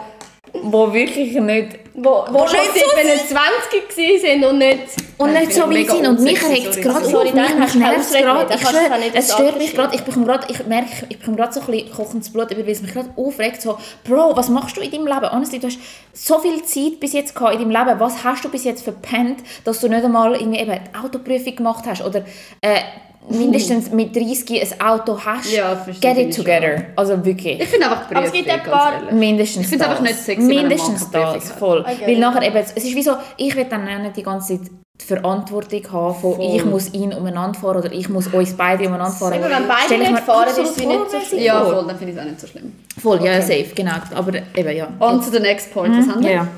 [0.62, 4.59] wo wirklich nicht, Wo, wo schon nicht seit so wenn sie 20 gewesen sind und
[4.59, 4.78] nicht...
[5.18, 6.07] und nicht so weit sind.
[6.07, 9.12] Und mich regt es gerade auf, mich, nervt gerade.
[9.14, 11.93] es stört mich gerade, ich bekomme gerade, ich merke, ich bekomme gerade so ein bisschen
[11.93, 15.30] kochendes Blut, weil es mich gerade aufregt, so, Bro, was machst du in deinem Leben?
[15.30, 15.78] Honestly, du hast
[16.14, 19.40] so viel Zeit bis jetzt gehabt in deinem Leben, was hast du bis jetzt verpennt,
[19.64, 22.03] dass du nicht einmal irgendwie eben die Autoprüfung gemacht hast?
[22.03, 22.24] Oder
[22.62, 22.80] äh,
[23.29, 25.53] mindestens mit 30 ein Auto hast?
[25.53, 26.85] Ja, verstehe Get it together.
[26.97, 27.61] Also wirklich.
[27.61, 29.12] Ich finde einfach die Aber es gibt Prüfung, ein paar-.
[29.12, 29.91] Mindestens Ich find's das.
[29.91, 31.81] einfach nicht sexy, Mindestens Prüfung das, voll.
[31.81, 32.07] Okay.
[32.07, 34.70] Weil nachher eben, es ist wie so, ich will dann nicht die ganze Zeit
[35.01, 36.57] die Verantwortung haben von Voll.
[36.57, 39.35] ich muss ihn umeinander fahren oder ich muss uns beide umeinander fahren.
[39.35, 41.43] Aber wenn beide nicht mir fahren, ist es nicht so schlimm.
[41.43, 42.73] Ja, voll, dann finde ich es auch nicht so schlimm.
[43.01, 43.93] Voll, ja, safe, genau.
[44.14, 44.89] Aber eben, ja.
[45.01, 45.97] On to the next point.
[45.97, 46.31] Was haben wir?
[46.31, 46.49] Ja,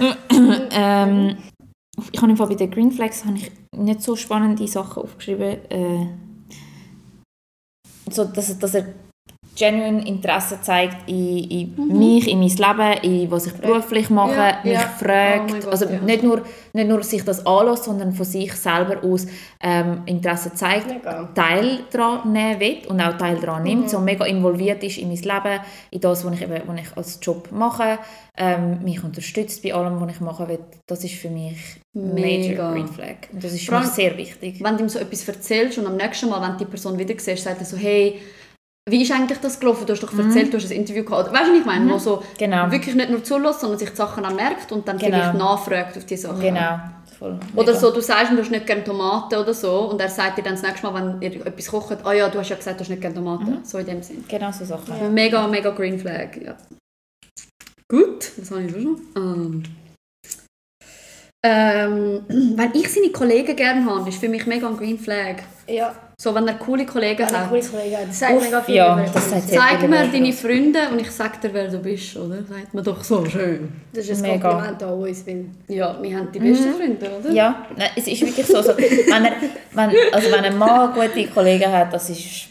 [0.00, 0.16] ja.
[1.04, 1.36] ähm,
[2.12, 5.70] ich habe im Fall bei den Green Flags habe ich nicht so spannende Sachen aufgeschrieben.
[5.70, 6.06] Äh,
[8.10, 8.94] so, dass, dass er
[9.56, 14.38] genuine Interesse zeigt in, in mich, in mein Leben, in was ich beruflich mache, Mhm.
[14.38, 14.80] Ja, mich ja.
[14.80, 15.40] fragt.
[15.50, 15.98] Oh mein Gott, also ja.
[16.00, 16.42] nicht, nur,
[16.72, 19.26] nicht nur sich das anlässt, sondern von sich selber aus
[19.60, 21.28] ähm, Interesse zeigt, Mega.
[21.34, 23.68] Teil daran nehmen will und auch Teil daran Mhm.
[23.68, 26.96] nimmt, so mega involviert ist in mein Leben, in das, was ich, eben, was ich
[26.96, 27.98] als Job mache,
[28.36, 30.58] ähm, mich unterstützt bei allem, was ich machen will.
[30.86, 31.56] Das ist für mich
[31.92, 32.64] Mega.
[32.64, 33.16] Major Green Flag.
[33.32, 34.56] Und das ist für mich sehr wichtig.
[34.62, 37.14] Wenn du ihm so etwas erzählst und am nächsten Mal, wenn du die Person wieder
[37.16, 38.20] siehst, sagt er so, hey,
[38.90, 39.86] wie ist eigentlich das gelaufen?
[39.86, 41.32] Du hast doch erzählt, du hast ein Interview gehabt.
[41.32, 41.90] Weißt du, was ich meine?
[41.90, 42.70] Wo so Genau.
[42.70, 45.16] wirklich nicht nur zulässt, sondern sich die Sachen auch merkt und dann Genau.
[45.16, 46.40] vielleicht nachfragt auf die Sachen.
[46.40, 46.80] Genau.
[47.18, 47.38] Voll.
[47.56, 47.78] Oder Mega.
[47.80, 50.42] so, du sagst ihm, du hast nicht gerne Tomaten oder so und er sagt dir
[50.42, 52.82] dann das nächste Mal, wenn ihr etwas kocht, ah ja, du hast ja gesagt, du
[52.82, 53.64] hast nicht gerne Tomaten.
[53.64, 54.22] So in dem Sinn.
[54.28, 55.14] Genau so Sachen.
[55.14, 56.54] Mega, mega Green Flag, ja.
[57.88, 59.00] Gut, was habe ich schon?
[59.16, 59.62] Ähm,
[61.42, 62.24] ähm,
[62.56, 65.36] wenn ich seine Kollegen gerne habe, ist für mich mega ein Green Flag.
[65.68, 67.48] Ja, So, wenn er coole Kollegen eine hat.
[67.48, 68.06] coole Kollegin.
[68.06, 70.40] Das sagt mega viel ja, über das sagt Zeig mir deine uns.
[70.40, 72.36] Freunde und ich sag dir, wer du bist, oder?
[72.44, 73.72] Sagt mir doch so schön.
[73.92, 74.48] Das ist ein Mega.
[74.50, 75.46] Kompliment an uns, weil...
[75.68, 77.30] Ja, wir haben die besten Freunde, oder?
[77.32, 78.62] Ja, nein, es ist wirklich so.
[78.62, 79.32] so wenn, er,
[79.72, 82.48] wenn, also wenn ein Mann gute Kollegen hat, das ist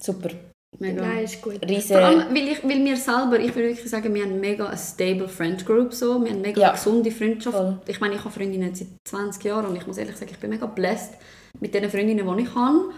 [0.00, 0.30] super.
[0.78, 1.02] Mega.
[1.02, 1.58] Nein, ist gut.
[1.68, 1.94] Riese.
[1.94, 4.78] Vor allem, weil, ich, weil wir selber, ich würde wirklich sagen, wir haben mega eine
[4.78, 6.22] stable Friend Group, so.
[6.22, 6.70] wir haben mega Ja.
[6.72, 7.56] gesunde Freundschaft.
[7.56, 7.80] Voll.
[7.86, 10.50] Ich meine, ich habe Freundinnen seit 20 Jahren und ich muss ehrlich sagen, ich bin
[10.50, 11.14] mega blessed
[11.60, 12.90] mit den Freundinnen, die ich habe.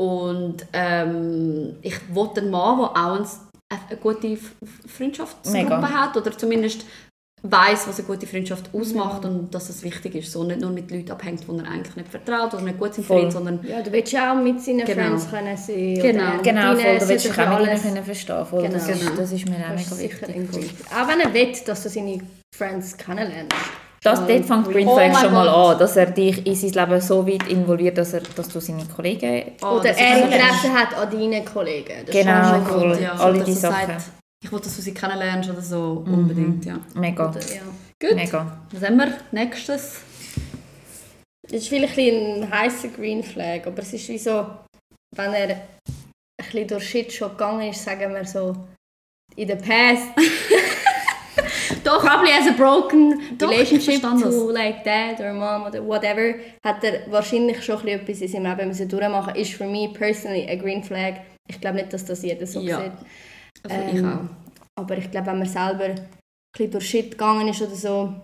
[0.00, 3.26] Und ähm, ich wollte einen Mann, der auch ein,
[3.88, 4.36] eine gute
[4.88, 5.88] Freundschaftsgruppe Mega.
[5.90, 6.84] hat oder zumindest
[7.46, 10.32] weiß, was eine gute Freundschaft ausmacht und dass es wichtig ist.
[10.32, 13.08] So nicht nur mit Leuten abhängt, die er eigentlich nicht vertraut oder nicht gut sind
[13.10, 14.94] ihn, sondern Ja, du willst ja auch mit seinen Genau.
[15.18, 15.94] Friends können sein.
[16.00, 16.34] Genau.
[16.34, 18.68] oder Genau, voll, du willst dich auch mit ihnen alles- können verstehen voll.
[18.68, 18.98] Das, Genau.
[18.98, 20.70] ist, das ist mir auch Das mega wichtig.
[20.90, 22.18] Auch wenn er will, dass du seine
[22.56, 23.54] Friends kennenlernst.
[24.04, 25.72] Das, dort fängt Green Oh schon mal Gott.
[25.72, 28.84] an, dass er dich in sein Leben so weit involviert, dass, er, dass du seine
[28.84, 29.52] Kollegen...
[29.62, 32.04] Oh, Oder er Interesse hat an deinen Kollegen.
[32.04, 32.60] Das Genau.
[32.64, 32.90] Voll.
[32.90, 33.14] Gott, ja.
[33.14, 33.86] Alle dass die er Sachen.
[33.86, 34.02] sagt,
[34.44, 36.78] ich will, dass du sie kennenlernst oder so, unbedingt, ja.
[36.94, 37.28] Mega.
[37.28, 37.42] gut.
[37.50, 37.62] Ja.
[38.08, 38.14] Gut.
[38.16, 38.58] Mega.
[38.72, 39.14] Was haben wir?
[39.32, 40.00] Nächstes.
[41.44, 44.46] Das ist vielleicht ein, bisschen ein heißer Green Flag, aber es ist wie so,
[45.16, 45.60] wenn er ein
[46.36, 48.54] bisschen durch Shit schon gegangen ist, sagen wir so,
[49.34, 50.08] in the past.
[51.82, 52.00] Doch.
[52.04, 56.82] Probably as a broken Doch, ich relationship to like dad or mom oder whatever, hat
[56.84, 59.34] er wahrscheinlich schon ein etwas in seinem Leben müssen durchmachen.
[59.34, 61.14] Ist für mich personally a green flag.
[61.48, 62.80] Ich glaube nicht, dass das jeder so Ja.
[62.80, 62.92] sieht.
[63.62, 64.06] Also ich Ähm,
[64.76, 64.80] auch.
[64.82, 66.08] Aber ich glaube, wenn man selber ein
[66.52, 68.14] bisschen durch Shit gegangen ist oder so,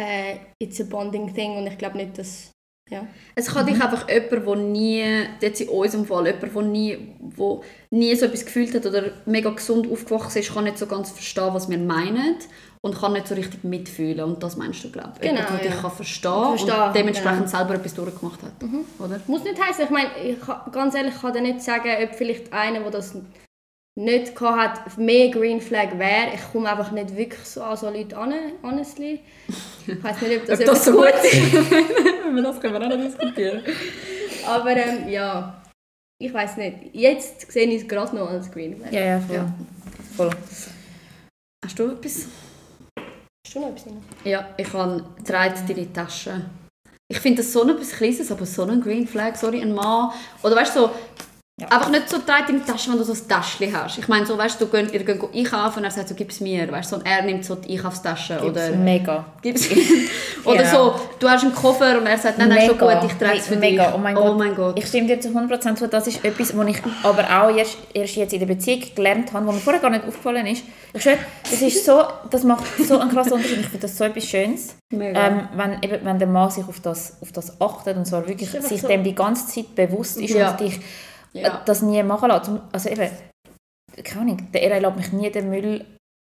[0.00, 2.50] äh, it's a bonding thing und ich glaube nicht, dass...
[2.88, 3.04] Ja.
[3.34, 5.04] Es kann dich einfach jemand, der nie,
[5.40, 9.50] jetzt in unserem Fall, jemand, der nie, wo nie so etwas gefühlt hat oder mega
[9.50, 12.36] gesund aufgewachsen ist, kann nicht so ganz verstehen, was wir meinen
[12.82, 14.24] und kann nicht so richtig mitfühlen.
[14.24, 15.20] Und das meinst du, glaube ich.
[15.22, 15.80] Genau, Jemand, der dich ja.
[15.80, 17.58] kann verstehen, Verstehen, und dementsprechend genau.
[17.58, 18.52] selber etwas durchgemacht hat.
[19.00, 19.20] Oder?
[19.26, 22.14] Muss nicht heißen, ich meine, ich kann, ganz ehrlich, ich kann dir nicht sagen, ob
[22.14, 23.16] vielleicht einer, der das
[23.96, 26.34] nicht gehabt hat, mehr Green Flag wäre.
[26.34, 29.20] Ich komme einfach nicht wirklich so an so Leute an, honestly.
[29.86, 31.54] Ich weiß nicht, ob das, Ob das so gut ist.
[32.44, 33.62] das können wir auch noch diskutieren.
[34.46, 35.62] Aber ähm, ja,
[36.18, 36.94] ich weiß nicht.
[36.94, 38.92] Jetzt sehe ich es gerade noch als Green Flag.
[38.92, 39.36] Ja, ja, voll.
[39.36, 39.54] Ja.
[40.16, 40.30] voll.
[41.64, 42.26] Hast du etwas?
[43.46, 43.86] Hast du noch etwas?
[44.24, 46.42] Ja, ich habe «Trägt deine Tasche».
[47.08, 50.10] Ich finde das so etwas Kleines, aber so ein Green Flag, sorry, ein Mann.
[50.42, 50.90] Oder weißt du, so,
[51.58, 51.68] Ja.
[51.68, 53.96] einfach nicht so «Trägt deine Tasche», wenn du so ein Täschchen hast.
[53.96, 56.70] Ich meine, so, weißt du, ihr geht einkaufen und er sagt so «Gib es mir»,
[56.70, 58.42] weißt so, und er nimmt so die Einkaufstasche.
[58.44, 59.24] Oder Mega.
[59.40, 59.66] Gib's
[60.44, 60.70] Oder Ja.
[60.70, 63.46] so, du hast einen Koffer und er sagt, nein, nein, schon gut, ich trage es
[63.46, 63.86] für mega.
[63.86, 63.94] dich.
[63.94, 64.38] Oh mein oh Gott.
[64.38, 64.78] mein Gott.
[64.78, 65.88] Ich stimme dir zu 100% zu.
[65.88, 69.46] Das ist etwas, was ich aber auch erst, erst jetzt in der Beziehung gelernt habe,
[69.46, 70.62] was mir vorher gar nicht aufgefallen ist.
[70.92, 71.16] Ich schwöre,
[71.50, 73.60] das, ist so, das macht so einen krassen Unterschied.
[73.60, 74.76] Ich finde das so etwas Schönes.
[74.92, 78.50] Ähm, wenn, eben, wenn der Mann sich auf das, auf das achtet und so wirklich
[78.50, 80.50] sich so- dem die ganze Zeit bewusst ist Ja.
[80.50, 80.80] und dich
[81.36, 81.48] Ja.
[81.48, 82.30] äh, das nie machen.
[82.42, 83.08] Zum- Also eben,
[84.04, 85.84] keine Ahnung, der Era lässt mich nie den Müll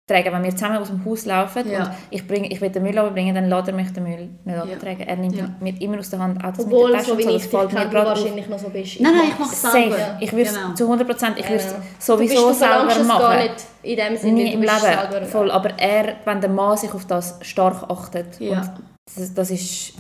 [0.09, 0.33] tragen.
[0.33, 1.83] Wenn wir zusammen aus dem Haus laufen Ja.
[1.83, 4.57] und ich, bring, ich will den Müll runterbringen, dann lässt er mich den Müll nicht
[4.57, 5.05] Ja.
[5.07, 5.49] Er nimmt Ja.
[5.59, 7.35] mir immer aus der Hand, auch das Obwohl, mit der Tasche so wie so, ich
[7.35, 8.99] das dich fällt mir gerade wahrscheinlich noch so bist.
[8.99, 10.17] Nein, nein, ich mache es selber.
[10.19, 10.73] Ich würde Genau.
[10.73, 11.77] zu 100%, ich würde es Ja.
[11.99, 13.21] sowieso du bist, du selber machen.
[13.21, 15.51] gar nicht in dem Sinne, Nie im Leben, selber- voll.
[15.51, 18.59] Aber er, wenn der Mann sich auf das stark achtet, Ja.
[18.61, 18.71] und
[19.15, 19.93] das, das ist...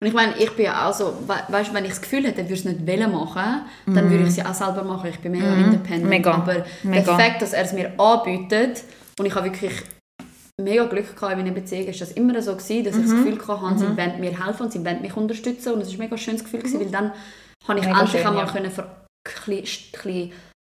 [0.00, 2.42] Und ich meine, ich bin ja auch so, we weißt, wenn ich das Gefühl hätte,
[2.42, 5.10] er würde es nicht wollen machen, dann würde ich es ja auch selber machen.
[5.10, 6.04] Ich bin mega independent.
[6.04, 6.08] Mhm.
[6.08, 6.34] Mega.
[6.34, 7.16] Aber Mega.
[7.16, 8.84] der Fakt, dass er es mir anbietet,
[9.18, 9.72] und ich habe wirklich
[10.60, 13.10] mega Glück gehabt in meiner Beziehung, ist das immer so gewesen, dass ich Mhm.
[13.26, 15.94] das Gefühl hatte, sie wollen mir helfen und sie wollen mich unterstützen und es ist
[15.94, 17.12] ein mega schönes Gefühl gewesen, weil dann
[17.66, 18.52] habe ich Mega endlich schön, einmal ja.
[18.52, 20.32] können für ein bisschen,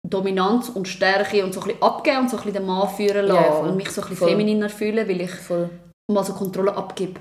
[0.09, 3.27] Dominanz und Stärke und so ein bisschen abgeben und so ein bisschen den Mann führen
[3.27, 5.69] lassen Ja, und mich so ein bisschen femininer fühlen, weil ich Voll.
[6.11, 7.19] mal so Kontrolle abgebe.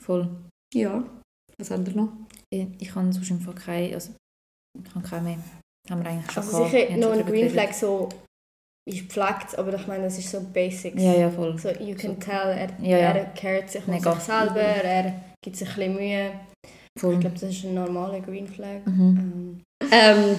[0.00, 0.28] voll.
[0.74, 1.04] Ja.
[1.58, 2.08] Was haben wir noch?
[2.50, 3.94] Ich, ich habe sonst einfach keine...
[3.94, 4.12] Also,
[4.82, 5.38] ich habe keine mehr.
[5.90, 7.50] Haben wir eigentlich schon Also sicher noch ein Green.
[7.50, 8.08] Flag so
[8.90, 11.00] ist gepflegt, aber ich meine, das ist so Basics.
[11.02, 11.58] Ja, ja, voll.
[11.58, 13.12] So, you can tell, er, Ja, ja.
[13.12, 14.12] er caret sich um Mega.
[14.14, 16.32] sich selber, er gibt sich ein bisschen Mühe.
[16.98, 17.14] voll.
[17.14, 18.84] Ich glaube, das ist ein normaler Green Flag.
[18.86, 19.62] Mhm.
[19.90, 20.38] Ähm, Ähm,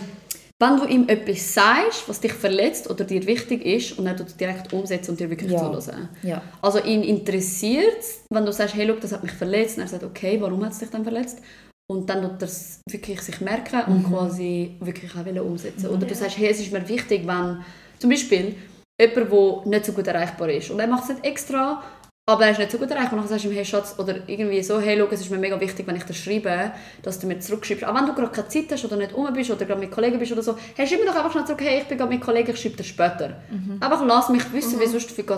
[0.61, 4.27] wenn du ihm etwas sagst, was dich verletzt oder dir wichtig ist, und er tut
[4.27, 5.59] es direkt umsetzen und dir wirklich Ja.
[5.59, 6.09] zuhören.
[6.23, 6.41] Ja.
[6.61, 10.03] Also ihn interessiert wenn du sagst, hey, look, das hat mich verletzt, und er sagt,
[10.03, 11.39] okay, warum hat es dich dann verletzt?
[11.87, 15.87] Und dann tut er es wirklich sich merken und quasi wirklich auch wollen umsetzen.
[15.89, 17.63] Oder du sagst, hey, es ist mir wichtig, wenn
[17.99, 18.55] zum Beispiel
[18.99, 21.83] jemand, der nicht so gut erreichbar ist und er macht es nicht extra,
[22.27, 24.15] aber er ist nicht so gut erreichbar und dann sagst du ihm, hey Schatz, oder
[24.27, 26.71] irgendwie so, hey, schau, es ist mir mega wichtig, wenn ich dir schreibe,
[27.03, 27.83] dass du mir zurückschreibst.
[27.85, 30.17] Auch wenn du gerade keine Zeit hast oder nicht rum bist oder gerade mit Kollegen
[30.17, 32.21] bist oder so, hey, schreib mir doch einfach schnell zurück, hey, ich bin gerade mit
[32.21, 33.41] Kollegen, ich schreibe dir später.
[33.79, 35.33] Einfach lass mich wissen, wie sonst finde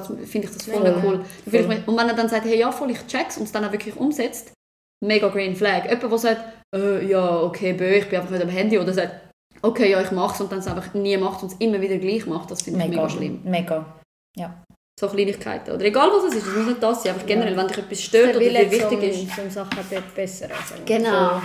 [0.47, 1.01] ich das voll Voll.
[1.03, 1.25] cool.
[1.67, 3.71] Mich- Und wenn er dann sagt, hey, ja, voll, ich check's und es dann auch
[3.73, 4.53] wirklich umsetzt,
[5.05, 5.83] mega green flag.
[5.89, 6.41] Jemand, der sagt,
[6.73, 9.11] äh, ja, okay, bö, ich bin einfach nicht am Handy oder sagt,
[9.61, 12.25] okay, ja, ich mach's und dann es einfach nie macht und es immer wieder gleich
[12.25, 13.09] macht, das finde ich mega, Mega.
[13.09, 13.41] schlimm.
[13.43, 13.85] Mega.
[14.99, 15.71] So Kleinigkeiten.
[15.75, 18.01] Oder egal was es ist, es muss nicht das sein, einfach generell, wenn dich etwas
[18.01, 19.35] stört der oder dir wichtig ist.
[19.35, 19.77] zum Sachen
[20.15, 20.81] besser also.
[20.85, 21.41] Genau.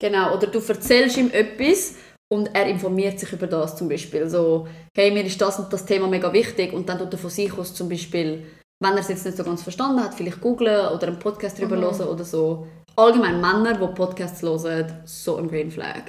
[0.00, 0.34] Genau.
[0.34, 1.94] Oder du erzählst ihm etwas
[2.32, 4.28] und er informiert sich über das zum Beispiel.
[4.28, 4.66] So,
[4.96, 7.56] hey, mir ist das und das Thema mega wichtig und dann tut er von sich
[7.56, 8.44] aus zum Beispiel,
[8.82, 11.76] wenn er es jetzt nicht so ganz verstanden hat, vielleicht googlen oder einen Podcast darüber
[11.76, 12.66] hören oder so.
[12.96, 16.02] Allgemein Männer, die Podcasts hören, so ein Green Flag.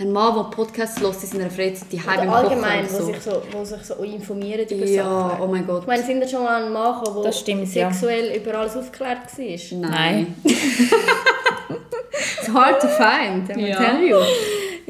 [0.00, 3.20] Ein Mann, der Podcasts hört in seiner Freizeit, die heim im allgemein, oder wo, sich
[3.20, 5.40] so, wo sich so informieren über Ja, Sachen.
[5.42, 5.80] oh mein Gott.
[5.82, 7.90] Ich meine, sind da schon mal ein Mann gekommen, der Das stimmt, ja.
[7.90, 9.90] sexuell über alles aufgeklärt war?
[9.90, 10.36] Nein.
[10.44, 13.76] It's hard to find, I Ja.
[13.76, 14.18] tell you.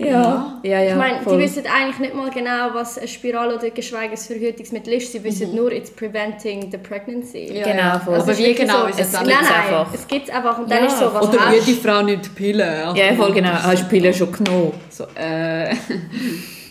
[0.07, 0.61] Ja.
[0.63, 0.91] Ja, ja.
[0.93, 1.37] Ich meine, voll.
[1.39, 5.11] die wissen eigentlich nicht mal genau, was eine Spirale oder geschweige ein Verhütungsmittel ist.
[5.13, 7.53] Sie wissen nur, it's preventing the pregnancy.
[7.53, 7.99] Ja, Genau, ja.
[7.99, 8.15] voll.
[8.15, 9.95] Aber Also es wie genau so, ist es es dann Nein, nein, einfach.
[9.95, 10.59] es gibt es einfach.
[10.59, 12.97] Und dann Ja, ist so, was Oder hast jede Frau nicht Pillen.
[12.97, 13.51] Ja, voll genau.
[13.53, 14.73] Hast du die Pille schon genommen?
[14.91, 15.75] So, äh,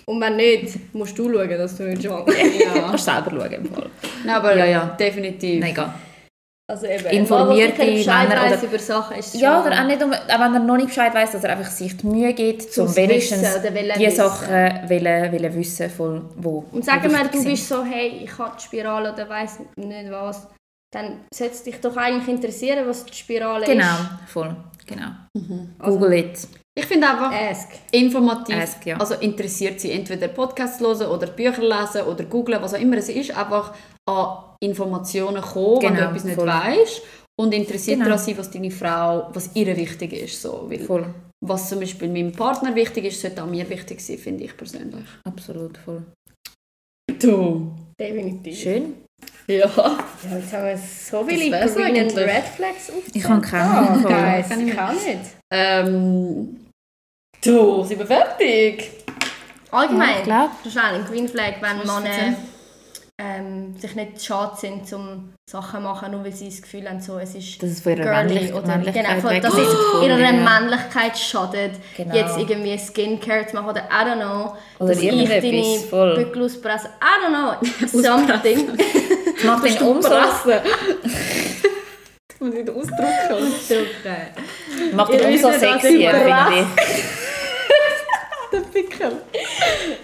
[0.05, 2.81] Und wenn nicht, musst du schauen, dass du nicht schwanger ja.
[2.89, 3.87] Kannst du selber schauen im Fall.
[4.25, 4.85] Nein, aber Ja, ja.
[4.97, 5.59] definitiv.
[5.61, 5.93] Mega.
[6.69, 9.35] Also eben, Informierte Männer oder- über Sachen ist.
[9.35, 11.71] Ja, oder auch nicht, um, auch wenn er noch nicht Bescheid weiss, dass er einfach
[11.71, 14.15] sich die Mühe gibt, zum wenigstens Wissen die wissen.
[14.17, 16.65] Sachen wollen, wollen wissen, von wo.
[16.73, 20.45] Und sagen wir, du bist so, hey, ich habe die Spirale oder weiss nicht was,
[20.93, 24.29] dann sollte es dich doch eigentlich interessieren, was die Spirale Genau, ist.
[24.33, 24.53] voll,
[24.85, 25.07] genau.
[25.35, 25.69] Mhm.
[25.79, 26.47] Google it.
[26.77, 27.69] Ich finde einfach Ask.
[27.93, 28.97] informativ, Ask, ja.
[28.97, 33.07] also interessiert sie entweder Podcasts hören oder Bücher lesen oder googlen, was auch immer es
[33.07, 33.73] ist, einfach
[34.07, 36.47] an Informationen kommen, wenn du Genau, etwas nicht voll.
[36.47, 37.01] weißt
[37.39, 38.09] und interessiert Genau.
[38.09, 40.41] daran sein, was deine Frau, was ihr wichtig ist.
[40.41, 40.65] So.
[40.69, 41.13] Weil Voll,
[41.45, 45.05] was zum Beispiel meinem Partner wichtig ist, sollte auch mir wichtig sein, finde ich persönlich.
[45.25, 46.03] absolut, voll.
[47.19, 47.71] Du.
[47.99, 48.57] Definitiv.
[48.59, 48.93] Schön.
[49.47, 49.65] Ja.
[49.65, 49.97] Ja,
[50.37, 52.17] jetzt haben wir so viele eigentlich.
[52.17, 53.15] Red Flags aufgezählt.
[53.15, 53.61] Ich habe keinen.
[53.71, 54.11] Ah, Voll.
[54.11, 55.19] guys, Kann ich kann nicht.
[55.51, 56.67] Ähm,
[57.43, 58.91] du, sind wir fertig?
[59.71, 60.49] Allgemein, ich glaub.
[60.63, 62.35] wahrscheinlich ein Green Flag, wenn Männer erzählen?
[63.19, 67.01] Ähm, sich nicht schade sind, um Sachen zu machen, nur weil sie das Gefühl haben,
[67.01, 70.03] so, es ist Dass es von ihrer girly Männlich oder Männlichkeit genau, dass es Voll,
[70.07, 70.31] ihrer ja.
[70.33, 72.15] Männlichkeit schadet, Genau.
[72.15, 76.15] jetzt irgendwie Skincare zu machen oder I don't know, Oder dass ich deine voll.
[76.15, 77.55] Bückel auspresse, I don't know,
[78.01, 78.77] something.
[79.35, 80.45] Das macht ihn umso, Das
[82.39, 82.99] muss ich den Ausdruck
[83.29, 83.47] haben.
[83.99, 84.93] Okay.
[84.93, 86.67] macht ihn Ihr umso sexier, ich finde Der
[88.81, 89.11] Pickel.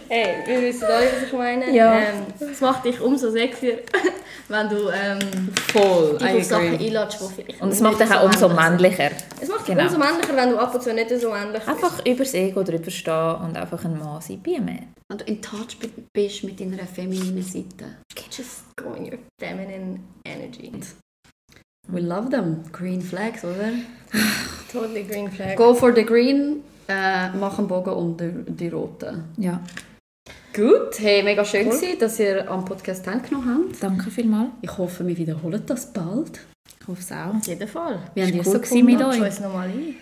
[0.09, 1.71] Hey, wir wissen alle, was ich meine.
[1.75, 1.99] Ja.
[1.99, 3.79] Ähm, es macht dich umso sexier,
[4.47, 5.19] wenn du ähm,
[5.71, 7.61] Voll, dich auf Sachen einlädst, die vielleicht ich.
[7.61, 9.11] Und es macht dich auch umso männlicher.
[9.41, 9.83] Es macht dich Genau.
[9.83, 11.67] umso männlicher, wenn du ab und zu nicht so männlich bist.
[11.67, 14.41] Einfach übers Ego drüber stehen und einfach ein Mann sein.
[14.41, 14.87] Be a man.
[15.09, 17.97] Wenn du in touch bi- bist mit deiner femininen Seite.
[18.31, 20.71] Just go in your feminine energy.
[21.89, 22.63] We love them.
[22.71, 23.69] Green flags, oder?
[24.71, 25.55] Totally green flag.
[25.57, 29.23] Go for the green, äh, mach einen Bogen um die, die roten.
[29.37, 29.61] Ja,
[30.55, 33.81] Gut, hey, mega schön gewesen, dass ihr am Podcast teilgenommen habt.
[33.83, 34.49] danke vielmals.
[34.61, 36.39] Ich hoffe, wir wiederholen das bald.
[36.79, 37.33] Ich hoffe es auch.
[37.35, 37.99] Auf jeden Fall.
[38.13, 39.19] Ihr Ist es so cool gewesen mit euch.
[39.21, 39.95] Es nochmal ein.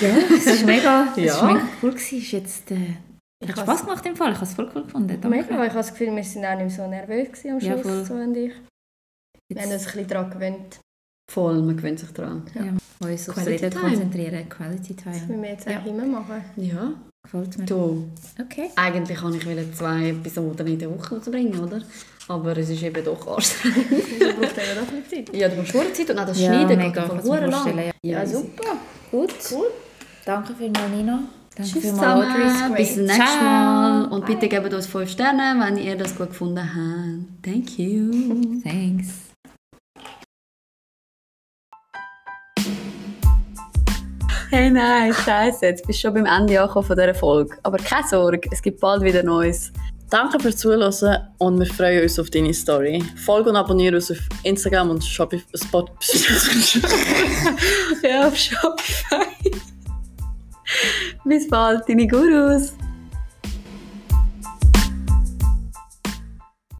[0.00, 1.34] Ja, es ist mega, es Ja.
[1.34, 2.18] ist mega cool gewesen.
[2.18, 2.76] Ist jetzt, äh,
[3.44, 4.30] Ich hat Spass gemacht im Fall.
[4.32, 5.08] Ich habe es voll cool gefunden.
[5.20, 5.28] Danke.
[5.28, 7.82] Mega, ich habe das Gefühl, wir sind auch nicht mehr so nervös am Ja, Schluss,
[7.82, 8.04] voll.
[8.06, 8.52] so und ich.
[9.50, 10.80] Wir haben uns Jetzt, ein bisschen daran gewöhnt.
[11.30, 12.42] Voll, man gewöhnt sich dran.
[13.00, 13.82] uns aufs Quality Reden Time.
[13.90, 14.48] konzentrieren.
[14.48, 15.26] Quality Das Time.
[15.28, 15.72] müssen wir jetzt Ja.
[15.78, 16.44] eigentlich immer machen.
[16.56, 16.92] Ja.
[17.22, 17.64] Gefällt mir.
[17.66, 18.08] Du,
[18.40, 18.70] Okay.
[18.76, 21.82] eigentlich kann ich zwei Episoden in der Woche rausbringen, oder?
[22.28, 23.76] Aber es ist eben doch anstrengend.
[24.20, 25.36] Das braucht eben auch ein bisschen Zeit.
[25.36, 27.92] Ja, du musst schon Zeit und auch das Ja, Schneiden mega, geht von du lang.
[28.02, 28.34] Ja, easy.
[28.34, 28.76] super.
[29.10, 29.34] Gut.
[29.50, 29.66] Cool.
[30.24, 31.20] Danke vielmals, Nina.
[31.56, 33.42] Danke Tschüss zusammen, bis zum nächsten Ciao.
[33.42, 34.04] Mal.
[34.06, 37.42] Und bitte gebt uns 5 Sterne, wenn ihr das gut gefunden habt.
[37.42, 38.60] Thank you.
[38.62, 39.27] Thanks.
[44.50, 47.54] Hey nein, scheiße, jetzt bist du schon beim Ende angekommen von dieser Folge.
[47.64, 49.70] Aber keine Sorge, es gibt bald wieder Neues.
[50.08, 50.90] Danke fürs Zuhören
[51.36, 53.04] und wir freuen uns auf deine Story.
[53.26, 55.44] Folge und abonniere uns auf Instagram und Shopify.
[55.54, 55.84] Spot
[58.02, 59.26] Ja, auf Shopify.
[61.24, 62.72] Bis bald, deine Gurus.